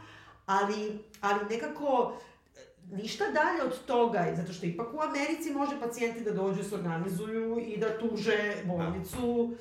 ali, 0.45 0.99
ali 1.21 1.39
nekako 1.49 2.13
e, 2.55 2.95
ništa 2.95 3.23
dalje 3.23 3.63
od 3.63 3.85
toga, 3.85 4.33
zato 4.35 4.53
što 4.53 4.65
ipak 4.65 4.87
u 4.93 5.01
Americi 5.01 5.53
može 5.53 5.79
pacijenti 5.79 6.23
da 6.23 6.31
dođu, 6.31 6.63
se 6.63 6.75
organizuju 6.75 7.59
i 7.59 7.77
da 7.77 7.97
tuže 7.99 8.53
bolnicu, 8.65 9.55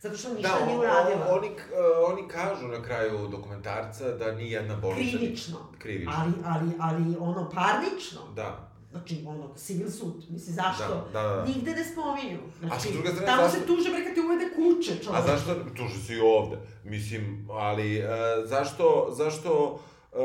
zato 0.00 0.16
što 0.16 0.28
ništa 0.30 0.48
Da, 0.50 0.66
nije 0.66 0.78
o- 0.78 0.80
uradila. 0.80 1.26
o- 1.26 1.36
oni, 1.36 1.48
k- 1.48 1.72
oni 2.06 2.28
kažu 2.28 2.68
na 2.68 2.82
kraju 2.82 3.28
dokumentarca 3.28 4.08
da 4.10 4.32
ni 4.32 4.50
jedna 4.50 4.76
bolnica... 4.76 5.18
Krivično. 5.18 5.56
Krivično. 5.78 6.12
Ali, 6.16 6.32
ali, 6.46 6.70
ali 6.80 7.16
ono 7.20 7.50
parnično, 7.50 8.20
Da. 8.34 8.66
Znači, 8.90 9.24
ono, 9.26 9.54
civil 9.56 9.90
sud. 9.90 10.24
Misli, 10.28 10.52
zašto? 10.52 11.06
Da, 11.12 11.22
da, 11.22 11.28
da. 11.30 11.44
Nigde 11.44 11.70
ne 11.70 11.84
spominju. 11.84 12.38
Znači, 12.60 12.82
sa 12.82 12.92
druge 12.92 13.08
strane, 13.08 13.26
tamo 13.26 13.42
zašto- 13.42 13.58
se 13.58 13.66
tuže 13.66 13.90
bre 13.90 14.04
kad 14.04 14.14
ti 14.14 14.20
uvede 14.20 14.44
kuće, 14.46 14.90
čovječ. 14.94 15.08
A 15.14 15.26
zašto, 15.26 15.54
tuži 15.66 15.98
se 15.98 16.14
i 16.14 16.20
ovde, 16.20 16.56
mislim, 16.84 17.48
ali 17.52 17.96
e, 17.96 18.06
zašto, 18.44 19.08
zašto 19.12 19.80
e, 20.12 20.16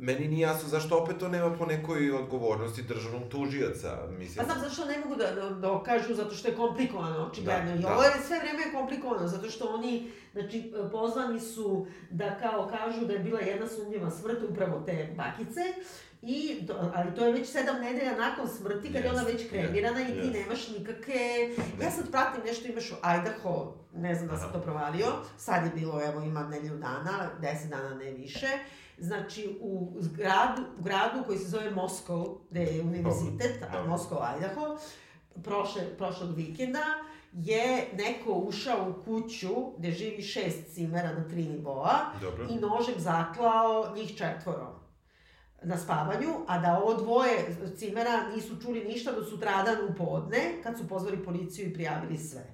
meni 0.00 0.28
nije 0.28 0.40
jasno 0.40 0.68
zašto 0.68 0.98
opet 0.98 1.18
to 1.18 1.28
nema 1.28 1.56
po 1.56 1.66
nekoj 1.66 2.12
odgovornosti 2.12 2.82
državnog 2.82 3.22
tužioca, 3.28 3.98
mislim. 4.18 4.46
Pa 4.46 4.52
znam 4.52 4.68
zašto 4.68 4.84
ne 4.84 4.98
mogu 4.98 5.16
da, 5.16 5.30
da 5.34 5.50
dokažu, 5.50 6.14
zato 6.14 6.34
što 6.34 6.48
je 6.48 6.56
komplikovano, 6.56 7.26
očigledno. 7.26 7.70
Da, 7.70 7.78
I 7.78 7.82
da. 7.82 7.94
ovo 7.94 8.02
je 8.02 8.10
sve 8.26 8.38
vreme 8.38 8.62
komplikovano, 8.74 9.28
zato 9.28 9.50
što 9.50 9.64
oni, 9.64 10.10
znači, 10.32 10.72
pozvani 10.92 11.40
su 11.40 11.86
da 12.10 12.38
kao 12.38 12.68
kažu 12.68 13.06
da 13.06 13.12
je 13.12 13.18
bila 13.18 13.40
jedna 13.40 13.66
sumnjiva 13.68 14.10
smrt 14.10 14.38
upravo 14.50 14.82
te 14.86 15.14
bakice, 15.16 15.60
I, 16.22 16.58
do, 16.60 16.74
ali 16.94 17.14
to 17.14 17.26
je 17.26 17.32
već 17.32 17.48
sedam 17.48 17.80
nedelja 17.80 18.16
nakon 18.16 18.48
smrti, 18.48 18.92
kad 18.92 19.04
je 19.04 19.10
ona 19.10 19.22
već 19.22 19.48
kremirana 19.50 20.00
i 20.00 20.06
ti 20.06 20.26
jest. 20.26 20.32
nemaš 20.32 20.68
nikakve... 20.68 21.14
Ja 21.82 21.90
sad 21.90 22.10
pratim 22.10 22.40
nešto, 22.46 22.68
imaš 22.68 22.90
u 22.92 22.94
Idaho, 22.94 23.74
ne 23.94 24.14
znam 24.14 24.28
da 24.28 24.36
sam 24.36 24.52
to 24.52 24.60
provalio, 24.60 25.06
sad 25.38 25.64
je 25.64 25.70
bilo, 25.74 26.00
evo, 26.04 26.20
ima 26.20 26.42
nedelju 26.46 26.76
dana, 26.76 27.30
deset 27.40 27.70
dana, 27.70 27.94
ne 27.94 28.10
više. 28.10 28.48
Znači, 29.00 29.58
u 29.60 29.92
gradu, 30.16 30.62
u 30.78 30.82
gradu 30.82 31.24
koji 31.26 31.38
se 31.38 31.48
zove 31.48 31.70
Moskov, 31.70 32.26
gde 32.50 32.60
je 32.60 32.82
univerzitet, 32.82 33.62
a 33.62 33.72
Dobro. 33.72 33.90
Moskov, 33.90 34.18
Idaho, 34.38 34.78
prošle, 35.44 35.96
prošlog 35.98 36.36
vikenda, 36.36 36.84
je 37.32 37.88
neko 37.96 38.32
ušao 38.32 38.90
u 38.90 39.04
kuću 39.04 39.48
gde 39.78 39.90
živi 39.90 40.22
šest 40.22 40.74
cimera 40.74 41.12
na 41.12 41.28
tri 41.28 41.44
nivoa 41.44 41.98
Dobro. 42.20 42.46
i 42.50 42.54
nožem 42.54 42.94
zaklao 42.98 43.92
njih 43.96 44.16
četvoro 44.16 44.80
na 45.62 45.78
spavanju, 45.78 46.34
a 46.46 46.58
da 46.58 46.80
ovo 46.82 46.94
dvoje 46.94 47.56
cimera 47.76 48.28
nisu 48.34 48.60
čuli 48.62 48.84
ništa 48.84 49.12
do 49.12 49.24
sutradan 49.24 49.76
u 49.90 49.94
podne, 49.94 50.62
kad 50.62 50.78
su 50.78 50.88
pozvali 50.88 51.24
policiju 51.24 51.68
i 51.68 51.74
prijavili 51.74 52.18
sve. 52.18 52.44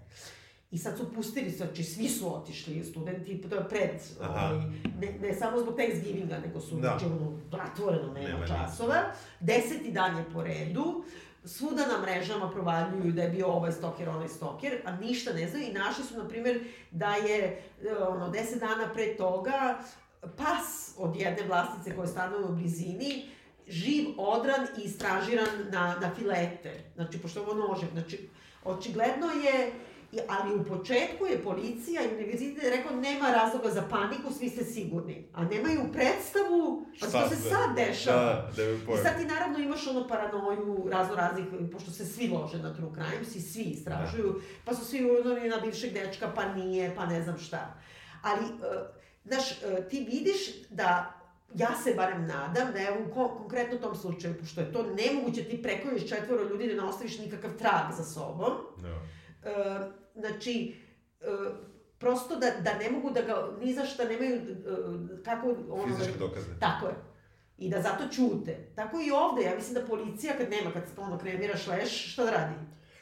I 0.70 0.78
sad 0.78 0.96
su 0.98 1.12
pustili, 1.14 1.50
znači 1.50 1.84
svi 1.84 2.08
su 2.08 2.34
otišli, 2.36 2.84
studenti, 2.84 3.40
to 3.40 3.56
je 3.56 3.68
pred, 3.68 3.90
Aha. 4.20 4.46
ovaj, 4.46 4.66
ne, 5.00 5.18
ne 5.20 5.34
samo 5.34 5.60
zbog 5.60 5.74
Thanksgivinga, 5.76 6.38
nego 6.38 6.60
su, 6.60 6.74
Da. 6.76 6.80
znači, 6.80 7.04
ono, 7.04 7.38
zatvoreno 7.50 8.12
nema, 8.12 8.28
Nema 8.28 8.46
časova. 8.46 8.94
Deseti 9.40 9.92
dan 9.92 10.16
je 10.16 10.24
po 10.32 10.42
redu, 10.42 11.04
svuda 11.44 11.86
na 11.86 12.00
mrežama 12.02 12.50
provaljuju 12.50 13.12
da 13.12 13.22
je 13.22 13.28
bio 13.30 13.46
ovaj 13.46 13.72
stoker, 13.72 14.08
onaj 14.08 14.28
stoker, 14.28 14.80
a 14.84 14.96
ništa 14.96 15.32
ne 15.32 15.48
znaju 15.48 15.66
i 15.66 15.72
našli 15.72 16.04
su, 16.04 16.16
na 16.18 16.28
primjer, 16.28 16.60
da 16.90 17.14
je 17.14 17.62
e, 17.84 17.96
ono, 18.08 18.28
deset 18.30 18.60
dana 18.60 18.92
pre 18.94 19.16
toga 19.16 19.78
pas 20.36 20.94
od 20.96 21.16
jedne 21.16 21.46
vlasnice 21.46 21.96
koja 21.96 22.06
stanuje 22.06 22.44
u 22.44 22.52
blizini, 22.52 23.28
živ, 23.68 24.08
odran 24.18 24.66
i 24.78 24.82
istražiran 24.82 25.48
na, 25.72 25.96
na 26.00 26.14
filete. 26.14 26.84
Znači, 26.94 27.18
pošto 27.18 27.40
je 27.40 27.46
ovo 27.46 27.68
nožem. 27.68 27.88
Znači, 27.92 28.28
očigledno 28.64 29.26
je, 29.26 29.72
i- 30.12 30.18
ali 30.28 30.54
u 30.54 30.64
početku 30.66 31.26
je 31.26 31.42
policija 31.42 32.02
i 32.02 32.14
univerzitet 32.14 32.64
je 32.64 32.70
rekao 32.70 32.92
nema 32.92 33.30
razloga 33.30 33.70
za 33.70 33.82
paniku, 33.82 34.32
svi 34.32 34.48
ste 34.48 34.64
sigurni. 34.64 35.28
A 35.32 35.44
nemaju 35.44 35.80
predstavu, 35.92 36.86
Šta 36.94 37.06
to 37.08 37.28
se 37.28 37.36
sad 37.38 37.76
dešava. 37.76 38.24
Da, 38.24 38.52
nemam 38.58 38.76
I 38.76 38.86
pojma. 38.86 39.02
sad 39.02 39.18
ti 39.18 39.24
naravno 39.24 39.58
imaš 39.58 39.86
ono 39.86 40.08
paranoju 40.08 40.88
razno 40.90 41.14
raznih, 41.14 41.44
pošto 41.72 41.90
se 41.90 42.06
svi 42.06 42.28
lože 42.28 42.58
na 42.58 42.74
true 42.74 42.90
crimes 42.94 43.34
i 43.34 43.40
svi 43.42 43.62
istražuju, 43.62 44.34
pa 44.64 44.74
su 44.74 44.84
svi 44.84 45.10
udori 45.12 45.48
na 45.48 45.56
bivšeg 45.56 45.92
dečka, 45.92 46.28
pa 46.28 46.44
nije, 46.46 46.94
pa 46.94 47.06
ne 47.06 47.22
znam 47.22 47.38
šta. 47.38 47.74
Ali, 48.22 48.44
uh, 48.44 48.50
znaš, 49.24 49.50
uh, 49.52 49.58
ti 49.84 49.98
vidiš 50.02 50.38
da 50.70 51.12
ja 51.54 51.70
se 51.76 51.94
barem 51.94 52.22
nadam 52.22 52.72
da 52.72 52.78
je 52.78 52.98
u 53.00 53.14
ko 53.14 53.28
konkretno 53.30 53.78
tom 53.78 53.96
slučaju, 53.96 54.34
pošto 54.34 54.60
je 54.60 54.72
to 54.72 54.84
nemoguće 54.84 55.44
ti 55.44 55.62
prekojiš 55.62 56.08
četvoro 56.08 56.42
ljudi 56.42 56.68
da 56.68 56.74
ne 56.74 56.88
ostaviš 56.88 57.18
nikakav 57.18 57.50
trag 57.52 57.92
za 57.92 58.04
sobom, 58.04 58.52
Da. 58.76 58.88
uh, 58.88 58.96
znači, 60.14 60.74
uh, 61.20 61.56
prosto 61.98 62.36
da, 62.36 62.50
da 62.50 62.78
ne 62.78 62.90
mogu 62.90 63.10
da 63.10 63.22
ga, 63.22 63.48
ni 63.60 63.74
za 63.74 63.84
šta 63.84 64.04
nemaju, 64.04 64.36
uh, 64.36 65.24
kako 65.24 65.54
ono... 65.70 65.96
Fizičke 65.96 66.18
dokaze. 66.18 66.58
Tako 66.60 66.86
je. 66.86 66.94
I 67.58 67.70
da 67.70 67.82
zato 67.82 68.08
ćute. 68.12 68.72
Tako 68.74 69.00
i 69.00 69.10
ovde, 69.10 69.42
ja 69.42 69.54
mislim 69.54 69.74
da 69.74 69.86
policija 69.86 70.34
kad 70.38 70.50
nema, 70.50 70.70
kad 70.72 70.82
ono 70.96 71.18
kremiraš 71.18 71.66
leš, 71.66 72.12
šta 72.12 72.24
da 72.24 72.30
radi? 72.30 72.54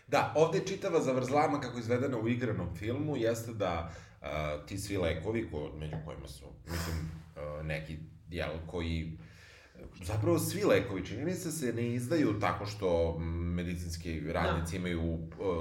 Da, 0.06 0.32
ovde 0.36 0.58
je 0.58 0.66
čitava 0.66 1.00
zavrzlama 1.00 1.60
kako 1.60 1.76
je 1.76 1.80
izvedena 1.80 2.18
u 2.18 2.28
igranom 2.28 2.76
filmu, 2.76 3.16
jeste 3.16 3.52
da 3.52 3.90
uh, 4.20 4.26
ti 4.66 4.78
svi 4.78 4.96
lekovi, 4.96 5.50
ko, 5.50 5.70
među 5.76 5.96
kojima 6.04 6.28
su, 6.28 6.44
mislim, 6.64 7.10
uh, 7.36 7.66
neki, 7.66 7.98
jel, 8.30 8.50
koji 8.66 9.18
Zapravo 10.02 10.38
svi 10.38 10.64
lekovi, 10.64 11.06
čini 11.06 11.24
mi 11.24 11.32
se, 11.32 11.52
se 11.52 11.72
ne 11.72 11.86
izdaju 11.86 12.40
tako 12.40 12.66
što 12.66 13.18
medicinski 13.54 14.20
radnici 14.32 14.76
imaju 14.76 15.02
uh, 15.02 15.18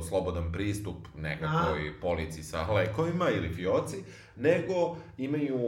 slobodan 0.08 0.52
pristup 0.52 1.08
nekakvoj 1.18 2.00
polici 2.02 2.44
sa 2.44 2.72
lekovima 2.72 3.30
ili 3.30 3.54
fioci, 3.54 3.98
nego 4.36 4.98
imaju 5.18 5.60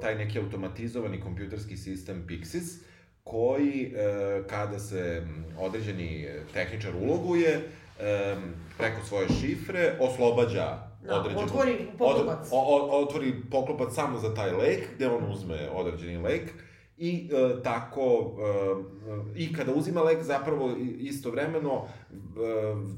taj 0.00 0.14
neki 0.14 0.38
automatizovani 0.38 1.20
kompjuterski 1.20 1.76
sistem 1.76 2.26
Pixis, 2.28 2.78
koji, 3.24 3.92
e, 3.96 4.42
kada 4.48 4.78
se 4.78 5.26
određeni 5.58 6.28
tehničar 6.52 6.92
uloguje, 7.02 7.68
e, 8.00 8.36
preko 8.78 9.06
svoje 9.06 9.28
šifre, 9.28 9.96
oslobađa 10.00 10.94
Da, 11.06 11.20
određenu... 11.20 11.44
otvori 11.44 11.86
poklopac. 11.98 12.48
o, 12.50 12.58
o, 12.58 13.02
otvori 13.02 13.34
poklopac 13.50 13.94
samo 13.94 14.18
za 14.18 14.34
taj 14.34 14.50
lek, 14.50 14.88
gde 14.94 15.08
on 15.08 15.32
uzme 15.32 15.68
određeni 15.72 16.16
lek, 16.16 16.52
i 16.98 17.30
e, 17.32 17.62
tako, 17.62 18.32
e, 19.34 19.40
i 19.40 19.52
kada 19.52 19.72
uzima 19.72 20.02
lek, 20.02 20.22
zapravo 20.22 20.70
istovremeno 20.98 21.84
e, 22.10 22.16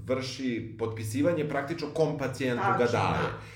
vrši 0.06 0.76
potpisivanje 0.78 1.48
praktično 1.48 1.88
kom 1.88 2.18
pacijentu 2.18 2.62
ga 2.78 2.86
daje. 2.86 2.88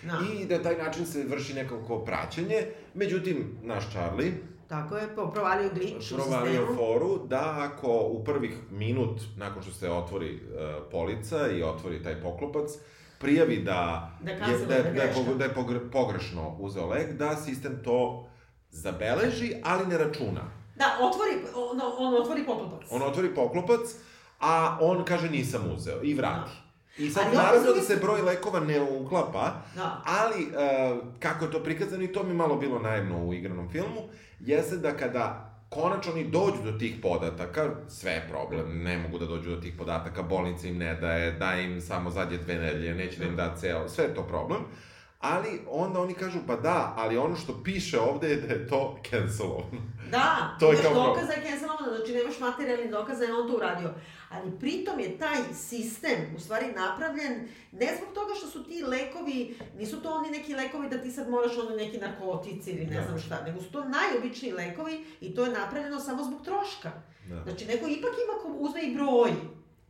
da, 0.03 0.09
da. 0.09 0.19
I 0.35 0.47
da 0.47 0.63
taj 0.63 0.77
način 0.77 1.07
se 1.07 1.25
vrši 1.25 1.55
nekako 1.55 1.99
praćenje. 1.99 2.57
Međutim, 2.95 3.59
naš 3.63 3.91
Charlie 3.91 4.33
Tako 4.69 4.97
je, 4.97 5.03
provalio 5.33 5.71
glitch 5.75 6.13
u 6.13 6.17
provalio 6.17 6.53
sistemu. 6.53 6.77
foru 6.77 7.27
da 7.27 7.71
ako 7.71 8.01
u 8.01 8.25
prvih 8.25 8.57
minut 8.71 9.21
nakon 9.37 9.63
što 9.63 9.73
se 9.73 9.91
otvori 9.91 10.31
e, 10.31 10.39
polica 10.91 11.49
i 11.49 11.63
otvori 11.63 12.03
taj 12.03 12.21
poklopac, 12.23 12.71
prijavi 13.19 13.57
da, 13.57 14.11
Da 14.21 14.31
je, 14.31 14.39
da, 14.39 14.45
da 14.45 14.67
da, 14.67 15.03
je, 15.03 15.15
da 15.35 15.45
je 15.45 15.55
pogre- 15.55 15.91
pogrešno 15.93 16.57
uzeo 16.59 16.87
lek, 16.87 17.13
da 17.13 17.37
sistem 17.37 17.79
to 17.85 18.27
zabeleži, 18.71 19.55
ali 19.65 19.87
ne 19.87 19.99
računa. 19.99 20.41
Da, 20.77 20.99
otvori, 21.01 21.31
on, 21.55 21.81
on 21.99 22.15
otvori 22.23 22.47
poklopac. 22.47 22.89
On 22.91 23.03
otvori 23.03 23.35
poklopac, 23.35 23.81
a 24.41 24.79
on 24.81 25.05
kaže 25.05 25.31
nisam 25.31 25.73
uzeo 25.75 26.03
i 26.03 26.15
vrati. 26.15 26.51
I 26.99 27.11
sad 27.11 27.25
Ali 27.27 27.37
naravno 27.37 27.63
druge 27.63 27.81
da 27.81 27.87
se 27.87 27.97
broj 27.97 28.23
lekova 28.23 28.61
ne 28.61 28.81
uklapa, 28.81 29.53
Da. 29.75 30.03
Ali, 30.07 30.43
e, 30.43 30.97
kako 31.19 31.45
je 31.45 31.51
to 31.51 31.63
prikazano, 31.63 32.03
i 32.03 32.13
to 32.13 32.23
mi 32.23 32.35
malo 32.35 32.57
bilo 32.57 32.79
naivno 32.79 33.27
u 33.27 33.35
igranom 33.35 33.71
filmu, 33.71 34.01
jeste 34.41 34.77
da 34.77 34.97
kada 34.97 35.51
konačno 35.69 36.13
oni 36.13 36.25
dođu 36.25 36.63
do 36.65 36.79
tih 36.79 36.97
podataka, 37.03 37.71
sve 37.89 38.13
je 38.13 38.29
problem, 38.29 38.83
ne 38.83 38.99
mogu 38.99 39.19
da 39.19 39.27
dođu 39.27 39.51
do 39.51 39.61
tih 39.61 39.75
podataka, 39.79 40.23
bolnica 40.23 40.69
im 40.69 40.79
ne 40.79 40.95
daje, 40.95 41.33
daje 41.33 41.65
im 41.65 41.81
samo 41.81 42.11
zadnje 42.11 42.39
dve 42.39 42.55
nedelje, 42.55 42.95
neće 42.95 43.19
da 43.19 43.25
im 43.25 43.37
da 43.37 43.57
ceo, 43.57 43.89
sve 43.89 44.05
je 44.05 44.15
to 44.15 44.23
problem. 44.23 44.61
Ali 45.21 45.61
onda 45.69 46.01
oni 46.01 46.15
kažu, 46.15 46.39
pa 46.47 46.57
da, 46.57 46.95
ali 46.97 47.17
ono 47.17 47.37
što 47.37 47.63
piše 47.65 48.01
ovde 48.01 48.29
je 48.29 48.37
da 48.37 48.55
je 48.55 48.69
to 48.69 48.99
cancelovano. 49.11 49.81
Da, 50.11 50.57
To 50.61 50.73
je 50.73 50.77
kao 50.77 50.93
problem. 50.93 51.07
dokaza 51.07 51.33
je 51.33 51.51
cancelovano, 51.51 51.97
znači 51.97 52.13
nemaš 52.13 52.39
materijalni 52.41 52.91
dokaza 52.91 53.25
je 53.25 53.35
on 53.35 53.49
to 53.51 53.57
uradio. 53.57 53.91
Ali 54.31 54.59
pritom 54.61 55.01
je 55.01 55.19
taj 55.19 55.37
sistem 55.55 56.35
u 56.37 56.41
stvari 56.41 56.67
napravljen 56.67 57.33
ne 57.73 57.89
zbog 57.97 58.15
toga 58.15 58.35
što 58.35 58.47
su 58.47 58.65
ti 58.65 58.83
lekovi, 58.85 59.59
nisu 59.77 60.03
to 60.03 60.11
oni 60.11 60.31
neki 60.31 60.55
lekovi 60.55 60.89
da 60.89 60.99
ti 60.99 61.11
sad 61.11 61.31
moraš 61.31 61.59
ono 61.59 61.77
neki 61.77 61.99
narkotici 61.99 62.71
ili 62.71 62.87
ne 62.87 62.97
Da. 62.97 63.07
znam 63.07 63.19
šta, 63.19 63.43
nego 63.43 63.61
su 63.61 63.73
to 63.73 63.85
najobičniji 63.85 64.53
lekovi 64.53 65.05
i 65.21 65.35
to 65.35 65.45
je 65.45 65.53
napravljeno 65.53 66.01
samo 66.01 66.25
zbog 66.25 66.43
troška. 66.45 66.91
Da. 67.29 67.43
Znači 67.43 67.67
neko 67.67 67.87
ipak 67.89 68.11
ima 68.25 68.43
ko 68.43 68.49
uzme 68.51 68.83
i 68.83 68.95
broj. 68.95 69.31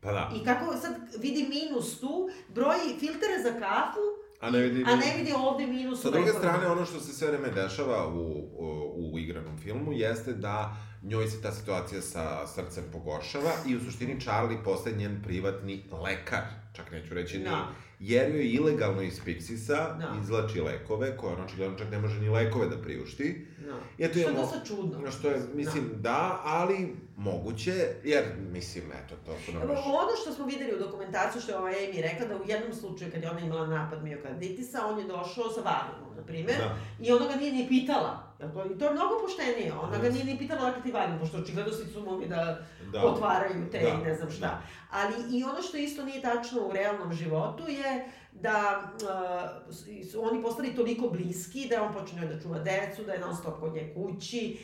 Pa 0.01 0.13
da. 0.13 0.31
I 0.37 0.45
kako 0.45 0.77
sad 0.77 0.93
vidi 1.19 1.49
minus 1.49 2.01
tu, 2.01 2.31
broji 2.49 2.99
filtere 2.99 3.43
za 3.43 3.51
kafu, 3.51 4.01
A 4.41 4.51
ne 4.51 4.59
vidi... 4.59 4.85
a 4.87 4.97
ne 4.97 5.17
vidi 5.17 5.33
ovde 5.37 5.67
minus 5.67 6.03
Sa 6.03 6.11
druge 6.11 6.33
strane, 6.33 6.67
ono 6.67 6.85
što 6.85 7.01
se 7.01 7.13
sve 7.13 7.29
vreme 7.29 7.51
dešava 7.51 8.09
u, 8.09 8.21
u, 8.59 9.13
u 9.13 9.19
igranom 9.19 9.59
filmu 9.59 9.93
jeste 9.93 10.33
da 10.33 10.77
njoj 11.03 11.27
se 11.27 11.43
ta 11.43 11.53
situacija 11.53 12.03
sa 12.03 12.47
srcem 12.47 12.85
pogoršava 12.93 13.51
i 13.67 13.77
u 13.77 13.81
suštini 13.81 14.21
Charlie 14.21 14.65
postaje 14.65 14.97
njen 14.97 15.23
privatni 15.23 15.85
lekar, 15.93 16.43
čak 16.73 16.91
neću 16.91 17.15
reći 17.15 17.39
ni, 17.39 17.45
Da. 17.45 17.69
jer 18.01 18.35
joj 18.35 18.47
ilegalno 18.47 19.03
iz 19.03 19.21
Pixisa 19.27 19.99
Da. 19.99 20.15
izlači 20.23 20.61
lekove, 20.61 21.17
koje 21.17 21.35
on 21.35 21.45
očigledno 21.45 21.79
čak 21.79 21.91
ne 21.91 21.99
može 21.99 22.21
ni 22.21 22.29
lekove 22.29 22.69
da 22.69 22.79
priušti. 22.79 23.47
Da. 23.67 24.05
Eto 24.05 24.19
Što 24.19 24.29
je 24.29 24.35
dosta 24.35 24.65
čudno. 24.65 25.11
Što 25.11 25.29
je, 25.31 25.41
mislim, 25.55 25.91
da, 25.97 26.41
ali 26.45 26.97
moguće, 27.17 27.73
jer, 28.05 28.25
mislim, 28.53 28.85
eto, 29.05 29.15
to 29.27 29.33
su 29.47 29.53
nam 29.53 29.69
baš... 29.69 29.79
ono 29.87 30.17
što 30.23 30.33
smo 30.33 30.47
videli 30.47 30.75
u 30.75 30.79
dokumentaciju, 30.79 31.43
što 31.43 31.53
je 31.53 31.59
ova 31.59 31.71
Amy 31.71 32.03
rekla, 32.03 32.27
da 32.27 32.37
u 32.37 32.49
jednom 32.49 32.75
slučaju 32.75 33.11
kad 33.13 33.23
je 33.23 33.31
ona 33.31 33.41
imala 33.41 33.67
napad 33.67 34.05
miokarditisa, 34.05 34.87
on 34.87 34.99
je 34.99 35.07
došao 35.07 35.51
sa 35.51 35.61
valium, 35.61 36.17
na 36.17 36.23
primjer, 36.23 36.59
Da. 36.59 36.77
i 37.01 37.13
ona 37.13 37.27
ga 37.27 37.35
nije 37.35 37.53
ni 37.53 37.69
pitala. 37.69 38.31
To, 38.41 38.65
I 38.67 38.79
to 38.79 38.85
je 38.85 38.93
mnogo 38.93 39.15
poštenije. 39.23 39.73
Ona 39.75 39.99
ga 39.99 40.09
nije 40.09 40.25
ni 40.25 40.39
pitala 40.39 40.61
dakle 40.61 40.83
ti 40.83 40.93
valium, 40.93 41.19
pošto 41.19 41.37
očigledno 41.39 41.73
svi 41.73 41.93
su 41.93 42.03
mogli 42.03 42.29
da, 42.29 42.67
Da. 42.93 43.05
otvaraju 43.05 43.71
te 43.73 43.79
Da, 43.79 43.89
i 43.89 44.05
ne 44.05 44.15
znam 44.15 44.31
šta. 44.31 44.41
da. 44.41 44.63
Ali 44.91 45.15
i 45.39 45.45
ono 45.45 45.63
što 45.63 45.77
isto 45.77 46.05
nije 46.05 46.23
tačno 46.23 46.60
u 46.61 46.73
realnom 46.73 47.13
životu 47.13 47.63
je 47.69 48.05
da 48.33 48.91
uh, 48.95 49.75
su 50.05 50.23
oni 50.23 50.43
postali 50.43 50.75
toliko 50.75 51.09
bliski 51.09 51.67
da 51.69 51.75
je 51.75 51.81
on 51.81 51.93
počinio 51.95 52.29
da 52.29 52.41
čuva 52.41 52.59
decu, 52.59 53.03
da 53.05 53.13
je 53.13 53.19
non 53.21 53.37
stop 53.37 53.61
kod 53.61 53.75
nje 53.75 53.93
kući. 53.95 54.59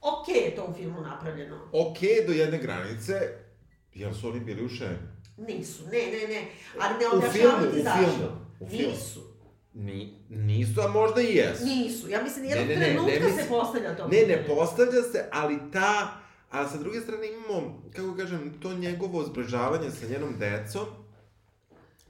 okej 0.00 0.34
je 0.36 0.56
to 0.56 0.64
u 0.64 0.74
filmu 0.74 1.00
napravljeno. 1.00 1.68
Ok, 1.72 1.98
do 2.26 2.32
jedne 2.32 2.58
granice, 2.58 3.14
jel 3.94 4.12
su 4.14 4.28
oni 4.28 4.40
bili 4.40 4.64
u 4.64 4.68
šemi? 4.68 4.98
Nisu, 5.38 5.82
ne, 5.84 5.98
ne, 5.98 6.28
ne. 6.28 6.46
Ali 6.80 6.94
ne 6.94 7.06
U 7.08 7.16
objašnjavaju 7.18 7.58
filmu, 7.60 7.72
ti 7.72 7.80
u 7.80 7.82
zašto. 7.82 8.00
filmu, 8.10 8.30
u 8.60 8.68
filmu. 8.68 8.92
Nisu. 8.92 9.20
Ni, 9.74 10.14
nisu, 10.28 10.80
a 10.80 10.88
možda 10.88 11.20
i 11.22 11.36
jesu. 11.36 11.64
Nisu. 11.64 12.08
Ja 12.08 12.22
mislim, 12.22 12.44
jednog 12.44 12.68
Ne, 12.68 12.74
ne, 12.74 12.80
ne, 12.80 12.86
ne 12.86 12.92
trenutka 12.94 13.26
mislim- 13.26 13.44
se 13.44 13.48
postavlja 13.48 13.96
to 13.96 14.08
Ne, 14.08 14.22
ne 14.28 14.44
postavlja 14.46 15.02
se, 15.02 15.28
ali 15.32 15.58
ta... 15.72 16.20
A 16.50 16.68
sa 16.68 16.78
druge 16.78 17.00
strane 17.00 17.26
imamo, 17.28 17.82
kako 17.92 18.14
kažem, 18.16 18.58
to 18.60 18.74
njegovo 18.74 19.22
zbližavanje 19.24 19.90
sa 19.90 20.06
njenom 20.06 20.34
decom, 20.38 20.86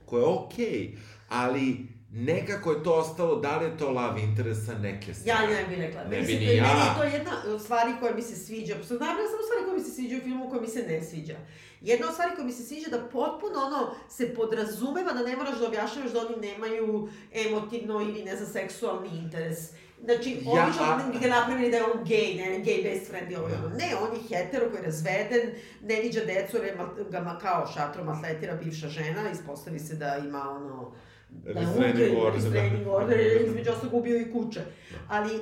koje 0.05 0.21
je 0.21 0.27
okej, 0.27 0.97
ali 1.29 1.77
nekako 2.11 2.71
je 2.71 2.83
to 2.83 2.93
ostalo, 2.93 3.35
da 3.35 3.57
li 3.57 3.65
je 3.65 3.77
to 3.77 3.89
love 3.91 4.21
interest 4.21 4.65
sa 4.65 4.73
neke 4.73 5.09
Ja 5.09 5.15
strane. 5.15 5.47
ne 5.47 5.65
bih 5.65 5.77
rekla. 5.77 6.03
Ne 6.03 6.09
Meni 6.09 6.21
bi 6.21 6.33
se 6.33 6.39
ni 6.39 6.55
ja. 6.55 6.63
Meni 6.63 6.79
je 6.79 6.95
to 6.97 7.03
jedna 7.03 7.31
od 7.47 7.61
stvari 7.61 7.91
koja 7.99 8.15
mi 8.15 8.21
se 8.21 8.35
sviđa. 8.35 8.73
Naravno, 8.75 9.23
samo 9.23 9.43
stvari 9.43 9.65
koje 9.65 9.77
mi 9.77 9.83
se 9.83 9.91
sviđaju 9.91 10.21
u 10.21 10.23
filmu, 10.23 10.49
koje 10.49 10.61
mi 10.61 10.67
se 10.67 10.83
ne 10.83 11.03
sviđa. 11.03 11.35
Jedna 11.81 12.07
od 12.07 12.13
stvari 12.13 12.31
koja 12.35 12.45
mi 12.45 12.51
se 12.51 12.63
sviđa 12.63 12.89
da 12.89 12.99
potpuno 12.99 13.59
ono 13.59 13.95
se 14.09 14.35
podrazumeva 14.35 15.13
da 15.13 15.23
ne 15.23 15.35
moraš 15.35 15.59
da 15.59 15.67
objašnjavaš 15.67 16.11
da 16.11 16.19
oni 16.19 16.35
nemaju 16.41 17.09
emotivno 17.33 18.01
ili 18.01 18.23
ne 18.23 18.35
znam 18.35 18.49
seksualni 18.49 19.09
interes. 19.17 19.57
Znači, 19.99 20.37
Ja, 20.55 20.67
a- 20.81 21.09
bi 21.13 21.19
ga 21.19 21.27
napravili 21.29 21.71
da 21.71 21.77
je 21.77 21.83
on 21.85 22.03
gej, 22.03 22.35
ne, 22.35 22.59
gay 22.59 22.83
best 22.83 23.09
friend 23.09 23.31
i 23.31 23.35
ovo 23.35 23.47
i 23.47 23.51
Da. 23.51 23.69
Ne, 23.69 23.89
on 24.01 24.09
je 24.13 24.37
hetero 24.37 24.65
koji 24.65 24.79
je 24.79 24.85
razveden, 24.85 25.51
ne 25.83 26.01
viđa 26.01 26.21
decu, 26.21 26.57
jer 26.57 26.75
ga 27.09 27.19
ma 27.19 27.39
kao 27.39 27.67
šatrom 27.67 28.09
atletira 28.09 28.55
bivša 28.55 28.87
žena, 28.89 29.31
ispostavi 29.31 29.79
se 29.79 29.95
da 29.95 30.17
ima 30.19 30.49
ono 30.51 30.91
da 31.29 31.49
je 31.51 31.55
Restraining 31.57 32.17
order, 32.17 32.31
da. 32.31 32.35
restraining 32.35 32.87
order, 32.87 33.19
je 33.19 33.45
između 33.45 33.71
ostalog 33.71 33.93
ubio 33.93 34.17
i 34.17 34.31
kuće. 34.31 34.61
Ali 35.07 35.29
e, 35.29 35.39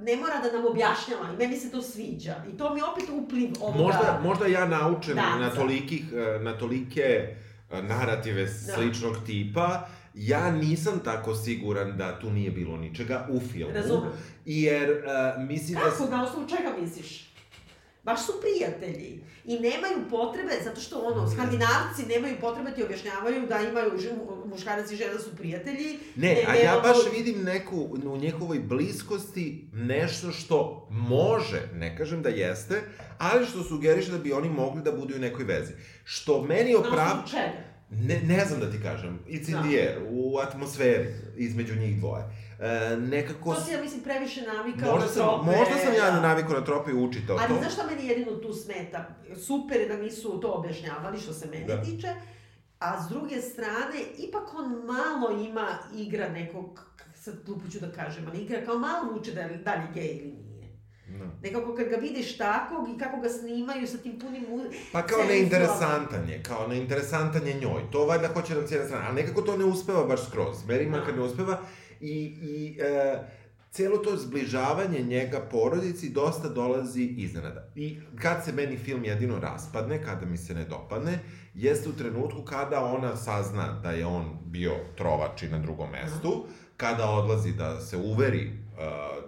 ne 0.00 0.16
mora 0.16 0.40
da 0.42 0.52
nam 0.52 0.66
objašnjava 0.66 1.32
i 1.34 1.38
meni 1.38 1.56
se 1.56 1.70
to 1.70 1.82
sviđa. 1.82 2.34
I 2.48 2.58
to 2.58 2.74
mi 2.74 2.80
je 2.80 2.84
opet 2.84 3.04
upliv 3.12 3.50
ovoga. 3.60 3.78
Možda, 3.78 4.20
možda 4.22 4.46
ja 4.46 4.66
naučen 4.66 5.14
Danca. 5.14 5.38
na, 5.38 5.50
tolikih, 5.50 6.04
e, 6.14 6.38
na 6.38 6.58
tolike 6.58 7.34
e, 7.70 7.82
narative 7.82 8.42
Da. 8.42 8.48
sličnog 8.50 9.16
tipa, 9.26 9.88
ja 10.14 10.50
nisam 10.50 11.00
tako 11.04 11.34
siguran 11.34 11.96
da 11.96 12.20
tu 12.20 12.30
nije 12.30 12.50
bilo 12.50 12.76
ničega 12.76 13.26
u 13.30 13.40
filmu. 13.40 13.74
Razumem. 13.74 14.10
Jer 14.44 14.90
uh, 14.90 15.42
mislim 15.48 15.78
da... 15.78 15.90
Kako, 15.90 16.10
na 16.10 16.24
osnovu 16.24 16.48
čega 16.48 16.72
misliš? 16.80 17.28
Baš 18.04 18.26
su 18.26 18.32
prijatelji. 18.40 19.20
I 19.44 19.54
nemaju 19.54 20.08
potrebe, 20.10 20.52
zato 20.64 20.80
što 20.80 20.98
ono, 20.98 21.30
skandinavci 21.30 22.06
nemaju 22.08 22.36
potrebe 22.40 22.74
ti 22.74 22.82
objašnjavaju 22.82 23.46
da 23.48 23.60
imaju, 23.60 23.90
muškarac 24.46 24.90
i 24.90 24.96
žena 24.96 25.18
su 25.18 25.36
prijatelji. 25.36 25.98
Ne, 26.16 26.44
a 26.48 26.52
ne 26.52 26.62
ja 26.62 26.74
mogu- 26.74 26.82
baš 26.88 26.96
vidim 27.12 27.42
neku, 27.42 27.76
u 28.04 28.16
njegovoj 28.16 28.58
bliskosti 28.58 29.68
nešto 29.72 30.32
što 30.32 30.88
može, 30.90 31.68
ne 31.74 31.96
kažem 31.96 32.22
da 32.22 32.28
jeste, 32.28 32.82
ali 33.18 33.46
što 33.46 33.62
sugeriše 33.64 34.10
da 34.10 34.18
bi 34.18 34.32
oni 34.32 34.48
mogli 34.48 34.82
da 34.82 34.92
budu 34.92 35.16
u 35.16 35.18
nekoj 35.18 35.44
vezi. 35.44 35.72
Što 36.04 36.42
meni 36.42 36.72
Na 36.72 36.78
oprav... 36.78 37.06
osnovu 37.06 37.28
čega? 37.30 37.68
Ne, 37.90 38.20
ne 38.20 38.44
znam 38.44 38.60
da 38.60 38.70
ti 38.70 38.82
kažem, 38.82 39.18
it's 39.26 39.48
in 39.48 39.54
Da. 39.54 39.62
the 39.62 39.78
air, 39.78 39.98
u 40.10 40.38
atmosferi 40.38 41.06
između 41.36 41.76
njih 41.76 41.98
dvoje. 41.98 42.24
E, 42.60 42.96
nekako... 42.98 43.54
To 43.54 43.60
si, 43.60 43.72
ja 43.72 43.80
mislim, 43.82 44.00
previše 44.00 44.42
navikao 44.42 44.92
Možda 44.92 45.06
na 45.06 45.12
sam, 45.12 45.22
trope. 45.24 45.58
možda 45.58 45.74
sam 45.76 45.94
ja 45.94 46.10
da. 46.10 46.20
navikao 46.20 46.52
na 46.52 46.64
trope 46.64 46.90
i 46.90 46.94
učitao 46.96 47.36
Ali 47.38 47.48
to. 47.48 47.54
znaš 47.54 47.72
šta 47.72 47.86
meni 47.86 48.08
jedino 48.08 48.32
tu 48.32 48.52
smeta? 48.54 49.08
Super 49.38 49.80
je 49.80 49.88
da 49.88 49.96
nisu 49.96 50.40
to 50.40 50.48
objašnjavali 50.48 51.18
što 51.18 51.32
se 51.32 51.46
mene 51.48 51.66
Da. 51.66 51.82
tiče, 51.82 52.08
a 52.78 53.02
s 53.02 53.08
druge 53.08 53.40
strane, 53.42 53.98
ipak 54.18 54.54
on 54.54 54.72
malo 54.86 55.40
ima 55.40 55.68
igra 55.96 56.28
nekog, 56.28 56.80
sad 57.14 57.34
glupo 57.46 57.68
ću 57.68 57.80
da 57.80 57.92
kažem, 57.92 58.24
ali 58.28 58.38
igra 58.38 58.64
kao 58.64 58.78
malo 58.78 59.12
vuče 59.12 59.32
da, 59.32 59.42
da 59.54 59.74
li 59.74 59.80
je 59.80 59.92
gej 59.94 60.16
ili 60.16 60.32
nije. 60.32 60.47
Da. 61.08 61.24
Nekako 61.42 61.74
kad 61.74 61.88
ga 61.88 61.96
vidiš 61.96 62.36
takvog 62.38 62.88
i 62.88 62.98
kako 62.98 63.20
ga 63.20 63.28
snimaju 63.28 63.86
sa 63.86 63.98
tim 63.98 64.18
punim... 64.18 64.44
Pa 64.92 65.02
kao 65.02 65.24
neinteresantan 65.24 66.28
je, 66.28 66.42
kao 66.42 66.68
neinteresantan 66.68 67.46
je 67.46 67.54
njoj. 67.54 67.82
To 67.92 68.06
valjda 68.06 68.28
hoće 68.28 68.54
nam 68.54 68.66
s 68.66 68.70
jedne 68.70 68.86
strane, 68.86 69.06
ali 69.06 69.22
nekako 69.22 69.42
to 69.42 69.56
ne 69.56 69.64
uspeva 69.64 70.04
baš 70.04 70.26
skroz. 70.28 70.66
Meni 70.66 70.84
Da. 70.84 70.90
makar 70.90 71.16
ne 71.16 71.22
uspeva 71.22 71.58
i, 72.00 72.12
i 72.42 72.78
e, 72.80 73.18
cijelo 73.70 73.96
to 73.96 74.16
zbližavanje 74.16 75.02
njega 75.02 75.40
porodici 75.40 76.10
dosta 76.10 76.48
dolazi 76.48 77.02
iznenada. 77.02 77.68
I 77.74 77.98
kad 78.22 78.44
se 78.44 78.52
meni 78.52 78.76
film 78.76 79.04
jedino 79.04 79.38
raspadne, 79.38 80.02
kada 80.02 80.26
mi 80.26 80.36
se 80.36 80.54
ne 80.54 80.64
dopadne, 80.64 81.18
jeste 81.54 81.88
u 81.88 81.92
trenutku 81.92 82.42
kada 82.42 82.84
ona 82.84 83.16
sazna 83.16 83.80
da 83.82 83.90
je 83.90 84.06
on 84.06 84.38
bio 84.44 84.72
trovač 84.96 85.42
i 85.42 85.48
na 85.48 85.58
drugom 85.58 85.90
mestu, 85.90 86.46
kada 86.76 87.10
odlazi 87.10 87.52
da 87.52 87.80
se 87.80 87.96
uveri 87.96 88.52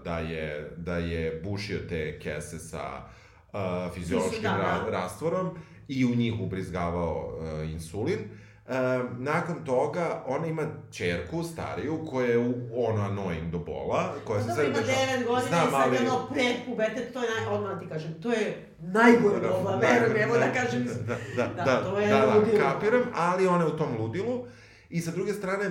da 0.04 0.18
je, 0.18 0.70
da 0.76 0.96
je 0.96 1.40
bušio 1.40 1.78
te 1.88 2.18
kese 2.18 2.58
sa 2.58 3.02
uh, 3.48 3.58
fiziološkim 3.94 4.42
Da, 4.42 4.48
da. 4.50 4.56
ra- 4.56 4.90
rastvorom 4.92 5.50
i 5.88 6.04
u 6.04 6.10
njih 6.10 6.34
ubrizgavao 6.40 7.38
uh, 7.62 7.70
insulin. 7.70 8.18
Uh, 8.66 8.74
nakon 9.12 9.64
toga, 9.64 10.22
ona 10.26 10.46
ima 10.46 10.62
čerku, 10.90 11.42
stariju, 11.44 12.06
koja 12.06 12.26
je 12.26 12.38
u, 12.38 12.54
ono 12.76 13.02
annoying 13.04 13.50
do 13.50 13.58
bola, 13.58 14.14
koja 14.24 14.38
Pa 14.38 14.44
se 14.44 14.48
dobro, 14.48 14.64
sve 14.64 14.66
ima 14.66 14.80
dešava. 14.80 15.18
9 15.18 15.26
godina 15.26 15.48
Znam, 15.48 15.68
i 15.68 15.70
sad 15.70 15.80
ali- 15.82 16.08
ono 16.08 16.28
pred 16.28 16.56
pubertet, 16.66 17.12
to 17.12 17.22
je 17.22 17.28
naj... 17.30 17.46
Odmah 17.48 17.80
ti 17.80 17.86
kažem, 17.88 18.14
to 18.14 18.32
je 18.32 18.66
najgore 18.78 19.40
doba, 19.40 19.76
verujem, 19.78 20.16
evo 20.18 20.34
da 20.36 20.52
kažem. 20.52 20.84
Da, 20.84 21.14
da, 21.36 21.46
Da, 21.48 21.64
da, 21.64 21.82
to 21.82 21.98
je 21.98 22.08
da, 22.08 22.18
da, 22.18 22.34
ludilo. 22.34 22.58
kapiram, 22.60 23.02
ali 23.14 23.46
ona 23.46 23.64
je 23.64 23.70
u 23.70 23.76
tom 23.76 23.96
ludilu. 23.98 24.44
I 24.90 25.00
sa 25.00 25.10
druge 25.10 25.32
strane, 25.32 25.70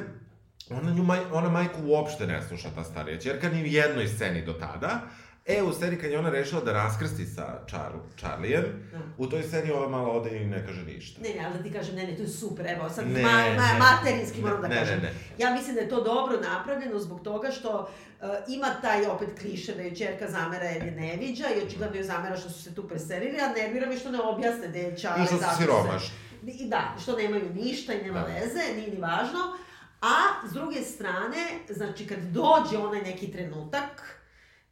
ona, 0.72 0.92
nju, 0.92 1.04
maj, 1.04 1.20
ona 1.32 1.50
majku 1.50 1.82
uopšte 1.84 2.28
ne 2.28 2.42
sluša 2.42 2.70
ta 2.70 2.84
starija 2.84 3.20
čerka, 3.20 3.50
ni 3.50 3.64
u 3.64 3.68
jednoj 3.68 4.08
sceni 4.08 4.46
do 4.46 4.54
tada. 4.54 5.02
E, 5.48 5.64
u 5.64 5.74
sceni 5.74 5.98
kad 5.98 6.12
je 6.12 6.20
ona 6.20 6.30
rešila 6.30 6.62
da 6.62 6.74
raskrsti 6.74 7.26
sa 7.26 7.60
Char 7.68 7.92
Charlijem, 8.18 8.64
Da. 8.92 9.00
u 9.18 9.28
toj 9.28 9.44
sceni 9.44 9.72
ova 9.72 9.90
malo 9.90 10.12
ode 10.12 10.38
i 10.38 10.46
ne 10.46 10.66
kaže 10.66 10.84
ništa. 10.84 11.22
Ne, 11.22 11.30
ne, 11.30 11.46
ali 11.46 11.58
da 11.58 11.64
ti 11.64 11.72
kažem, 11.72 11.96
ne, 11.96 12.04
ne, 12.04 12.16
to 12.16 12.22
je 12.22 12.28
super, 12.28 12.66
evo, 12.68 12.90
sad 12.90 13.08
Ne, 13.08 13.22
ma, 13.22 13.30
ma, 13.30 13.40
ne. 13.64 13.80
materinski 13.80 14.42
moram 14.42 14.62
da 14.62 14.68
Ne, 14.68 14.76
kažem. 14.76 14.96
ne, 14.96 15.04
ne. 15.04 15.14
Ja 15.38 15.50
mislim 15.52 15.76
da 15.76 15.82
je 15.82 15.90
to 15.90 16.04
dobro 16.04 16.38
napravljeno 16.42 17.00
zbog 17.00 17.22
toga 17.22 17.52
što 17.52 17.90
uh, 18.22 18.28
ima 18.50 18.68
taj 18.82 19.06
opet 19.06 19.30
kliše 19.40 19.76
da 19.76 19.82
je 19.82 19.96
čerka 19.96 20.28
zamera 20.28 20.64
jer 20.66 20.84
je 20.84 20.92
ne 20.92 21.16
viđa 21.18 21.46
i 21.50 21.66
očigledno 21.66 21.98
je 21.98 22.04
zamera 22.04 22.38
što 22.38 22.50
su 22.50 22.64
se 22.64 22.76
tu 22.76 22.88
preselili, 22.88 23.38
a 23.40 23.54
nervira 23.54 23.88
me 23.88 23.98
što 23.98 24.12
ne 24.12 24.20
objasne 24.22 24.68
da 24.68 24.78
je 24.78 24.98
Čale 24.98 25.24
I 25.24 25.28
što 25.28 25.38
su 25.38 25.44
siromašni. 25.58 26.16
I 26.46 26.70
da, 26.70 26.96
što 27.04 27.18
nemaju 27.18 27.54
ništa 27.56 27.94
i 27.94 28.04
nema 28.04 28.20
Da. 28.20 28.26
veze, 28.28 28.76
nije 28.76 28.90
ni 28.90 28.98
važno. 28.98 29.40
A 30.02 30.48
s 30.48 30.54
druge 30.54 30.82
strane, 30.82 31.60
znači 31.70 32.08
kad 32.08 32.20
dođe 32.20 32.78
onaj 32.78 33.02
neki 33.02 33.32
trenutak, 33.32 34.19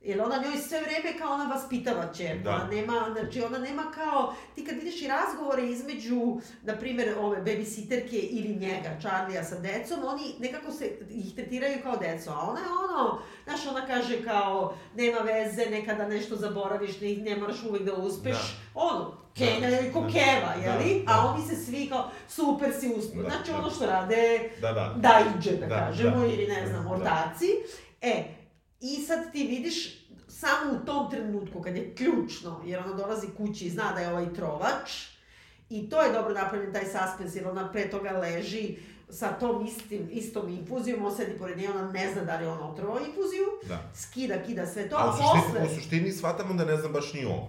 jer 0.08 0.22
ona 0.22 0.36
njoj 0.38 0.58
sve 0.58 0.82
vreme 0.82 1.18
kao 1.20 1.34
ona 1.34 1.44
vaspitava 1.46 2.14
čerku, 2.14 2.44
Da. 2.44 2.50
ona 2.52 2.68
nema, 2.68 3.06
znači 3.12 3.42
ona 3.42 3.58
nema 3.58 3.84
kao, 3.92 4.34
ti 4.56 4.66
kad 4.66 4.76
vidiš 4.76 5.02
i 5.02 5.08
razgovore 5.08 5.64
između, 5.64 6.38
na 6.64 6.76
primjer, 6.76 7.16
ove 7.20 7.38
babysitterke 7.38 8.20
ili 8.22 8.56
njega, 8.56 8.98
Charlija 9.02 9.44
sa 9.44 9.56
decom, 9.56 10.00
oni 10.04 10.36
nekako 10.40 10.72
se 10.72 10.86
ih 11.10 11.36
tretiraju 11.36 11.78
kao 11.84 11.98
deco, 11.98 12.32
a 12.32 12.42
ona 12.42 12.60
je 12.60 12.66
ono, 12.84 13.20
znaš, 13.44 13.68
ona 13.68 13.88
kaže 13.88 14.24
kao, 14.24 14.74
nema 14.96 15.20
veze, 15.20 15.66
nekada 15.66 16.08
nešto 16.08 16.36
zaboraviš, 16.36 17.02
ne, 17.02 17.16
ne 17.16 17.36
moraš 17.36 17.64
uvek 17.64 17.82
da 17.84 17.94
uspeš, 17.94 18.34
Da. 18.34 18.82
ono, 18.82 19.18
Kenja 19.36 19.68
je 19.68 19.92
ko 19.94 20.02
Da. 20.02 20.08
Da, 20.08 20.56
jeli? 20.64 21.04
da. 21.06 21.14
A 21.14 21.28
oni 21.28 21.48
se 21.48 21.56
svi 21.56 21.90
kao, 21.90 22.10
super 22.28 22.70
si 22.74 22.90
uspio. 22.90 23.24
Da, 23.24 23.30
Znači 23.30 23.52
da. 23.52 23.58
ono 23.58 23.70
što 23.70 23.86
rade 23.86 24.50
Da, 24.62 24.72
da. 24.72 24.96
dajđe, 24.98 25.52
da, 25.52 25.66
Da, 25.66 25.76
kažemo, 25.78 26.20
da. 26.20 26.26
ili 26.26 26.48
ne 26.48 26.68
znam, 26.68 26.84
Da. 26.84 26.90
ortaci. 26.92 27.46
E, 28.02 28.24
i 28.82 28.96
sad 28.98 29.32
ti 29.32 29.44
vidiš 29.46 29.97
samo 30.40 30.72
u 30.74 30.86
tom 30.86 31.12
trenutku, 31.12 31.62
kad 31.62 31.76
je 31.76 31.96
ključno, 31.96 32.62
jer 32.66 32.80
ona 32.80 32.94
dolazi 32.94 33.28
kući 33.38 33.66
i 33.66 33.70
zna 33.70 33.92
da 33.94 34.00
je 34.00 34.10
ovaj 34.12 34.34
trovač, 34.34 35.06
i 35.70 35.90
to 35.90 36.02
je 36.02 36.14
dobro 36.14 36.34
napravljen 36.34 36.74
taj 36.74 36.86
suspens, 36.86 37.36
jer 37.36 37.48
ona 37.48 37.72
pre 37.72 37.90
toga 37.90 38.12
leži 38.12 38.78
sa 39.10 39.28
tom 39.28 39.66
istim, 39.66 40.10
istom 40.12 40.50
infuzijom, 40.50 41.06
on 41.06 41.16
sedi 41.16 41.38
pored 41.38 41.58
nje, 41.58 41.70
ona 41.70 41.92
ne 41.92 42.14
zna 42.14 42.24
da 42.24 42.38
li 42.38 42.44
je 42.44 42.50
on 42.50 42.64
otrovao 42.72 43.00
infuziju, 43.00 43.46
Da. 43.68 43.80
skida, 43.96 44.44
kida 44.46 44.66
sve 44.68 44.90
to, 44.90 44.96
A 44.96 45.04
a, 45.04 45.10
u 45.10 45.12
suštini, 45.12 45.54
posle... 45.54 45.76
u 45.76 45.76
suštini 45.76 46.12
shvatamo 46.12 46.54
da 46.54 46.66
ne 46.66 46.78
zna 46.78 46.90
baš 46.90 47.14
ni 47.14 47.26
on. 47.26 47.48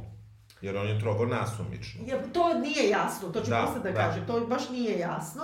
Jer 0.61 0.76
on 0.76 0.89
je 0.89 1.01
trogo 1.01 1.26
nasumično. 1.26 2.01
Ja, 2.07 2.22
to 2.32 2.55
nije 2.55 2.89
jasno, 2.89 3.28
to 3.28 3.41
ću 3.41 3.51
Da, 3.51 3.64
posle 3.66 3.80
da, 3.82 3.91
da. 3.93 4.05
kažem, 4.07 4.26
to 4.26 4.41
baš 4.47 4.68
nije 4.68 4.99
jasno. 4.99 5.43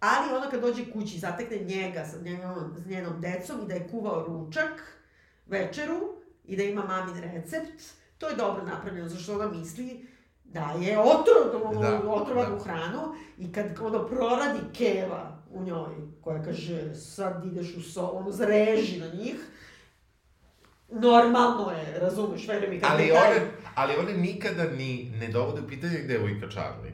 Ali 0.00 0.36
ona 0.36 0.50
kad 0.50 0.60
dođe 0.60 0.92
kući, 0.92 1.18
zatekne 1.18 1.56
njega 1.56 2.04
sa 2.04 2.20
njenom, 2.22 2.74
s 2.78 2.86
njenom 2.86 3.20
decom 3.20 3.62
i 3.62 3.68
da 3.68 3.74
je 3.74 3.88
kuvao 3.90 4.24
ručak, 4.26 4.98
večeru, 5.46 6.17
i 6.48 6.56
da 6.56 6.62
ima 6.62 6.84
mamin 6.84 7.22
recept, 7.24 7.82
to 8.18 8.28
je 8.28 8.36
dobro 8.36 8.62
napravljeno, 8.64 9.08
zašto 9.08 9.34
ona 9.34 9.48
misli 9.48 10.06
da 10.44 10.74
je 10.80 10.98
otrov, 10.98 11.72
Da, 11.74 11.90
da, 11.90 12.10
otrovan 12.10 12.50
da. 12.50 12.56
u 12.56 12.58
hranu 12.58 13.00
i 13.38 13.52
kad 13.52 13.66
ono 13.80 14.06
proradi 14.06 14.58
keva 14.72 15.38
u 15.50 15.62
njoj, 15.62 15.90
koja 16.20 16.42
kaže 16.42 16.94
sad 16.94 17.44
ideš 17.46 17.76
u 17.76 17.82
so, 17.82 18.06
ono 18.06 18.30
zreži 18.30 19.00
na 19.00 19.06
njih, 19.08 19.36
normalno 20.90 21.70
je, 21.70 21.98
razumeš, 21.98 22.48
veruj 22.48 22.68
mi, 22.68 22.80
kad 22.80 22.90
Ali 22.92 23.02
je 23.02 23.14
taj- 23.14 23.30
one, 23.30 23.40
ali 23.74 23.96
one 23.96 24.12
nikada 24.12 24.64
ni 24.64 25.10
ne 25.10 25.28
dovode 25.28 25.60
u 25.60 25.68
pitanje 25.68 25.98
gde 25.98 26.14
je 26.14 26.24
Ujka 26.24 26.48
Charlie. 26.48 26.92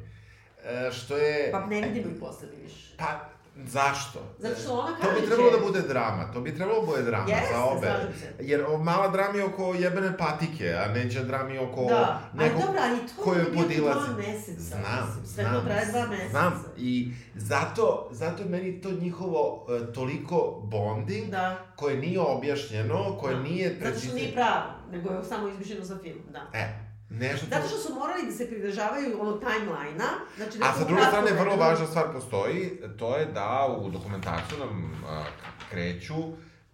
E, 0.65 0.93
što 0.93 1.17
je... 1.17 1.53
Pa 1.53 1.67
ne 1.67 1.81
vidimo 1.83 2.15
ih 2.15 2.21
posle 2.21 2.49
više. 2.63 2.95
Pa, 2.99 3.21
Zašto? 3.59 4.19
Zato 4.39 4.55
što 4.57 4.73
ona 4.73 4.91
To 4.93 5.03
bi 5.05 5.15
kaže- 5.15 5.27
trebalo 5.27 5.51
da 5.51 5.59
bude 5.59 5.81
drama, 5.83 6.33
to 6.33 6.41
bi 6.41 6.55
trebalo 6.55 6.81
da 6.81 6.87
bude 6.87 7.03
drama 7.03 7.29
Jeste, 7.29 7.55
za 7.55 7.65
obe. 7.65 7.93
Jer 8.41 8.65
mala 8.81 9.09
drama 9.09 9.35
je 9.35 9.45
oko 9.45 9.75
jebene 9.75 10.19
patike, 10.19 10.75
a 10.75 10.89
neće 10.89 11.21
drami 11.21 11.59
oko 11.59 11.85
Da, 11.85 12.21
nekog 12.35 12.61
dobro, 12.61 12.81
ali 12.83 12.99
to 13.17 13.35
je 13.35 13.45
podilazi. 13.55 13.81
dva 14.01 14.17
meseca, 14.19 14.61
Znam, 14.61 15.07
mislim, 15.07 15.27
sve 15.27 15.45
znam, 15.45 15.55
to 15.55 15.61
traje 15.63 15.87
dva 15.87 16.07
meseca. 16.07 16.31
Znam, 16.31 16.65
i 16.77 17.13
zato, 17.35 18.09
zato 18.13 18.43
je 18.43 18.49
meni 18.49 18.81
to 18.81 18.91
njihovo 18.93 19.67
uh, 19.81 19.95
toliko 19.95 20.37
bonding, 20.63 21.27
Da. 21.27 21.57
koje 21.77 21.97
nije 21.97 22.21
objašnjeno, 22.21 23.17
koje 23.19 23.37
Da. 23.37 23.43
nije 23.43 23.69
Zato 23.69 23.77
što 23.77 23.85
precizno. 23.85 24.15
nije 24.15 24.33
pravo, 24.33 24.63
nego 24.91 25.11
je 25.11 25.25
samo 25.25 25.49
izmišljeno 25.49 25.85
za 25.85 25.99
film, 25.99 26.19
da. 26.29 26.41
E, 26.55 26.84
nešto 27.11 27.47
Zato 27.51 27.63
to... 27.63 27.69
što 27.69 27.79
su 27.79 27.95
morali 27.95 28.27
da 28.27 28.33
se 28.33 28.49
pridržavaju 28.49 29.21
ono 29.21 29.33
timeline-a, 29.33 30.11
znači 30.37 30.59
da 30.59 30.65
A 30.65 30.73
sa 30.73 30.85
druge 30.85 31.03
strane, 31.03 31.33
vrlo 31.33 31.57
važna 31.57 31.87
stvar 31.87 32.13
postoji, 32.13 32.71
to 32.99 33.17
je 33.17 33.27
da 33.27 33.77
u 33.79 33.91
dokumentarcu 33.91 34.59
nam 34.59 35.03
a, 35.09 35.25
kreću 35.71 36.15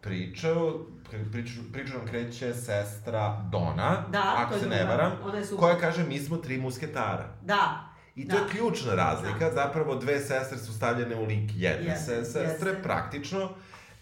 pričaju, 0.01 0.87
priču, 1.33 1.61
priču 1.73 1.93
nam 1.99 2.07
kreće 2.07 2.55
sestra 2.55 3.49
Dona, 3.53 4.05
Da, 4.09 4.35
ako 4.37 4.59
se 4.59 4.67
ne 4.67 4.85
varam, 4.85 5.13
koja 5.59 5.79
kaže 5.79 6.05
mi 6.05 6.19
smo 6.19 6.37
tri 6.37 6.59
musketara. 6.59 7.29
Da, 7.43 7.85
I 8.15 8.29
to 8.29 8.37
Da. 8.37 8.43
je 8.43 8.49
ključna 8.51 8.95
razlika, 8.95 9.51
zapravo 9.55 9.95
dve 9.95 10.21
sestre 10.21 10.59
su 10.59 10.73
stavljene 10.73 11.17
u 11.17 11.25
lik 11.25 11.51
jedne 11.55 11.97
se, 11.97 12.25
sestre, 12.25 12.43
jeste. 12.43 12.83
praktično, 12.83 13.51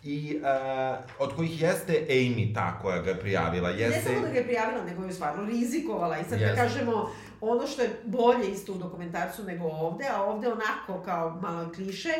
i 0.09 0.41
uh, 0.41 0.99
od 1.19 1.37
kojih 1.37 1.63
jeste 1.63 2.07
Amy 2.09 2.55
ta 2.55 2.79
koja 2.83 3.03
ga 3.03 3.11
je 3.11 3.21
prijavila, 3.21 3.71
Ne 3.71 3.79
jeste... 3.79 4.03
samo 4.03 4.21
da 4.21 4.29
ga 4.29 4.39
je 4.39 4.45
prijavila, 4.45 4.85
nego 4.85 5.05
je 5.05 5.13
stvarno 5.13 5.45
rizikovala. 5.45 6.19
I 6.19 6.25
sad 6.25 6.41
Jeste. 6.41 6.57
da 6.57 6.63
kažemo, 6.63 7.11
ono 7.41 7.67
što 7.67 7.83
je 7.83 8.01
bolje 8.05 8.49
isto 8.53 8.73
u 8.73 8.79
dokumentarcu 8.79 9.45
nego 9.45 9.65
ovde, 9.65 10.05
a 10.15 10.23
ovde 10.23 10.49
onako 10.49 11.05
kao 11.05 11.39
malo 11.41 11.73
kliše, 11.75 12.13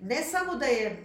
ne 0.00 0.22
samo 0.22 0.54
da 0.54 0.66
je 0.66 0.86
e, 0.86 0.96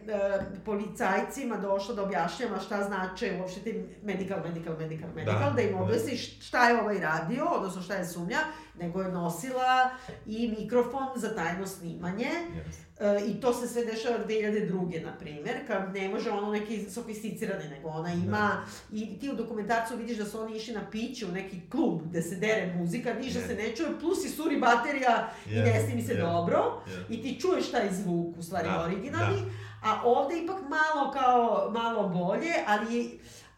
policajcima 0.66 1.58
došla 1.58 1.96
da 1.96 2.04
objašnjava 2.04 2.60
šta 2.60 2.84
znače 2.84 3.38
uopšte 3.40 3.60
ti 3.60 3.84
medical, 4.04 4.40
medical, 4.44 4.76
medical, 4.80 5.10
medical, 5.16 5.50
da, 5.50 5.56
Da, 5.56 5.62
im 5.62 5.72
da. 5.72 5.84
objasni 5.84 6.18
šta 6.18 6.70
je 6.70 6.82
ovaj 6.82 7.00
radio, 7.00 7.46
odnosno 7.46 7.82
šta 7.82 7.96
je 7.96 8.06
sumnja, 8.06 8.40
nego 8.80 9.02
je 9.02 9.12
nosila 9.12 9.90
i 10.26 10.56
mikrofon 10.60 11.04
za 11.16 11.36
tajno 11.36 11.68
snimanje. 11.68 12.30
Jeste. 12.66 12.91
E, 13.02 13.22
I 13.28 13.42
to 13.42 13.54
se 13.54 13.68
sve 13.68 13.86
dešava 13.86 14.16
2002. 14.28 15.04
na 15.06 15.18
primer, 15.18 15.68
kad 15.68 15.94
ne 15.94 16.10
može 16.10 16.30
ono 16.30 16.52
neki 16.52 16.90
sofisticirani, 16.90 17.70
nego 17.70 17.90
ona 17.90 18.14
ima, 18.14 18.66
i 18.94 19.20
ti 19.20 19.30
u 19.30 19.36
dokumentarcu 19.36 19.98
vidiš 19.98 20.18
da 20.18 20.26
su 20.26 20.42
oni 20.42 20.58
išli 20.58 20.74
na 20.74 20.90
piće 20.92 21.26
u 21.26 21.32
neki 21.32 21.60
klub 21.70 22.02
gde 22.06 22.22
se 22.22 22.36
dere 22.36 22.74
muzika, 22.76 23.14
ništa 23.14 23.40
Je. 23.40 23.48
se 23.48 23.56
ne 23.56 23.76
čuje, 23.76 24.00
plus 24.00 24.26
i 24.26 24.30
suri 24.30 24.58
baterija 24.60 25.34
i 25.50 25.54
Je, 25.54 25.64
ne 25.64 25.82
snimi 25.86 26.02
se 26.02 26.14
je, 26.14 26.22
dobro, 26.22 26.82
je. 26.88 27.18
i 27.18 27.22
ti 27.22 27.40
čuješ 27.42 27.72
taj 27.72 27.90
zvuk, 27.92 28.38
u 28.38 28.44
stvari 28.44 28.70
Da, 28.70 28.84
originalni, 28.84 29.42
a 29.84 30.02
ovde 30.06 30.38
ipak 30.44 30.58
malo 30.70 31.12
kao, 31.12 31.70
malo 31.72 32.10
bolje, 32.10 32.54
ali 32.68 32.96
je, 32.98 33.10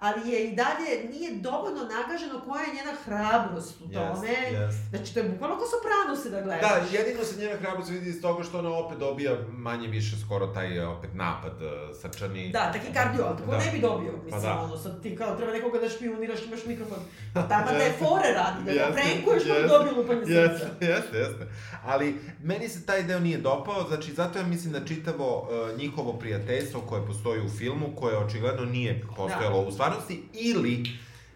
ali 0.05 0.29
je 0.31 0.47
i 0.47 0.55
dalje, 0.55 1.09
nije 1.11 1.31
dovoljno 1.35 1.81
nagaženo 1.95 2.41
koja 2.45 2.61
je 2.61 2.73
njena 2.77 2.93
hrabrost 3.05 3.81
u 3.81 3.87
tome. 3.93 4.29
jest. 4.51 4.77
Znači, 4.89 5.13
to 5.13 5.19
je 5.19 5.29
bukvalno 5.29 5.55
kao 5.57 5.67
soprano 5.67 6.15
se 6.23 6.29
da 6.29 6.41
gledaš. 6.41 6.89
Da, 6.91 6.97
jedino 6.97 7.23
se 7.23 7.39
njena 7.39 7.57
hrabrost 7.57 7.89
vidi 7.89 8.09
iz 8.09 8.21
toga 8.21 8.43
što 8.43 8.59
ona 8.59 8.69
opet 8.69 8.97
dobija 8.97 9.37
manje 9.51 9.87
više 9.87 10.15
skoro 10.25 10.47
taj 10.47 10.77
e, 10.77 10.87
opet 10.87 11.09
napad 11.13 11.61
uh, 11.61 11.69
srčani. 12.01 12.49
Da, 12.51 12.71
taki 12.71 12.93
kardio, 12.93 13.23
tako 13.23 13.51
Da. 13.51 13.57
ne 13.57 13.71
bi 13.71 13.79
dobio, 13.79 14.11
mislim, 14.11 14.31
Pa 14.31 14.39
da. 14.39 14.61
ono, 14.63 14.77
sad 14.77 15.01
ti 15.01 15.15
kao 15.15 15.35
treba 15.35 15.51
nekoga 15.51 15.79
da 15.79 15.89
špioniraš, 15.89 16.45
imaš 16.47 16.65
mikrofon. 16.65 16.97
Tamo 17.51 17.65
da 17.71 17.83
je 17.83 17.93
fore 17.99 18.29
radi, 18.33 18.59
da 18.65 18.73
ga 18.73 18.79
Jeste, 18.79 18.93
prenkuješ 18.93 19.43
pa 19.43 19.53
jeste, 19.53 19.67
dobije 19.67 19.93
lupanje 19.97 20.25
srca. 20.25 20.65
Jeste, 20.81 21.17
jeste. 21.17 21.47
Ali 21.85 22.15
meni 22.43 22.69
se 22.69 22.85
taj 22.85 23.03
deo 23.03 23.19
nije 23.19 23.37
dopao, 23.37 23.87
znači 23.87 24.13
zato 24.13 24.39
ja 24.39 24.45
mislim 24.45 24.73
da 24.73 24.85
čitavo 24.85 25.41
uh, 25.41 25.79
njihovo 25.79 26.13
prijateljstvo 26.13 26.81
koje 26.81 27.05
postoji 27.05 27.41
u 27.45 27.49
filmu, 27.49 27.87
koje 27.99 28.17
očigledno 28.17 28.65
nije 28.65 29.01
postojalo 29.17 29.61
u 29.61 29.71
stvarnosti, 29.71 29.92
ili 30.33 30.83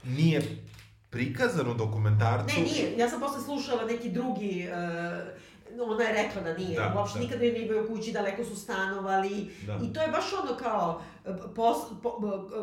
nije 0.05 0.41
prikazano 1.09 1.73
dokumentarcu. 1.73 2.55
Ne, 2.57 2.63
nije, 2.63 2.97
ja 2.97 3.09
sam 3.09 3.19
posle 3.19 3.41
slušala 3.41 3.85
neki 3.85 4.09
drugi, 4.09 4.67
uh, 4.71 5.47
ona 5.81 6.03
je 6.03 6.13
rekla 6.13 6.41
da 6.41 6.53
nije, 6.53 6.79
Da, 6.79 6.93
uopšte 6.97 7.19
da. 7.19 7.23
nikada 7.25 7.43
je 7.45 7.53
nije 7.53 7.65
bio 7.65 7.83
u 7.83 7.87
kući, 7.87 8.11
daleko 8.11 8.43
su 8.43 8.55
stanovali, 8.55 9.49
Da. 9.65 9.79
i 9.83 9.93
to 9.93 10.01
je 10.01 10.07
baš 10.07 10.25
ono 10.43 10.57
kao, 10.57 11.01
e, 11.25 11.29
pos, 11.55 11.77
po, 12.03 12.11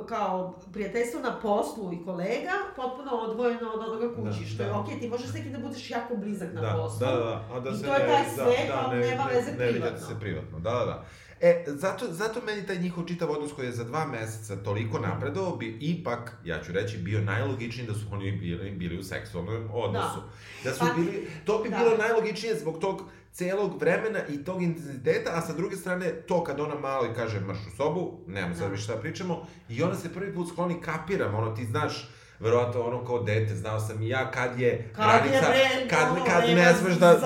kao 0.08 0.54
prijateljstvo 0.72 1.20
na 1.20 1.40
poslu 1.40 1.92
i 1.92 2.04
kolega, 2.04 2.52
potpuno 2.76 3.10
odvojeno 3.12 3.70
od 3.70 3.80
onoga 3.80 4.14
kući, 4.14 4.40
Da, 4.40 4.46
što 4.46 4.62
je 4.62 4.68
da. 4.68 4.78
okej, 4.78 5.00
ti 5.00 5.08
možeš 5.08 5.32
nekim 5.34 5.52
da 5.52 5.58
budeš 5.58 5.90
jako 5.90 6.16
blizak 6.16 6.52
na 6.52 6.60
da, 6.60 6.72
poslu. 6.76 6.98
Da, 7.06 7.12
da, 7.12 7.18
da. 7.18 7.44
A 7.52 7.60
da 7.60 7.70
I 7.70 7.76
se 7.76 7.82
to 7.84 7.92
je 7.94 7.98
ne, 7.98 8.06
taj 8.06 8.24
da, 8.24 8.30
svet, 8.30 8.68
da, 8.68 8.84
ali 8.86 8.98
ne, 9.00 9.06
nema 9.06 9.24
ne, 9.24 9.34
veze 9.34 9.52
ne 9.52 9.66
viđate 9.66 9.72
privatno. 9.80 10.06
se 10.08 10.20
privatno, 10.20 10.58
da, 10.58 10.70
da, 10.70 10.84
da. 10.84 11.04
E, 11.40 11.64
zato, 11.66 12.06
zato 12.12 12.40
meni 12.46 12.66
taj 12.66 12.78
njihov 12.78 13.04
čitav 13.04 13.30
odnos 13.30 13.52
koji 13.52 13.66
je 13.66 13.72
za 13.72 13.84
dva 13.84 14.06
meseca 14.06 14.56
toliko 14.56 14.98
napredao 14.98 15.56
bi 15.56 15.78
ipak, 15.80 16.32
ja 16.44 16.62
ću 16.62 16.72
reći, 16.72 16.98
bio 16.98 17.20
najlogičniji 17.20 17.86
da 17.86 17.94
su 17.94 18.06
oni 18.12 18.32
bili, 18.32 18.70
bili 18.70 18.98
u 18.98 19.02
seksualnom 19.02 19.68
odnosu. 19.72 20.22
Da, 20.64 20.72
su 20.72 20.78
Pa, 20.78 20.92
bili, 20.96 21.26
to 21.44 21.58
bi 21.58 21.68
da. 21.70 21.76
bilo 21.76 21.96
najlogičnije 21.96 22.58
zbog 22.58 22.78
tog 22.78 23.02
celog 23.32 23.80
vremena 23.80 24.20
i 24.28 24.44
tog 24.44 24.62
intenziteta, 24.62 25.30
a 25.34 25.40
sa 25.40 25.52
druge 25.52 25.76
strane, 25.76 26.12
to 26.12 26.44
kad 26.44 26.60
ona 26.60 26.74
malo 26.74 27.06
i 27.06 27.14
kaže 27.14 27.40
marš 27.40 27.58
u 27.72 27.76
sobu, 27.76 28.18
nemamo 28.26 28.54
sad 28.54 28.64
Da. 28.64 28.70
više 28.70 28.82
šta 28.82 28.96
pričamo, 28.96 29.46
i 29.68 29.82
ona 29.82 29.94
se 29.94 30.14
prvi 30.14 30.34
put 30.34 30.48
skloni, 30.52 30.80
kapiram, 30.80 31.34
ono, 31.34 31.56
ti 31.56 31.64
znaš, 31.64 32.10
verovatno 32.40 32.82
ono 32.82 33.04
kao 33.04 33.22
dete, 33.22 33.54
znao 33.54 33.80
sam 33.80 34.02
i 34.02 34.08
ja 34.08 34.30
kad 34.30 34.60
je 34.60 34.90
Kad 34.96 35.24
je, 35.24 35.30
granica, 35.30 35.48
bre, 35.50 35.88
kad, 35.88 36.10
ono, 36.10 36.24
kad 36.24 36.44
ne 36.48 36.74
smeš 36.74 36.94
da, 36.94 37.20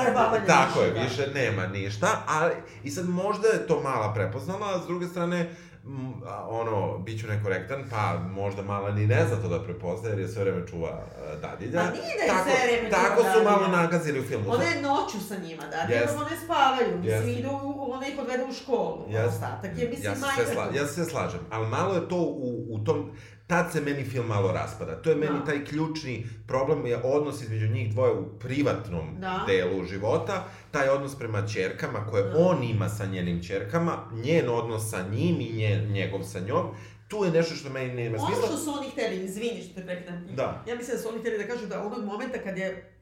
tako 0.47 0.81
je, 0.83 0.91
više, 0.91 1.27
nema 1.35 1.67
ništa, 1.67 2.23
ali, 2.27 2.53
i 2.85 2.91
sad 2.91 3.09
možda 3.09 3.49
je 3.49 3.67
to 3.67 3.81
mala 3.83 4.15
prepoznala, 4.15 4.75
a 4.75 4.83
s 4.83 4.87
druge 4.87 5.07
strane, 5.07 5.51
m, 5.85 6.23
ono, 6.49 6.99
bit 6.99 7.21
ću 7.21 7.27
nekorektan, 7.27 7.85
pa 7.91 8.19
možda 8.19 8.63
mala 8.63 8.91
ni 8.91 9.07
ne 9.07 9.27
zna 9.27 9.43
to 9.43 9.49
da 9.49 9.63
prepoznaje, 9.65 10.13
jer 10.13 10.19
je 10.19 10.29
sve 10.29 10.45
vreme 10.45 10.67
čuva 10.67 10.89
a, 10.89 11.37
dadilja. 11.37 11.81
Pa 11.81 11.91
nije 11.91 12.15
da 12.17 12.23
je 12.23 12.29
tako, 12.29 12.51
sve 12.51 12.67
vreme 12.67 12.91
čuva 12.91 13.03
Tako 13.03 13.23
su 13.23 13.45
malo 13.45 13.69
nagazili 13.69 14.21
u 14.21 14.23
filmu. 14.23 14.45
Ona 14.49 14.65
je 14.65 14.83
noću 14.83 15.21
sa 15.29 15.37
njima, 15.37 15.63
da, 15.63 15.95
yes. 15.95 16.17
one 16.17 16.37
spavaju, 16.45 16.99
mislim, 16.99 17.29
Jeste. 17.29 17.33
idu, 17.33 17.51
ona 17.79 18.07
ih 18.07 18.19
odvede 18.19 18.45
u 18.45 18.53
školu, 18.53 19.07
Ja, 19.11 19.27
ostatak 19.27 19.79
je, 19.79 19.89
mislim, 19.89 20.05
ja 20.05 20.15
se 20.15 20.21
majka 20.21 20.77
ja 20.77 20.87
se 20.87 21.05
slažem, 21.05 21.41
ali 21.51 21.67
malo 21.67 21.95
je 21.95 22.09
to 22.09 22.17
u, 22.17 22.67
u 22.71 22.85
tom, 22.85 23.11
tad 23.49 23.73
se 23.73 23.81
meni 23.81 24.05
film 24.05 24.27
malo 24.27 24.53
raspada. 24.53 24.95
To 24.95 25.11
je 25.11 25.17
meni 25.17 25.39
Da. 25.39 25.45
taj 25.45 25.65
ključni 25.65 26.15
problem, 26.47 26.87
je 26.87 27.01
odnos 27.05 27.43
između 27.43 27.69
njih 27.69 27.93
dvoje 27.93 28.13
u 28.13 28.29
privatnom 28.31 29.17
Da. 29.19 29.45
delu 29.47 29.85
života, 29.85 30.37
taj 30.71 30.89
odnos 30.89 31.15
prema 31.15 31.47
ćerkama 31.47 32.07
koje 32.07 32.23
Da. 32.23 32.39
on 32.39 32.63
ima 32.65 32.89
sa 32.89 33.07
njenim 33.07 33.43
ćerkama, 33.43 33.93
njen 34.15 34.49
odnos 34.49 34.91
sa 34.91 35.03
njim 35.03 35.41
i 35.41 35.53
nje, 35.53 35.87
njegov 35.89 36.23
sa 36.23 36.41
njom, 36.41 36.67
tu 37.09 37.25
je 37.25 37.31
nešto 37.31 37.55
što 37.55 37.71
meni 37.71 37.95
nema 37.95 38.17
Ono 38.19 38.27
smisla. 38.27 38.47
što 38.47 38.57
su 38.57 38.71
oni 38.73 38.91
hteli, 38.91 39.25
izvini 39.25 39.63
što 39.63 39.75
te 39.75 39.87
prekidam. 39.87 40.27
Da. 40.31 40.65
Ja 40.67 40.75
mislim 40.75 40.97
da 40.97 41.03
su 41.03 41.09
oni 41.09 41.19
hteli 41.19 41.39
da 41.39 41.47
kažu 41.47 41.67
da 41.67 41.83
onog 41.83 42.05
momenta 42.05 42.39
kad 42.39 42.59
je 42.59 42.93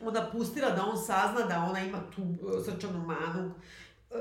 ona 0.00 0.30
pustila 0.32 0.70
da 0.70 0.84
on 0.84 0.98
sazna 0.98 1.46
da 1.48 1.66
ona 1.70 1.80
ima 1.80 1.98
tu 2.16 2.22
uh, 2.22 2.36
srčanu 2.64 2.98
manu, 3.00 3.54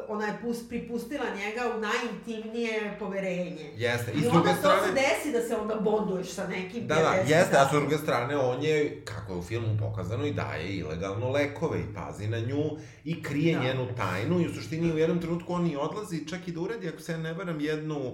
ona 0.08 0.26
je 0.26 0.38
pus, 0.42 0.68
pripustila 0.70 1.26
njega 1.36 1.62
u 1.78 1.82
najintimnije 1.82 2.96
poverenje. 3.00 3.72
Jeste, 3.76 4.12
i 4.12 4.18
I 4.18 4.22
s 4.22 4.28
onda 4.28 4.50
to 4.50 4.56
strane... 4.56 4.82
se 4.82 4.94
desi 4.94 5.32
da 5.32 5.42
se 5.42 5.56
onda 5.56 5.76
bonduješ 5.76 6.28
sa 6.28 6.48
nekim 6.48 6.88
Da, 6.88 6.96
da, 6.96 7.14
jeste, 7.28 7.58
a 7.58 7.68
s 7.68 7.72
druge 7.72 7.98
strane 7.98 8.38
on 8.38 8.64
je, 8.64 9.02
kako 9.04 9.34
je 9.34 9.40
u 9.40 9.44
filmu 9.44 9.78
pokazano, 9.80 10.26
i 10.26 10.34
daje 10.34 10.70
ilegalno 10.70 11.30
lekove 11.30 11.80
i 11.80 11.94
pazi 11.96 12.28
na 12.28 12.40
nju 12.40 12.64
i 13.04 13.24
krije 13.24 13.56
Da. 13.56 13.64
njenu 13.64 13.88
tajnu 13.98 14.42
i 14.42 14.48
u 14.48 14.54
suštini 14.54 14.94
u 14.94 14.98
jednom 14.98 15.22
trenutku 15.22 15.54
on 15.54 15.68
i 15.68 15.76
odlazi 15.78 16.28
čak 16.28 16.48
i 16.48 16.52
da 16.52 16.60
uradi, 16.62 16.88
ako 16.90 17.00
se 17.00 17.12
ja 17.12 17.18
ne 17.18 17.34
varam, 17.34 17.60
jednu, 17.60 18.12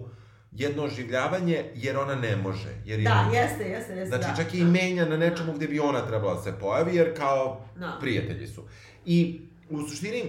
jedno 0.52 0.84
oživljavanje, 0.84 1.66
jer 1.76 1.98
ona 1.98 2.16
ne 2.16 2.36
može. 2.36 2.70
Jer 2.86 3.00
je 3.00 3.04
Da, 3.04 3.26
on- 3.28 3.34
jeste, 3.34 3.64
jeste, 3.64 3.94
jeste, 3.94 4.06
Znači, 4.08 4.28
da. 4.28 4.44
čak 4.44 4.54
i 4.54 4.64
menja 4.64 5.06
na 5.06 5.18
nečemu 5.18 5.54
gde 5.54 5.68
bi 5.68 5.80
ona 5.80 6.08
trebala 6.08 6.34
da 6.34 6.42
se 6.42 6.54
pojavi, 6.60 6.96
jer 6.96 7.18
kao 7.18 7.62
Da. 7.76 7.98
prijatelji 8.02 8.48
su. 8.48 8.64
I 9.06 9.42
u 9.70 9.82
suštini, 9.82 10.24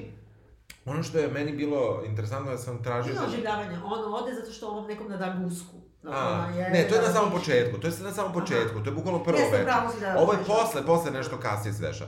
ono 0.85 1.03
što 1.03 1.19
je 1.19 1.29
meni 1.29 1.53
bilo 1.53 2.03
interesantno 2.07 2.51
da 2.51 2.59
sam 2.59 2.83
tražio... 2.83 3.13
Nije 3.13 3.25
oživljavanje, 3.25 3.79
on 3.85 4.15
ode 4.15 4.35
zato 4.35 4.53
što 4.53 4.69
ovom 4.69 4.87
nekom 4.87 5.09
nada 5.09 5.37
gusku. 5.41 5.77
A, 6.05 6.49
je- 6.49 6.71
ne, 6.71 6.89
to 6.89 6.95
je 6.95 7.03
na 7.03 7.09
samom 7.09 7.31
da- 7.31 7.37
početku, 7.37 7.81
to 7.81 7.87
je 7.87 7.93
na 8.01 8.11
samom 8.11 8.33
početku, 8.33 8.81
to 8.81 8.91
je 8.91 8.95
bukvalno 8.95 9.25
prvo 9.25 9.39
Jeste, 9.39 9.53
veče. 9.53 9.65
pravo 9.65 9.91
si 9.91 10.01
da- 10.01 10.19
Ovo 10.19 10.33
je 10.33 10.39
da- 10.39 10.45
posle, 10.45 10.87
posle 10.87 11.11
nešto 11.11 11.37
kasnije 11.39 11.73
se. 11.75 11.87
E, 11.89 12.03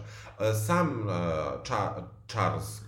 Sam 0.56 1.00
uh, 1.00 1.12
Cha 1.64 1.94
Charles 2.28 2.64
uh, 2.78 2.82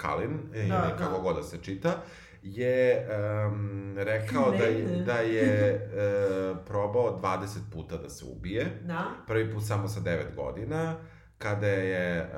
Cullen, 0.00 0.38
ili 0.54 0.68
Da, 0.68 0.96
kako 0.98 1.12
da. 1.12 1.18
god 1.18 1.36
da 1.36 1.42
se 1.42 1.58
čita, 1.58 1.94
je 2.42 3.08
um, 3.46 3.94
rekao 3.98 4.50
da 4.50 4.64
je, 4.64 5.02
da 5.02 5.14
je 5.14 5.74
uh, 6.52 6.58
probao 6.58 7.18
20 7.18 7.46
puta 7.72 7.96
da 7.96 8.08
se 8.10 8.24
ubije. 8.26 8.80
Da, 8.82 9.04
Prvi 9.26 9.52
put 9.52 9.64
samo 9.64 9.88
sa 9.88 10.00
9 10.00 10.34
godina, 10.36 10.96
kada 11.38 11.66
je 11.66 12.32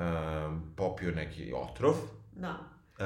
um, 0.45 0.73
popio 0.75 1.11
neki 1.11 1.53
otrov. 1.57 1.93
da. 2.31 2.53
Uh, 2.99 3.03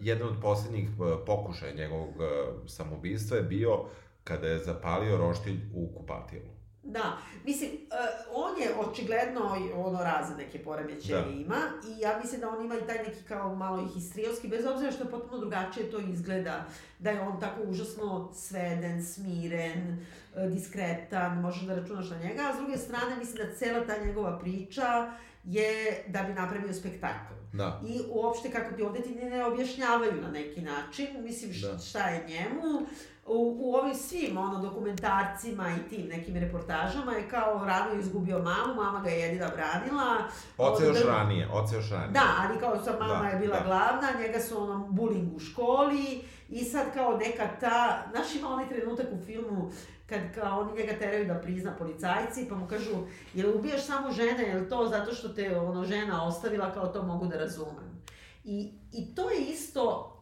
jedan 0.00 0.28
od 0.28 0.34
posljednjih 0.42 0.88
uh, 0.98 1.06
pokušaja 1.26 1.74
njegovog 1.74 2.08
uh, 2.16 2.24
samoubistva 2.66 3.36
je 3.36 3.42
bio 3.42 3.84
kada 4.24 4.46
je 4.48 4.58
zapalio 4.58 5.16
roštilj 5.16 5.60
u 5.74 5.88
kupatilu. 5.96 6.48
Da, 6.82 7.16
mislim, 7.44 7.70
uh, 7.70 7.96
on 8.34 8.62
je 8.62 8.74
očigledno 8.88 9.56
ono 9.74 9.98
razne 9.98 10.36
neke 10.36 10.58
poremećaje 10.58 11.22
Da. 11.22 11.30
ima 11.30 11.56
i 11.88 12.00
ja 12.00 12.18
mislim 12.22 12.40
da 12.40 12.48
on 12.48 12.64
ima 12.64 12.74
i 12.74 12.86
taj 12.86 12.98
neki 12.98 13.24
kao 13.28 13.54
malo 13.54 13.82
i 13.82 13.94
histrijalski, 13.94 14.48
bez 14.48 14.66
obzira 14.66 14.92
što 14.92 15.04
je 15.04 15.10
potpuno 15.10 15.38
drugačije 15.38 15.90
to 15.90 15.98
izgleda, 15.98 16.64
da 16.98 17.10
je 17.10 17.20
on 17.20 17.40
tako 17.40 17.62
užasno 17.62 18.32
sveden, 18.34 19.04
smiren, 19.04 20.06
diskretan, 20.52 21.40
možeš 21.40 21.62
da 21.62 21.74
računaš 21.74 22.10
na 22.10 22.18
njega, 22.18 22.42
a 22.42 22.54
s 22.54 22.58
druge 22.58 22.76
strane 22.76 23.16
mislim 23.16 23.36
da 23.36 23.54
cela 23.54 23.86
ta 23.86 24.04
njegova 24.04 24.38
priča 24.38 25.12
je 25.44 25.72
da 26.06 26.22
bi 26.22 26.32
napravio 26.32 26.74
spektakl. 26.74 27.34
Da. 27.52 27.80
I 27.84 28.00
uopšte 28.08 28.50
kako 28.50 28.72
ti 28.72 28.82
ovde 28.82 29.00
ti 29.00 29.14
ne, 29.14 29.44
objašnjavaju 29.44 30.12
na 30.14 30.28
neki 30.28 30.60
način, 30.62 31.06
mislim 31.18 31.52
š, 31.52 31.66
Da. 31.66 31.78
šta 31.78 31.98
je 32.00 32.26
njemu. 32.28 32.86
U, 33.26 33.56
u 33.60 33.74
ovim 33.74 33.94
svim 33.94 34.38
ono, 34.38 34.58
dokumentarcima 34.60 35.64
i 35.70 35.88
tim 35.88 36.06
nekim 36.08 36.36
reportažama 36.36 37.12
je 37.12 37.28
kao 37.28 37.64
rano 37.66 37.94
izgubio 37.94 38.38
mamu, 38.38 38.74
mama 38.76 39.00
ga 39.00 39.10
je 39.10 39.20
jedina 39.20 39.48
branila. 39.48 40.16
Oce 40.58 40.84
još 40.84 40.96
Od- 40.96 41.06
ranije, 41.06 41.48
oce 41.52 41.74
još 41.74 41.90
ranije. 41.90 42.10
Da, 42.10 42.22
ali 42.38 42.60
kao 42.60 42.84
sa 42.84 42.92
mama 42.98 43.22
Da, 43.22 43.28
je 43.28 43.38
bila 43.38 43.58
da. 43.58 43.64
glavna, 43.64 44.20
njega 44.20 44.40
su 44.40 44.62
ono 44.62 44.86
bullying 44.86 45.36
u 45.36 45.40
školi 45.40 46.20
i 46.48 46.60
sad 46.60 46.94
kao 46.94 47.16
neka 47.16 47.48
ta, 47.60 48.04
znaš 48.10 48.34
ima 48.34 48.48
onaj 48.48 48.68
trenutak 48.68 49.06
u 49.12 49.24
filmu 49.24 49.70
kad 50.10 50.20
kao 50.34 50.60
oni 50.60 50.80
njega 50.80 50.98
teraju 50.98 51.26
da 51.26 51.40
prizna 51.40 51.76
policajci, 51.78 52.46
pa 52.48 52.54
mu 52.54 52.66
kažu, 52.66 52.90
jel 53.34 53.56
ubijaš 53.58 53.86
samo 53.86 54.12
žene, 54.12 54.42
jel 54.42 54.68
to 54.68 54.88
zato 54.90 55.14
što 55.14 55.28
te 55.28 55.58
ono 55.58 55.84
žena 55.84 56.26
ostavila, 56.26 56.72
kao 56.72 56.86
to 56.86 57.02
mogu 57.02 57.26
da 57.26 57.38
razumem. 57.38 58.02
I, 58.44 58.72
i 58.92 59.14
to 59.14 59.30
je 59.30 59.40
isto 59.40 60.16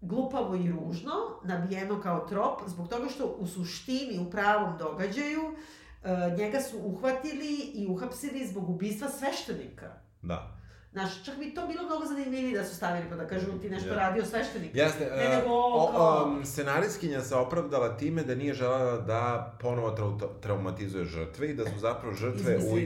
glupavo 0.00 0.54
i 0.54 0.70
ružno, 0.70 1.12
nabijeno 1.44 2.00
kao 2.00 2.26
trop, 2.28 2.60
zbog 2.66 2.88
toga 2.88 3.08
što 3.08 3.36
u 3.38 3.46
suštini, 3.46 4.18
u 4.18 4.30
pravom 4.30 4.78
događaju, 4.78 5.40
e, 5.42 6.36
njega 6.38 6.60
su 6.60 6.78
uhvatili 6.78 7.54
i 7.74 7.86
uhapsili 7.86 8.46
zbog 8.46 8.70
ubistva 8.70 9.08
sveštenika. 9.08 9.92
Da. 10.22 10.55
Znaš, 10.96 11.24
čak 11.24 11.38
bi 11.38 11.54
to 11.54 11.66
bilo 11.66 11.82
mnogo 11.82 12.06
zanimljivije 12.06 12.58
da 12.58 12.64
su 12.64 12.76
stavili, 12.76 13.06
pa 13.10 13.16
da 13.16 13.26
kažu 13.26 13.58
ti 13.62 13.70
nešto 13.70 13.88
Ja. 13.88 13.94
radio 13.96 14.24
sveštenik. 14.24 14.70
Jeste, 14.74 15.04
Ne, 15.16 15.24
e, 15.24 15.28
nego 15.28 15.50
o, 15.54 15.92
kao- 15.92 16.24
um, 16.26 16.44
scenarijskinja 16.44 17.20
se 17.22 17.34
opravdala 17.34 17.96
time 17.96 18.22
da 18.22 18.34
nije 18.34 18.54
želela 18.54 18.96
da 18.98 19.56
ponovo 19.60 19.90
trau 19.90 20.18
traumatizuje 20.40 21.04
žrtve 21.04 21.50
i 21.50 21.54
da 21.54 21.64
su 21.64 21.78
zapravo 21.78 22.14
žrtve 22.14 22.58
u, 22.58 22.76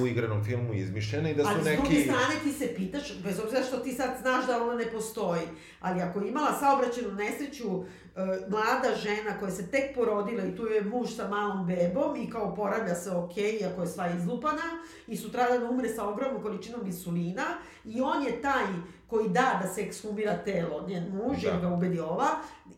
u 0.00 0.06
igranom 0.06 0.44
filmu 0.44 0.74
izmišljene 0.74 1.30
i 1.30 1.34
da 1.34 1.44
su 1.44 1.50
ali 1.50 1.60
s 1.60 1.64
druge 1.64 1.88
neki... 1.88 2.02
strane 2.02 2.34
ti 2.44 2.52
se 2.52 2.74
pitaš, 2.76 3.18
bez 3.24 3.40
obzira 3.40 3.62
što 3.62 3.76
ti 3.76 3.92
sad 3.92 4.10
znaš 4.22 4.46
da 4.46 4.62
ona 4.62 4.74
ne 4.74 4.90
postoji, 4.92 5.42
ali 5.80 6.00
ako 6.02 6.20
je 6.20 6.28
imala 6.28 6.52
saobraćenu 6.60 7.12
nesreću, 7.14 7.84
e, 8.06 8.07
mlada 8.48 8.96
žena 8.96 9.38
koja 9.40 9.50
se 9.50 9.70
tek 9.70 9.94
porodila 9.94 10.44
i 10.44 10.56
tu 10.56 10.66
je 10.66 10.82
muž 10.84 11.10
sa 11.16 11.28
malom 11.28 11.66
bebom 11.66 12.16
i 12.16 12.30
kao 12.30 12.54
poravlja 12.54 12.94
se 12.94 13.10
ok, 13.10 13.36
iako 13.36 13.80
je 13.80 13.86
sva 13.86 14.08
izlupana 14.16 14.62
i 15.06 15.16
sutradan 15.16 15.70
umre 15.70 15.88
sa 15.88 16.08
ogromnom 16.08 16.42
količinom 16.42 16.86
insulina 16.86 17.44
i 17.84 18.00
on 18.00 18.22
je 18.22 18.42
taj 18.42 18.64
koji 19.06 19.28
da 19.28 19.60
da 19.62 19.68
se 19.74 19.80
ekshumira 19.80 20.36
telo, 20.44 20.84
njen 20.88 21.04
muž, 21.12 21.42
Da. 21.42 21.48
jer 21.48 21.60
ga 21.60 21.68
ubedi 21.68 22.00
ova, 22.00 22.28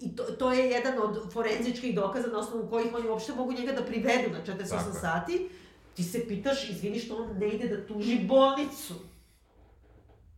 i 0.00 0.16
to, 0.16 0.22
to 0.24 0.52
je 0.52 0.70
jedan 0.70 0.98
od 1.02 1.32
forenzičkih 1.32 1.94
dokaza 1.94 2.28
na 2.28 2.38
osnovu 2.38 2.68
kojih 2.68 2.94
oni 2.94 3.08
uopšte 3.08 3.32
mogu 3.32 3.52
njega 3.52 3.72
da 3.72 3.82
privedu 3.82 4.30
na 4.32 4.38
48 4.46 4.68
Tako 4.68 4.92
sati, 5.00 5.48
ti 5.94 6.02
se 6.02 6.28
pitaš, 6.28 6.70
izvini 6.70 6.98
što 6.98 7.16
on 7.16 7.38
ne 7.38 7.48
ide 7.48 7.68
da 7.76 7.86
tuži 7.86 8.18
bolnicu. 8.28 8.94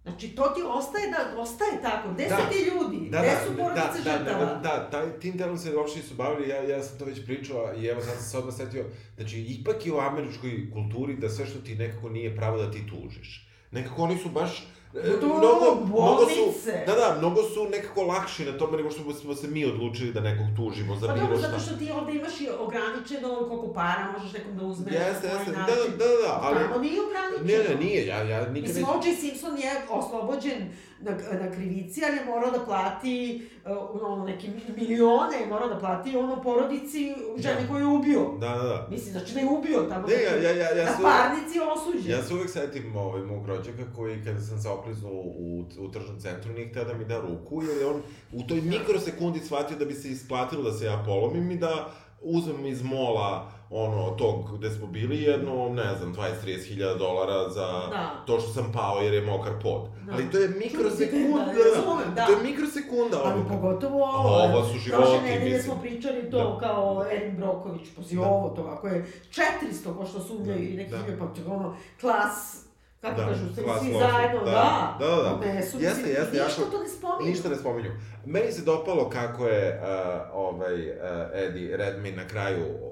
Znači, 0.03 0.29
to 0.29 0.43
ti 0.43 0.61
ostaje 0.67 1.11
da, 1.11 1.41
ostaje 1.41 1.83
tako. 1.83 2.13
Gde 2.15 2.27
Da. 2.29 2.37
su 2.37 2.43
ti 2.51 2.59
ljudi? 2.71 3.11
Da, 3.11 3.19
Gde 3.19 3.31
da, 3.31 3.41
su 3.47 3.51
da, 3.51 3.63
porodice 3.63 4.03
da, 4.05 4.19
žrtava? 4.19 4.45
da, 4.45 4.61
da, 4.63 4.91
taj, 4.91 5.21
tim 5.21 5.37
delom 5.37 5.59
se 5.59 5.77
uopšte 5.77 5.99
nisu 5.99 6.15
bavili, 6.15 6.49
ja, 6.49 6.57
ja 6.63 6.83
sam 6.83 6.99
to 6.99 7.05
već 7.05 7.25
pričao 7.25 7.75
i 7.77 7.87
evo 7.87 8.01
sad 8.03 8.15
sam 8.15 8.23
se 8.23 8.39
odmah 8.39 8.55
setio, 8.55 8.85
znači 9.17 9.41
ipak 9.41 9.87
je 9.87 9.93
u 9.93 10.01
američkoj 10.01 10.71
kulturi 10.73 11.17
da 11.17 11.29
sve 11.29 11.47
što 11.47 11.59
ti 11.59 11.75
nekako 11.75 12.09
nije 12.09 12.37
pravo 12.37 12.57
da 12.59 12.71
ti 12.71 12.87
tužiš. 12.91 13.49
Nekako 13.71 14.03
oni 14.03 14.19
su 14.19 14.29
baš 14.29 14.69
e, 14.95 15.21
To 15.21 15.27
mnogo, 15.27 15.87
mnogo 15.87 16.27
su, 16.27 16.69
da, 16.87 16.95
da, 16.95 17.17
mnogo 17.19 17.43
su 17.43 17.69
nekako 17.71 18.03
lakši 18.03 18.45
na 18.45 18.59
tome 18.59 18.77
nego 18.77 18.91
što 18.91 19.13
smo 19.13 19.35
se 19.35 19.49
mi 19.49 19.65
odlučili 19.65 20.13
da 20.13 20.21
nekog 20.21 20.47
tužimo 20.57 20.97
za 20.97 21.07
Pa 21.07 21.13
bilo 21.13 21.27
dobro, 21.27 21.39
šta. 21.39 21.49
zato 21.49 21.63
što 21.63 21.77
ti 21.77 21.91
ovde 21.91 22.13
imaš 22.13 22.41
i 22.41 22.49
ograničeno 22.61 23.29
koliko 23.49 23.73
para 23.73 24.13
možeš 24.13 24.33
nekom 24.33 24.57
da 24.57 24.65
uzmeš, 24.65 24.95
Jeste, 24.95 25.27
jeste, 25.27 25.51
da, 25.53 25.59
način. 25.59 25.93
da, 25.99 26.05
da, 26.05 26.41
ali... 26.43 26.59
Tamo 26.59 26.79
nije 26.83 27.01
ograničeno. 27.01 27.65
Ne, 27.65 27.75
ne, 27.75 27.85
nije, 27.85 28.07
ja, 28.07 28.23
ja 28.23 28.39
nikad 28.41 28.53
Mislim, 28.69 28.85
neću... 28.87 28.99
O.J. 28.99 29.15
Simpson 29.17 29.59
je 29.59 29.73
oslobođen 29.91 30.73
na, 31.03 31.13
na 31.45 31.51
krivici, 31.55 32.01
ali 32.05 32.17
je 32.17 32.25
morao 32.25 32.51
da 32.51 32.65
plati 32.65 33.49
uh, 33.65 34.03
ono, 34.03 34.25
neke 34.25 34.49
milione, 34.77 35.37
je 35.41 35.47
morao 35.47 35.69
da 35.69 35.79
plati 35.79 36.17
ono 36.17 36.43
porodici 36.43 37.15
žene 37.37 37.61
Da. 37.61 37.69
koju 37.69 37.81
je 37.81 37.87
ubio. 37.87 38.21
Da, 38.41 38.49
da, 38.49 38.63
da. 38.63 38.87
Mislim, 38.91 39.13
znači 39.13 39.35
da 39.35 39.41
je 39.41 39.47
ubio 39.47 39.83
tamo. 39.89 40.07
Ne, 40.07 40.15
ja, 40.15 40.35
ja, 40.37 40.51
ja, 40.51 40.77
ja 40.77 40.85
na 40.85 40.97
su... 40.97 41.03
parnici 41.03 41.59
je 41.59 41.63
osuđen. 41.63 42.13
Ja 42.13 42.23
se 42.23 42.35
uvek 42.35 42.51
setim 42.51 42.97
ovaj, 42.97 43.23
mog 43.23 43.47
rođaka 43.47 43.85
koji, 43.97 44.25
kada 44.25 44.41
sam 44.41 44.59
se 44.59 44.69
okliznuo 44.69 45.13
u, 45.13 45.65
u 45.79 45.91
tržnom 45.91 46.21
centru, 46.21 46.53
nije 46.53 46.69
hteo 46.69 46.85
da 46.85 46.95
mi 46.95 47.05
da 47.05 47.21
ruku, 47.21 47.63
jer 47.63 47.79
je 47.79 47.87
on 47.87 48.03
u 48.33 48.43
toj 48.43 48.61
mikrosekundi 48.61 49.41
shvatio 49.41 49.77
da 49.77 49.85
bi 49.85 49.95
se 49.95 50.09
isplatilo 50.09 50.63
da 50.63 50.73
se 50.73 50.85
ja 50.85 51.03
polomim 51.07 51.51
i 51.51 51.57
da 51.57 51.89
uzmem 52.23 52.67
iz 52.67 52.83
mola 52.83 53.53
ono, 53.75 54.11
tog 54.11 54.59
gde 54.59 54.71
smo 54.71 54.87
bili 54.89 55.23
jedno, 55.23 55.69
ne 55.71 55.95
znam, 55.95 56.15
20-30 56.15 56.25
hiljada 56.65 56.95
dolara 56.95 57.49
za 57.51 57.67
Da. 57.67 58.11
to 58.27 58.41
što 58.41 58.51
sam 58.51 58.73
pao 58.73 58.99
jer 58.99 59.15
je 59.15 59.23
mokar 59.23 59.53
pod. 59.63 59.83
Da. 60.03 60.13
Ali 60.13 60.31
to 60.31 60.39
je 60.39 60.49
mikrosekunda, 60.49 61.45
Da, 61.47 61.53
razumem, 61.71 62.15
da. 62.15 62.27
To 62.27 62.33
je 62.33 62.43
mikrosekunda 62.43 63.17
Ali 63.19 63.33
odluka. 63.33 63.49
pogotovo 63.51 64.05
ovo. 64.05 64.29
Ovo 64.37 64.65
su 64.65 64.79
životi, 64.79 65.03
Prošle 65.03 65.21
nedelje 65.23 65.45
mislim. 65.47 65.63
smo 65.65 65.83
pričali 65.83 66.31
to 66.31 66.39
Da. 66.41 66.59
kao 66.61 67.05
Erin 67.13 67.37
Broković, 67.37 67.89
pazi 67.97 68.17
Da. 68.17 68.23
ovo 68.23 68.49
to, 68.49 68.63
ako 68.65 68.89
je 68.89 69.07
400 69.31 69.51
ko 69.95 70.07
što 70.07 70.21
sumnjaju 70.21 70.65
i 70.65 70.77
neki 70.77 70.91
Da. 70.91 70.97
da. 70.99 71.03
pa 71.19 71.35
čega 71.37 71.51
ono, 71.51 71.77
klas, 72.01 72.65
kako 73.01 73.21
Da, 73.21 73.27
kažu, 73.27 73.45
svi, 73.81 73.93
zajedno, 73.93 74.41
Da, 74.41 74.51
da, 74.51 74.97
da, 75.01 75.07
da, 75.07 75.17
da. 75.19 75.35
Odnesu, 75.35 75.79
Jeste, 75.79 75.89
mislim, 75.99 76.07
jeste, 76.09 76.33
ništa 76.39 76.61
jako- 76.61 76.71
to 76.71 76.83
ne 76.83 76.89
spominju. 76.89 77.31
Ništa 77.31 77.49
ne 77.49 77.57
spominju. 77.57 77.91
Meni 78.27 78.53
se 78.53 78.63
dopalo 78.63 79.09
kako 79.11 79.47
je 79.47 79.81
uh, 79.81 79.87
ovaj, 80.35 80.91
uh, 80.91 80.97
Eddie 81.35 81.77
Redmayne 81.77 82.17
na 82.17 82.27
kraju 82.27 82.65
uh, 82.67 82.92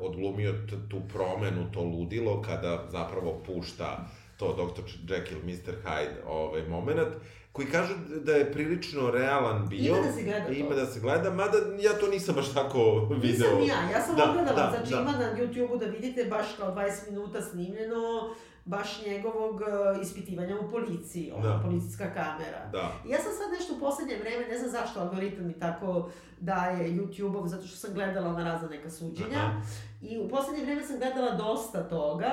odglumio 0.00 0.52
t- 0.52 0.88
tu 0.90 1.00
promenu, 1.12 1.72
to 1.72 1.80
ludilo, 1.82 2.42
kada 2.42 2.84
zapravo 2.88 3.42
pušta 3.46 4.06
to 4.36 4.52
Dr. 4.54 4.82
Jekyll, 5.06 5.42
Mr. 5.44 5.74
Hyde 5.84 6.14
ovaj 6.26 6.62
moment, 6.62 7.08
koji 7.52 7.68
kažu 7.68 7.94
da 8.24 8.32
je 8.32 8.52
prilično 8.52 9.10
realan 9.10 9.68
bio. 9.68 9.88
Ima 9.88 10.00
da 10.00 10.12
se 10.12 10.22
gleda 10.22 10.46
to. 10.46 10.52
Ima 10.52 10.74
da 10.74 10.86
se 10.86 11.00
gleda, 11.00 11.30
mada 11.30 11.58
ja 11.80 11.92
to 11.92 12.08
nisam 12.08 12.34
baš 12.34 12.52
tako 12.52 12.78
video. 13.10 13.30
Nisam 13.46 13.60
ni 13.60 13.66
ja, 13.66 13.90
ja 13.92 14.02
sam 14.02 14.16
Da, 14.16 14.24
odgledala, 14.24 14.56
da, 14.62 14.70
znači 14.70 14.90
da. 14.90 15.00
ima 15.00 15.12
na 15.12 15.36
YouTube-u 15.36 15.76
da 15.76 15.86
vidite 15.86 16.24
baš 16.24 16.46
kao 16.58 16.74
20 16.74 17.10
minuta 17.10 17.40
snimljeno, 17.42 18.30
baš 18.64 19.02
njegovog 19.06 19.54
uh, 19.54 20.02
ispitivanja 20.02 20.56
u 20.60 20.70
policiji, 20.70 21.32
ona 21.36 21.56
Da. 21.56 21.62
policijska 21.64 22.04
kamera. 22.14 22.66
Da. 22.72 22.92
Ja 23.08 23.18
sam 23.18 23.32
sad 23.32 23.52
nešto 23.58 23.74
u 23.76 23.80
poslednje 23.80 24.16
vreme, 24.16 24.48
ne 24.48 24.58
znam 24.58 24.70
zašto 24.70 25.00
algoritam 25.00 25.46
mi 25.46 25.52
tako 25.58 26.10
daje 26.40 26.90
YouTube-ov, 26.90 27.46
zato 27.46 27.66
što 27.66 27.76
sam 27.76 27.94
gledala 27.94 28.32
na 28.32 28.44
razna 28.44 28.68
neka 28.68 28.90
suđenja. 28.90 29.36
Aha. 29.38 29.60
I 30.02 30.18
u 30.18 30.28
poslednje 30.28 30.64
vreme 30.64 30.82
sam 30.82 30.98
gledala 30.98 31.30
dosta 31.34 31.88
toga, 31.88 32.32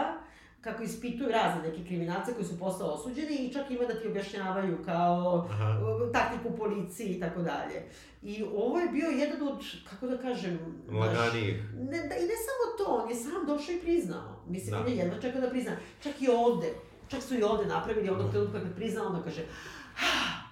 kako 0.67 0.83
ispituju 0.83 1.29
razne 1.29 1.69
neke 1.69 1.83
kriminalce 1.85 2.33
koji 2.33 2.45
su 2.45 2.59
postao 2.59 2.87
osuđeni 2.93 3.35
i 3.37 3.53
čak 3.53 3.71
ima 3.71 3.85
da 3.85 3.99
ti 3.99 4.07
objašnjavaju 4.07 4.77
kao 4.85 5.47
Aha. 5.51 5.79
uh, 6.05 6.11
taktiku 6.11 6.57
policiji 6.57 7.07
i 7.07 7.19
tako 7.19 7.41
dalje. 7.41 7.83
I 8.21 8.43
ovo 8.55 8.79
je 8.79 8.89
bio 8.89 9.09
jedan 9.09 9.47
od, 9.47 9.59
kako 9.89 10.07
da 10.07 10.17
kažem... 10.17 10.59
Laganijih. 10.91 11.63
Ne, 11.75 11.97
da, 11.97 12.15
I 12.15 12.25
ne 12.31 12.37
samo 12.47 12.63
to, 12.77 12.85
on 13.03 13.09
je 13.09 13.15
sam 13.15 13.45
došao 13.47 13.75
i 13.75 13.79
priznao. 13.79 14.43
Mislim, 14.47 14.71
Da. 14.71 14.79
on 14.79 14.87
je 14.87 14.95
jedva 14.95 15.21
čekao 15.21 15.41
da 15.41 15.49
prizna. 15.49 15.71
Čak 16.03 16.21
i 16.21 16.27
ovde, 16.29 16.73
čak 17.07 17.21
su 17.23 17.35
i 17.35 17.43
ovde 17.43 17.65
napravili 17.65 18.09
onog 18.09 18.25
Da. 18.25 18.31
trenutka 18.31 18.59
kad 18.59 18.75
priznao, 18.75 19.05
onda 19.07 19.23
kaže, 19.23 19.45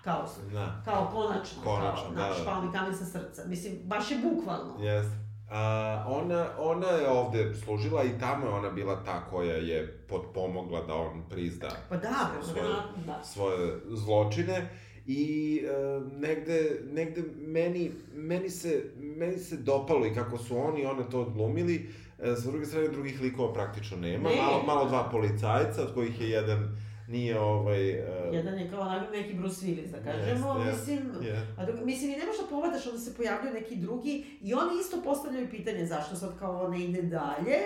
kao, 0.04 0.30
Da. 0.54 0.82
kao 0.86 1.10
konačno, 1.14 1.62
Konačno, 1.64 2.04
kao, 2.16 2.30
da, 2.30 2.36
da. 2.40 2.46
pao 2.46 2.62
mi 2.62 2.72
kamen 2.72 2.96
sa 2.98 3.06
srca. 3.06 3.46
Mislim, 3.48 3.74
baš 3.84 4.12
je 4.12 4.18
bukvalno. 4.18 4.84
Jeste. 4.84 5.25
A, 5.50 6.06
ona, 6.08 6.48
ona 6.60 6.88
je 6.88 7.10
ovde 7.10 7.54
služila 7.56 8.04
i 8.04 8.20
tamo 8.20 8.46
je 8.46 8.54
ona 8.54 8.70
bila 8.70 9.04
ta 9.04 9.26
koja 9.30 9.56
je 9.56 9.98
potpomogla 10.10 10.82
da 10.86 10.94
on 10.94 11.24
prizna 11.30 11.70
Pa 11.90 11.98
da, 11.98 12.32
svoje, 12.44 12.62
verovatno, 12.62 13.04
da. 13.06 13.24
svoje 13.24 13.80
zločine 13.88 14.70
i 15.08 15.62
e, 15.66 16.00
negde, 16.20 16.82
negde 16.92 17.24
meni, 17.38 17.92
meni, 18.14 18.50
se, 18.50 18.84
meni 18.98 19.38
se 19.38 19.58
dopalo 19.58 20.06
i 20.06 20.14
kako 20.14 20.38
su 20.38 20.58
oni 20.58 20.82
i 20.82 20.86
one 20.86 21.10
to 21.12 21.22
odglumili, 21.22 21.90
e, 22.20 22.36
sa 22.36 22.52
druge 22.52 22.66
strane 22.66 22.88
drugih 22.88 23.22
likova 23.22 23.54
praktično 23.54 23.98
nema, 23.98 24.30
Ne. 24.30 24.36
malo, 24.42 24.64
malo 24.64 24.86
dva 24.86 25.10
policajca, 25.12 25.82
od 25.82 25.94
kojih 25.94 26.22
je 26.22 26.30
jedan 26.30 26.78
nije 27.08 27.40
ovaj... 27.40 27.90
E, 27.90 28.30
Jedan 28.32 28.60
je 28.60 28.70
kao 28.70 28.80
onako 28.82 29.12
neki 29.12 29.34
Bruce 29.34 29.66
Willis, 29.66 29.92
da 29.92 30.12
kažemo, 30.12 30.64
jest, 30.66 30.88
mislim... 30.88 31.24
je. 31.24 31.48
A 31.58 31.66
dok, 31.66 31.76
mislim, 31.86 32.12
i 32.12 32.18
ne 32.18 32.26
možeš 32.26 32.42
da 32.42 32.48
pogledaš, 32.50 32.88
onda 32.88 33.00
se 33.00 33.16
pojavljaju 33.16 33.54
neki 33.54 33.76
drugi 33.76 34.26
i 34.42 34.54
oni 34.54 34.80
isto 34.82 34.98
postavljaju 35.04 35.50
pitanje 35.50 35.86
zašto 35.86 36.16
sad 36.16 36.40
kao 36.40 36.52
ovo 36.52 36.68
ne 36.68 36.84
ide 36.84 37.02
dalje, 37.02 37.58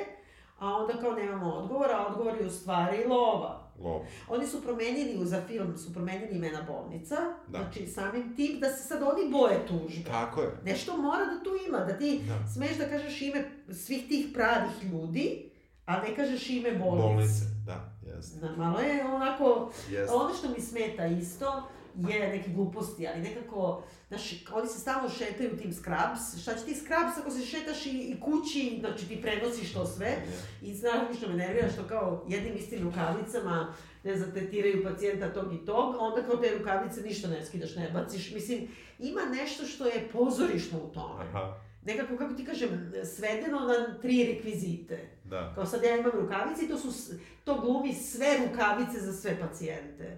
a 0.59 0.67
onda 0.75 0.93
kao 1.01 1.11
nemamo 1.13 1.53
odgovora, 1.53 1.97
a 1.97 2.07
odgovor 2.07 2.33
je 2.41 2.47
u 2.47 2.49
stvari 2.49 3.03
lova. 3.07 3.69
Lob. 3.83 4.01
Oni 4.29 4.47
su 4.47 4.61
promenili, 4.61 5.25
za 5.27 5.41
film 5.47 5.77
su 5.77 5.93
promenili 5.93 6.35
imena 6.35 6.61
bolnica, 6.67 7.15
Da. 7.47 7.57
znači 7.59 7.87
samim 7.87 8.35
tim 8.35 8.59
da 8.59 8.69
se 8.69 8.87
sad 8.87 9.01
oni 9.03 9.31
boje 9.31 9.67
tužbe. 9.67 10.09
Tako 10.09 10.41
je. 10.41 10.49
Nešto 10.65 10.97
mora 10.97 11.25
da 11.25 11.43
tu 11.43 11.49
ima, 11.67 11.77
da 11.77 11.97
ti 11.97 12.21
Da. 12.27 12.47
smeš 12.53 12.77
da 12.77 12.85
kažeš 12.89 13.21
ime 13.21 13.43
svih 13.71 14.07
tih 14.07 14.27
pravih 14.33 14.91
ljudi, 14.91 15.51
a 15.85 16.01
ne 16.01 16.15
kažeš 16.15 16.49
ime 16.49 16.71
bolnice. 16.71 17.07
Bolnice, 17.07 17.45
da, 17.65 17.98
jeste. 18.15 18.39
Da, 18.39 18.55
malo 18.55 18.79
je 18.79 19.05
onako, 19.05 19.71
Jeste. 19.89 20.15
ono 20.15 20.33
što 20.33 20.49
mi 20.49 20.61
smeta 20.61 21.05
isto 21.05 21.63
je 21.95 22.29
neke 22.29 22.49
gluposti, 22.51 23.07
ali 23.07 23.21
nekako, 23.21 23.83
znaš, 24.07 24.45
oni 24.53 24.67
se 24.67 24.79
stalno 24.79 25.09
šetaju 25.09 25.57
tim 25.57 25.73
Scrubs, 25.73 26.41
šta 26.41 26.55
će 26.55 26.65
ti 26.65 26.75
Scrubs 26.75 27.17
ako 27.21 27.31
se 27.31 27.45
šetaš 27.45 27.85
i, 27.85 27.89
i 27.89 28.19
kući, 28.19 28.77
znači 28.79 29.07
ti 29.07 29.21
prenosiš 29.21 29.73
to 29.73 29.85
sve, 29.85 30.17
i 30.61 30.73
znaš 30.73 31.17
što 31.17 31.29
me 31.29 31.35
nervira, 31.35 31.71
što 31.71 31.83
kao 31.83 32.25
jednim 32.27 32.55
istim 32.55 32.83
rukavicama, 32.83 33.73
ne 34.03 34.17
znam, 34.17 34.31
tetiraju 34.31 34.83
pacijenta 34.83 35.33
tog 35.33 35.53
i 35.53 35.65
tog, 35.65 35.95
a 35.95 35.99
onda 35.99 36.21
kao 36.23 36.37
te 36.37 36.57
rukavice 36.57 37.01
ništa 37.01 37.27
ne 37.27 37.45
skidaš, 37.45 37.75
ne 37.75 37.91
baciš, 37.93 38.31
mislim, 38.31 38.67
ima 38.99 39.21
nešto 39.35 39.65
što 39.65 39.85
je 39.85 40.09
pozorišno 40.13 40.79
u 40.79 40.93
tome. 40.93 41.23
Aha, 41.23 41.61
Nekako, 41.85 42.17
kako 42.17 42.33
ti 42.33 42.45
kažem, 42.45 42.91
svedeno 43.15 43.59
na 43.59 43.99
tri 44.01 44.23
rekvizite. 44.23 45.09
Da. 45.29 45.51
Kao 45.55 45.65
sad 45.65 45.83
ja 45.83 45.97
imam 45.97 46.11
rukavice 46.11 46.65
i 46.65 46.69
to, 46.69 46.77
su, 46.77 47.13
to 47.43 47.61
glumi 47.61 47.93
sve 47.93 48.27
rukavice 48.45 48.99
za 48.99 49.13
sve 49.13 49.39
pacijente. 49.39 50.17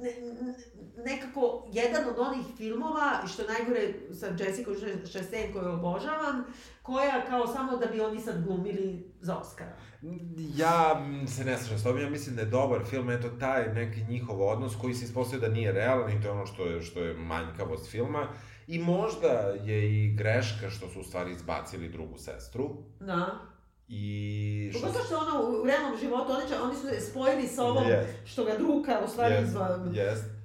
Ne, 0.00 0.10
nekako, 1.04 1.68
jedan 1.72 2.08
od 2.08 2.18
onih 2.18 2.46
filmova, 2.56 3.26
što 3.26 3.42
je 3.42 3.48
najgore 3.48 3.92
sa 4.12 4.26
Jessica 4.26 4.70
Chastain 5.10 5.52
koju 5.52 5.72
obožavam, 5.72 6.44
koja 6.82 7.24
kao 7.28 7.46
samo 7.46 7.76
da 7.76 7.86
bi 7.86 8.00
oni 8.00 8.20
sad 8.20 8.44
glumili 8.44 9.12
za 9.20 9.36
Oscara. 9.36 9.76
Ja 10.56 11.00
mm, 11.00 11.26
se 11.26 11.44
ne 11.44 11.56
slažem 11.56 11.78
s 11.78 11.82
tobom, 11.82 12.00
ja 12.00 12.10
mislim 12.10 12.36
da 12.36 12.42
je 12.42 12.48
dobar 12.48 12.84
film, 12.84 13.10
eto 13.10 13.28
taj 13.28 13.74
neki 13.74 14.04
njihov 14.04 14.48
odnos 14.48 14.76
koji 14.80 14.94
se 14.94 15.04
ispostavio 15.04 15.48
da 15.48 15.54
nije 15.54 15.72
realan 15.72 16.10
i 16.10 16.22
to 16.22 16.28
je 16.28 16.32
ono 16.32 16.46
što 16.46 16.66
je, 16.66 16.82
što 16.82 17.00
je 17.00 17.14
manjkavost 17.14 17.90
filma. 17.90 18.28
I 18.66 18.78
možda 18.78 19.28
je 19.64 20.04
i 20.04 20.14
greška 20.14 20.70
što 20.70 20.88
su 20.88 21.00
u 21.00 21.04
stvari 21.04 21.32
izbacili 21.32 21.88
drugu 21.88 22.18
sestru. 22.18 22.76
Da. 23.00 23.53
I 23.88 24.70
što... 24.72 24.80
Pogotovo 24.80 25.04
što 25.04 25.16
ono 25.18 25.60
u 25.60 25.66
realnom 25.66 25.98
životu, 25.98 26.32
oni, 26.32 26.48
će, 26.48 26.54
oni 26.60 26.74
su 26.74 27.10
spojili 27.10 27.46
sa 27.46 27.64
ovom 27.64 27.88
Jest. 27.88 28.08
što 28.24 28.44
ga 28.44 28.52
druka 28.58 29.00
u 29.04 29.08
stvari 29.08 29.34
Jest, 29.34 29.46
izva... 29.46 29.78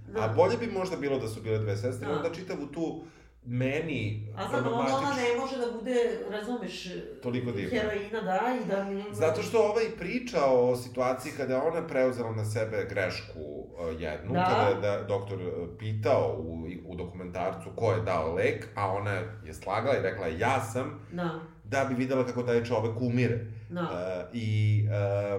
Da. 0.07 0.21
A 0.21 0.27
bolje 0.27 0.57
bi 0.57 0.67
možda 0.67 0.95
bilo 0.97 1.19
da 1.19 1.27
su 1.27 1.41
bile 1.41 1.57
dve 1.57 1.77
sestre, 1.77 2.07
Da. 2.07 2.13
onda 2.13 2.29
čitavu 2.29 2.65
tu 2.65 3.01
meni 3.45 4.33
A 4.37 4.43
onda 4.45 4.57
ona 4.57 4.63
problematičnu- 4.69 5.15
ne 5.15 5.39
može 5.39 5.57
da 5.57 5.71
bude, 5.71 5.95
razumeš, 6.29 6.87
Toliko 7.23 7.51
divna. 7.51 7.79
heroina, 7.79 8.21
da, 8.21 8.39
i 8.55 8.67
da... 8.67 8.85
Zato 9.13 9.41
što 9.41 9.59
ovaj 9.59 9.85
priča 9.97 10.45
o 10.45 10.75
situaciji 10.75 11.31
kada 11.37 11.53
je 11.53 11.61
ona 11.61 11.87
preuzela 11.87 12.31
na 12.31 12.45
sebe 12.45 12.87
grešku 12.89 13.39
uh, 13.39 14.01
jednu, 14.01 14.33
Da. 14.33 14.45
kada 14.45 14.67
je 14.69 14.97
da, 14.97 15.03
doktor 15.03 15.37
uh, 15.37 15.47
pitao 15.79 16.35
u, 16.39 16.57
u 16.85 16.95
dokumentarcu 16.95 17.69
ko 17.75 17.91
je 17.91 18.01
dao 18.01 18.33
lek, 18.33 18.67
a 18.75 18.87
ona 18.87 19.11
je 19.45 19.53
slagala 19.53 19.97
i 19.97 20.01
rekla 20.01 20.27
ja 20.27 20.61
sam, 20.63 21.07
Da, 21.11 21.39
da 21.69 21.85
bi 21.85 21.95
videla 21.95 22.25
kako 22.25 22.43
taj 22.43 22.63
čovek 22.63 23.01
umire. 23.01 23.45
da. 23.69 23.81
Uh, 23.81 24.35
I 24.35 24.81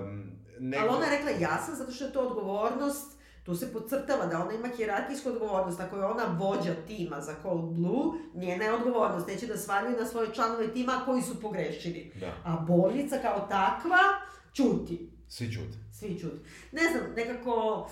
um, 0.00 0.30
nego... 0.58 0.82
Ali 0.82 0.96
ona 0.96 1.06
je 1.06 1.18
rekla 1.18 1.30
ja 1.30 1.62
sam 1.66 1.74
zato 1.74 1.92
što 1.92 2.04
je 2.04 2.12
to 2.12 2.20
odgovornost, 2.20 3.20
tu 3.44 3.54
se 3.56 3.72
podcrtava 3.72 4.26
da 4.26 4.42
ona 4.42 4.52
ima 4.52 4.68
hijerarhijsku 4.76 5.28
odgovornost, 5.28 5.80
ako 5.80 5.96
je 5.96 6.04
ona 6.04 6.24
vođa 6.38 6.74
tima 6.86 7.20
za 7.20 7.34
Cold 7.42 7.64
Blue, 7.74 8.18
njena 8.34 8.64
je 8.64 8.72
odgovornost, 8.72 9.26
neće 9.28 9.46
da 9.46 9.56
svaljuje 9.56 10.00
na 10.00 10.06
svoje 10.06 10.34
članove 10.34 10.72
tima 10.72 11.02
koji 11.04 11.22
su 11.22 11.40
pogrešili. 11.40 12.12
Da, 12.20 12.32
A 12.44 12.56
bolnica 12.68 13.18
kao 13.22 13.46
takva, 13.48 13.98
čuti. 14.52 15.10
svi 15.28 15.52
čute. 15.52 15.78
Svi 15.92 16.18
čuti. 16.18 16.48
Ne 16.72 16.82
znam, 16.82 17.14
nekako... 17.16 17.86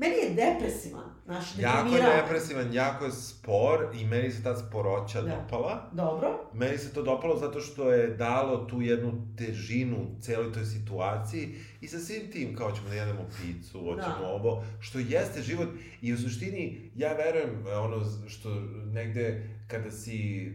Meni 0.00 0.14
je 0.16 0.30
depresivan, 0.30 1.04
znaš, 1.24 1.58
Jako 1.58 1.96
je 1.96 2.02
depresivan, 2.16 2.72
jako 2.72 3.04
je 3.04 3.12
spor 3.12 3.78
i 3.94 4.04
meni 4.04 4.30
se 4.30 4.42
ta 4.42 4.56
sporoća 4.58 5.22
Da. 5.22 5.28
dopala. 5.30 5.90
Dobro. 5.92 6.50
Meni 6.54 6.78
se 6.78 6.92
to 6.92 7.02
dopalo 7.02 7.36
zato 7.36 7.60
što 7.60 7.92
je 7.92 8.08
dalo 8.08 8.56
tu 8.58 8.82
jednu 8.82 9.12
težinu 9.38 9.96
celoj 10.20 10.52
toj 10.52 10.64
situaciji 10.64 11.48
i 11.80 11.88
sa 11.88 11.98
svim 11.98 12.30
tim 12.32 12.56
kao 12.56 12.72
ćemo 12.72 12.88
da 12.88 12.94
jedemo 12.94 13.20
picu, 13.32 13.78
hoćemo 13.78 14.16
Da. 14.20 14.26
ovo, 14.26 14.64
što 14.80 14.98
jeste 14.98 15.42
život 15.42 15.68
i 16.02 16.12
u 16.12 16.18
suštini 16.18 16.90
ja 16.96 17.12
verujem 17.12 17.66
e, 17.66 17.72
ono 17.72 17.96
što 18.28 18.48
negde 18.86 19.42
kada 19.68 19.90
si 19.90 20.48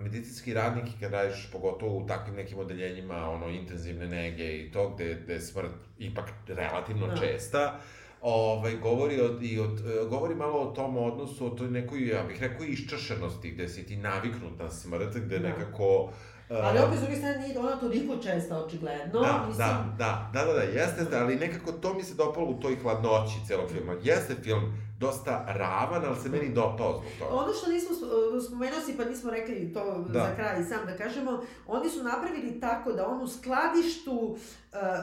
medicinski 0.00 0.54
radnik 0.54 0.84
i 0.86 1.00
kada 1.00 1.22
radiš 1.22 1.48
pogotovo 1.52 1.96
u 1.96 2.06
takvim 2.06 2.34
nekim 2.36 2.58
odeljenjima 2.58 3.30
ono 3.30 3.48
intenzivne 3.48 4.06
nege 4.06 4.58
i 4.58 4.72
to 4.72 4.90
gde, 4.90 5.20
gde 5.24 5.32
je 5.32 5.40
smrt 5.40 5.70
ipak 5.98 6.24
relativno 6.48 7.06
Da. 7.06 7.16
česta, 7.16 7.80
ovaj, 8.22 8.76
govori, 8.76 9.20
o, 9.20 9.38
i 9.40 9.60
o, 9.60 9.64
e, 9.64 9.68
govori 10.10 10.34
malo 10.34 10.58
o 10.60 10.72
tom 10.72 10.96
odnosu, 10.96 11.46
o 11.46 11.50
toj 11.50 11.68
nekoj, 11.68 12.08
ja 12.08 12.22
bih 12.22 12.40
rekao, 12.42 12.66
iščašenosti, 12.66 13.50
gde 13.50 13.68
si 13.68 13.86
ti 13.86 13.96
naviknut 13.96 14.58
na 14.58 14.70
smrt, 14.70 15.16
gde 15.16 15.38
Da. 15.38 15.48
nekako... 15.48 16.10
e, 16.50 16.54
Ali 16.62 16.78
opet, 16.78 16.98
s 16.98 17.00
druge 17.00 17.16
strane, 17.16 17.38
nije 17.38 17.58
ona 17.58 17.76
toliko 17.76 18.16
česta, 18.16 18.64
očigledno. 18.64 19.20
Da, 19.20 19.44
Mislim, 19.48 19.66
da, 19.66 19.94
da, 19.98 20.30
da, 20.32 20.44
da, 20.44 20.52
da, 20.52 20.62
jeste, 20.62 21.16
ali 21.16 21.36
nekako 21.36 21.72
to 21.72 21.94
mi 21.94 22.02
se 22.02 22.14
dopalo 22.14 22.46
u 22.46 22.60
toj 22.60 22.76
hladnoći 22.76 23.34
celog 23.46 23.70
filma. 23.70 23.94
Jeste 24.02 24.34
film 24.42 24.62
dosta 24.98 25.44
ravan, 25.48 26.02
ali 26.06 26.16
se 26.22 26.28
meni 26.28 26.54
dopao 26.54 26.92
zbog 26.92 27.12
toga. 27.18 27.34
Ono 27.34 27.52
što 27.52 27.70
nismo 27.70 27.90
uh, 27.90 28.44
spomenuli 28.46 28.82
si, 28.82 28.96
pa 28.96 29.04
nismo 29.04 29.30
rekli 29.30 29.72
to 29.72 30.04
Da. 30.08 30.20
za 30.20 30.34
kraj 30.36 30.64
sam 30.64 30.86
da 30.86 30.96
kažemo, 30.96 31.42
oni 31.66 31.90
su 31.90 32.02
napravili 32.02 32.60
tako 32.60 32.92
da 32.92 33.06
on 33.06 33.22
u 33.22 33.28
skladištu 33.28 34.12
uh, 34.12 34.38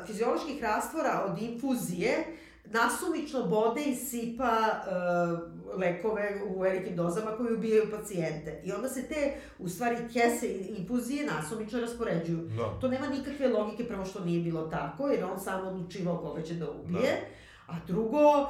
fizioloških 0.08 0.64
rastvora 0.64 1.26
od 1.30 1.42
infuzije 1.42 2.26
nasumično 2.72 3.44
bode 3.44 3.84
i 3.84 3.96
sipa 3.96 4.52
uh, 4.52 5.80
lekove 5.80 6.42
u 6.48 6.60
velikim 6.60 6.96
dozama 6.96 7.32
koji 7.32 7.54
ubijaju 7.54 7.92
pacijente. 7.92 8.62
I 8.66 8.72
onda 8.72 8.90
se 8.90 9.08
te, 9.08 9.36
u 9.60 9.70
stvari, 9.70 9.96
kese 10.14 10.48
i 10.48 10.76
infuzije 10.78 11.26
nasumično 11.26 11.80
raspoređuju. 11.80 12.38
Da. 12.38 12.80
To 12.82 12.88
nema 12.88 13.08
nikakve 13.08 13.48
logike, 13.48 13.88
prvo 13.88 14.06
što 14.06 14.26
nije 14.26 14.42
bilo 14.44 14.68
tako, 14.68 15.08
jer 15.08 15.24
on 15.24 15.40
sam 15.40 15.68
odlučivao 15.68 16.18
koga 16.18 16.42
će 16.42 16.54
da 16.54 16.72
ubije. 16.72 17.30
A 17.70 17.86
drugo, 17.88 18.42
uh, 18.42 18.48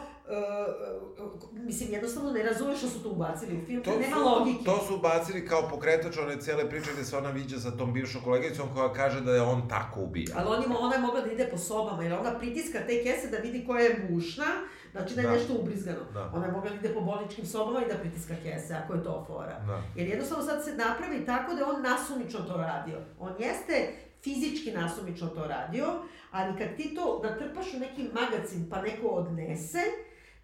mislim, 1.54 1.92
jednostavno 1.92 2.32
ne 2.32 2.44
razumeš 2.44 2.78
što 2.78 2.88
su 2.88 3.04
to 3.04 3.10
ubacili 3.10 3.58
u 3.58 3.66
film, 3.66 3.84
To 3.84 3.92
nema 3.92 4.16
su, 4.16 4.24
logike. 4.24 4.64
to 4.66 4.80
su 4.88 4.96
ubacili 4.96 5.48
kao 5.48 5.70
pokretač 5.70 6.18
one 6.18 6.38
cele 6.38 6.70
priče 6.70 6.90
gde 6.94 7.04
se 7.06 7.18
ona 7.18 7.30
viđa 7.30 7.60
sa 7.60 7.72
tom 7.72 7.94
bivšom 7.94 8.22
koleginicom 8.24 8.68
koja 8.74 8.94
kaže 8.94 9.22
da 9.22 9.32
je 9.32 9.42
on 9.42 9.70
tako 9.70 10.02
ubija. 10.02 10.36
Ali 10.38 10.48
on 10.50 10.64
ima, 10.64 10.76
ona 10.80 10.96
je 10.96 11.02
mogla 11.02 11.22
da 11.22 11.32
ide 11.32 11.48
po 11.48 11.58
sobama, 11.58 12.04
jer 12.04 12.14
ona 12.14 12.40
pritiska 12.40 12.80
te 12.80 13.04
kese 13.04 13.28
da 13.28 13.38
vidi 13.38 13.66
koja 13.66 13.82
je 13.82 14.08
bušna, 14.10 14.46
znači 14.92 15.16
da 15.16 15.22
je 15.22 15.28
Da. 15.28 15.34
nešto 15.34 15.54
ubrizgano. 15.54 16.04
Da. 16.14 16.32
Ona 16.34 16.46
je 16.46 16.52
mogla 16.52 16.70
da 16.70 16.76
ide 16.78 16.90
po 16.90 17.02
bolničkim 17.02 17.46
sobama 17.46 17.82
i 17.82 17.88
da 17.88 17.98
pritiska 17.98 18.34
kese, 18.44 18.74
ako 18.76 18.94
je 18.94 19.04
to 19.04 19.24
fora. 19.28 19.60
Da. 19.60 19.82
Jer 19.96 20.08
jednostavno 20.08 20.46
sad 20.46 20.64
se 20.64 20.76
napravi 20.76 21.26
tako 21.26 21.54
da 21.54 21.60
je 21.60 21.66
on 21.66 21.82
nasumično 21.82 22.40
to 22.40 22.58
radio. 22.58 22.98
On 23.20 23.34
jeste 23.40 23.94
fizički 24.24 24.72
nasumično 24.72 25.28
to 25.28 25.48
radio, 25.48 25.86
ali 26.32 26.58
kad 26.58 26.76
ti 26.78 26.96
to 26.96 27.22
natrpaš 27.24 27.74
u 27.74 27.80
neki 27.80 28.04
magazin 28.04 28.70
pa 28.70 28.82
neko 28.82 29.08
odnese, 29.08 29.82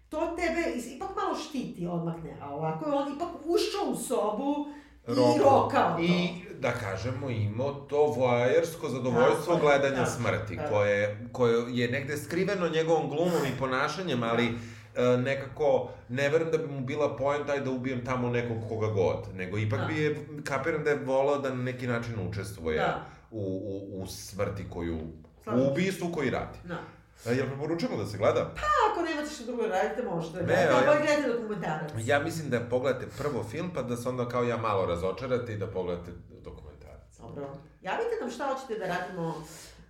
to 0.08 0.36
tebe 0.36 0.78
ipak 0.96 1.08
malo 1.16 1.36
štiti 1.36 1.86
odmakne, 1.86 2.36
a 2.42 2.54
ovako 2.54 2.88
je 2.88 2.94
on 2.94 3.16
ipak 3.16 3.28
ušao 3.44 3.92
u 3.92 3.96
sobu 3.96 4.66
i 5.08 5.38
rokao 5.38 5.96
to. 5.96 6.02
I, 6.02 6.28
da 6.60 6.72
kažemo, 6.72 7.30
imao 7.30 7.72
to 7.72 8.06
voajersko 8.06 8.88
zadovoljstvo 8.88 9.54
Tako 9.54 9.70
je, 9.70 9.78
gledanja 9.78 10.00
da, 10.00 10.06
smrti, 10.06 10.56
da. 10.56 10.68
koje, 10.68 11.28
koje 11.32 11.64
je 11.68 11.90
negde 11.90 12.16
skriveno 12.16 12.68
njegovom 12.68 13.08
glumom 13.08 13.46
i 13.54 13.58
ponašanjem, 13.58 14.22
ali 14.22 14.44
e, 14.46 15.16
nekako, 15.16 15.88
ne 16.08 16.28
verujem 16.28 16.50
da 16.52 16.58
bi 16.58 16.66
mu 16.66 16.80
bila 16.80 17.16
poenta 17.16 17.52
aj 17.52 17.60
da 17.60 17.70
ubijem 17.70 18.04
tamo 18.04 18.28
nekog 18.28 18.56
koga 18.68 18.86
god, 18.86 19.34
nego 19.34 19.58
ipak 19.58 19.80
Da. 19.80 19.86
bi 19.86 20.02
je, 20.02 20.26
kapiram 20.44 20.84
da 20.84 20.90
je 20.90 21.04
volao 21.04 21.38
da 21.38 21.54
na 21.54 21.62
neki 21.62 21.86
način 21.86 22.28
učestvuje 22.28 22.76
Da. 22.76 23.15
U, 23.36 23.60
u, 23.66 24.02
u 24.02 24.06
smrti 24.06 24.64
koju, 24.70 24.98
Slažem 25.42 25.60
u 25.60 25.72
ubistvu 25.72 26.12
koji 26.12 26.30
radi. 26.30 26.58
Da. 26.64 26.78
E, 27.26 27.34
jel 27.34 27.46
preporučujemo 27.46 27.96
da 27.96 28.06
se 28.06 28.18
gleda? 28.18 28.50
Ako 28.90 29.02
nemate 29.02 29.30
što 29.30 29.44
drugo 29.44 29.62
da 29.62 29.68
radite, 29.68 30.02
možete. 30.04 30.38
Ne, 30.38 30.46
Ne, 30.46 30.62
ja- 30.62 30.82
ali 30.88 30.98
gledajte 30.98 31.28
dokumentarac. 31.30 31.92
Ja 31.96 32.18
mislim 32.18 32.50
da 32.50 32.60
pogledate 32.60 33.06
prvo 33.18 33.44
film, 33.44 33.70
pa 33.74 33.82
da 33.82 33.96
se 33.96 34.08
onda 34.08 34.28
kao 34.28 34.42
ja 34.44 34.56
malo 34.56 34.86
razočarate 34.86 35.52
i 35.52 35.58
da 35.58 35.66
pogledate 35.66 36.10
dokumentarac. 36.42 37.18
Dobro. 37.18 37.48
Javite 37.82 38.10
nam 38.20 38.30
šta 38.30 38.44
hoćete 38.46 38.78
da 38.78 38.86
radimo 38.88 39.44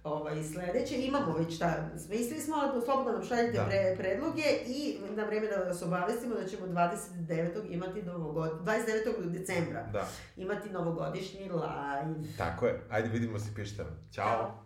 ovaj, 0.06 0.42
sledeće. 0.44 0.96
Imamo 0.98 1.34
već 1.34 1.54
šta, 1.56 1.88
smislili 2.06 2.40
smo, 2.40 2.56
ali 2.56 2.82
slobodno 2.84 3.12
nam 3.12 3.24
šaljite 3.24 3.58
Da. 3.58 3.64
pre, 3.64 3.96
predloge 3.98 4.42
i 4.66 4.98
na 5.16 5.24
vreme 5.24 5.46
da 5.46 5.56
vas 5.56 5.82
obavestimo 5.82 6.34
da 6.34 6.46
ćemo 6.46 6.66
29. 6.66 7.72
imati 7.72 8.02
novogod... 8.02 8.50
29. 8.64 9.30
decembra 9.30 9.82
Da, 9.92 10.08
imati 10.36 10.70
novogodišnji 10.70 11.40
live. 11.40 12.14
tako 12.38 12.66
je. 12.66 12.80
Ajde 12.90 13.08
vidimo 13.08 13.38
se, 13.38 13.54
pišite 13.54 13.82
nam. 13.84 14.08
Ćao. 14.12 14.62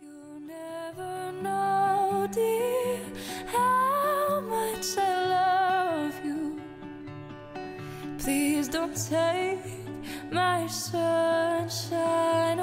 You 0.00 0.38
never 0.46 1.32
know, 1.42 2.26
dear, 2.34 3.00
how 3.52 4.40
much 4.40 4.86
I 4.96 5.14
love 5.28 6.14
you. 6.24 6.58
Please 8.24 8.70
don't 8.70 8.96
take 9.10 9.70
my 10.30 10.68
sunshine. 10.68 12.60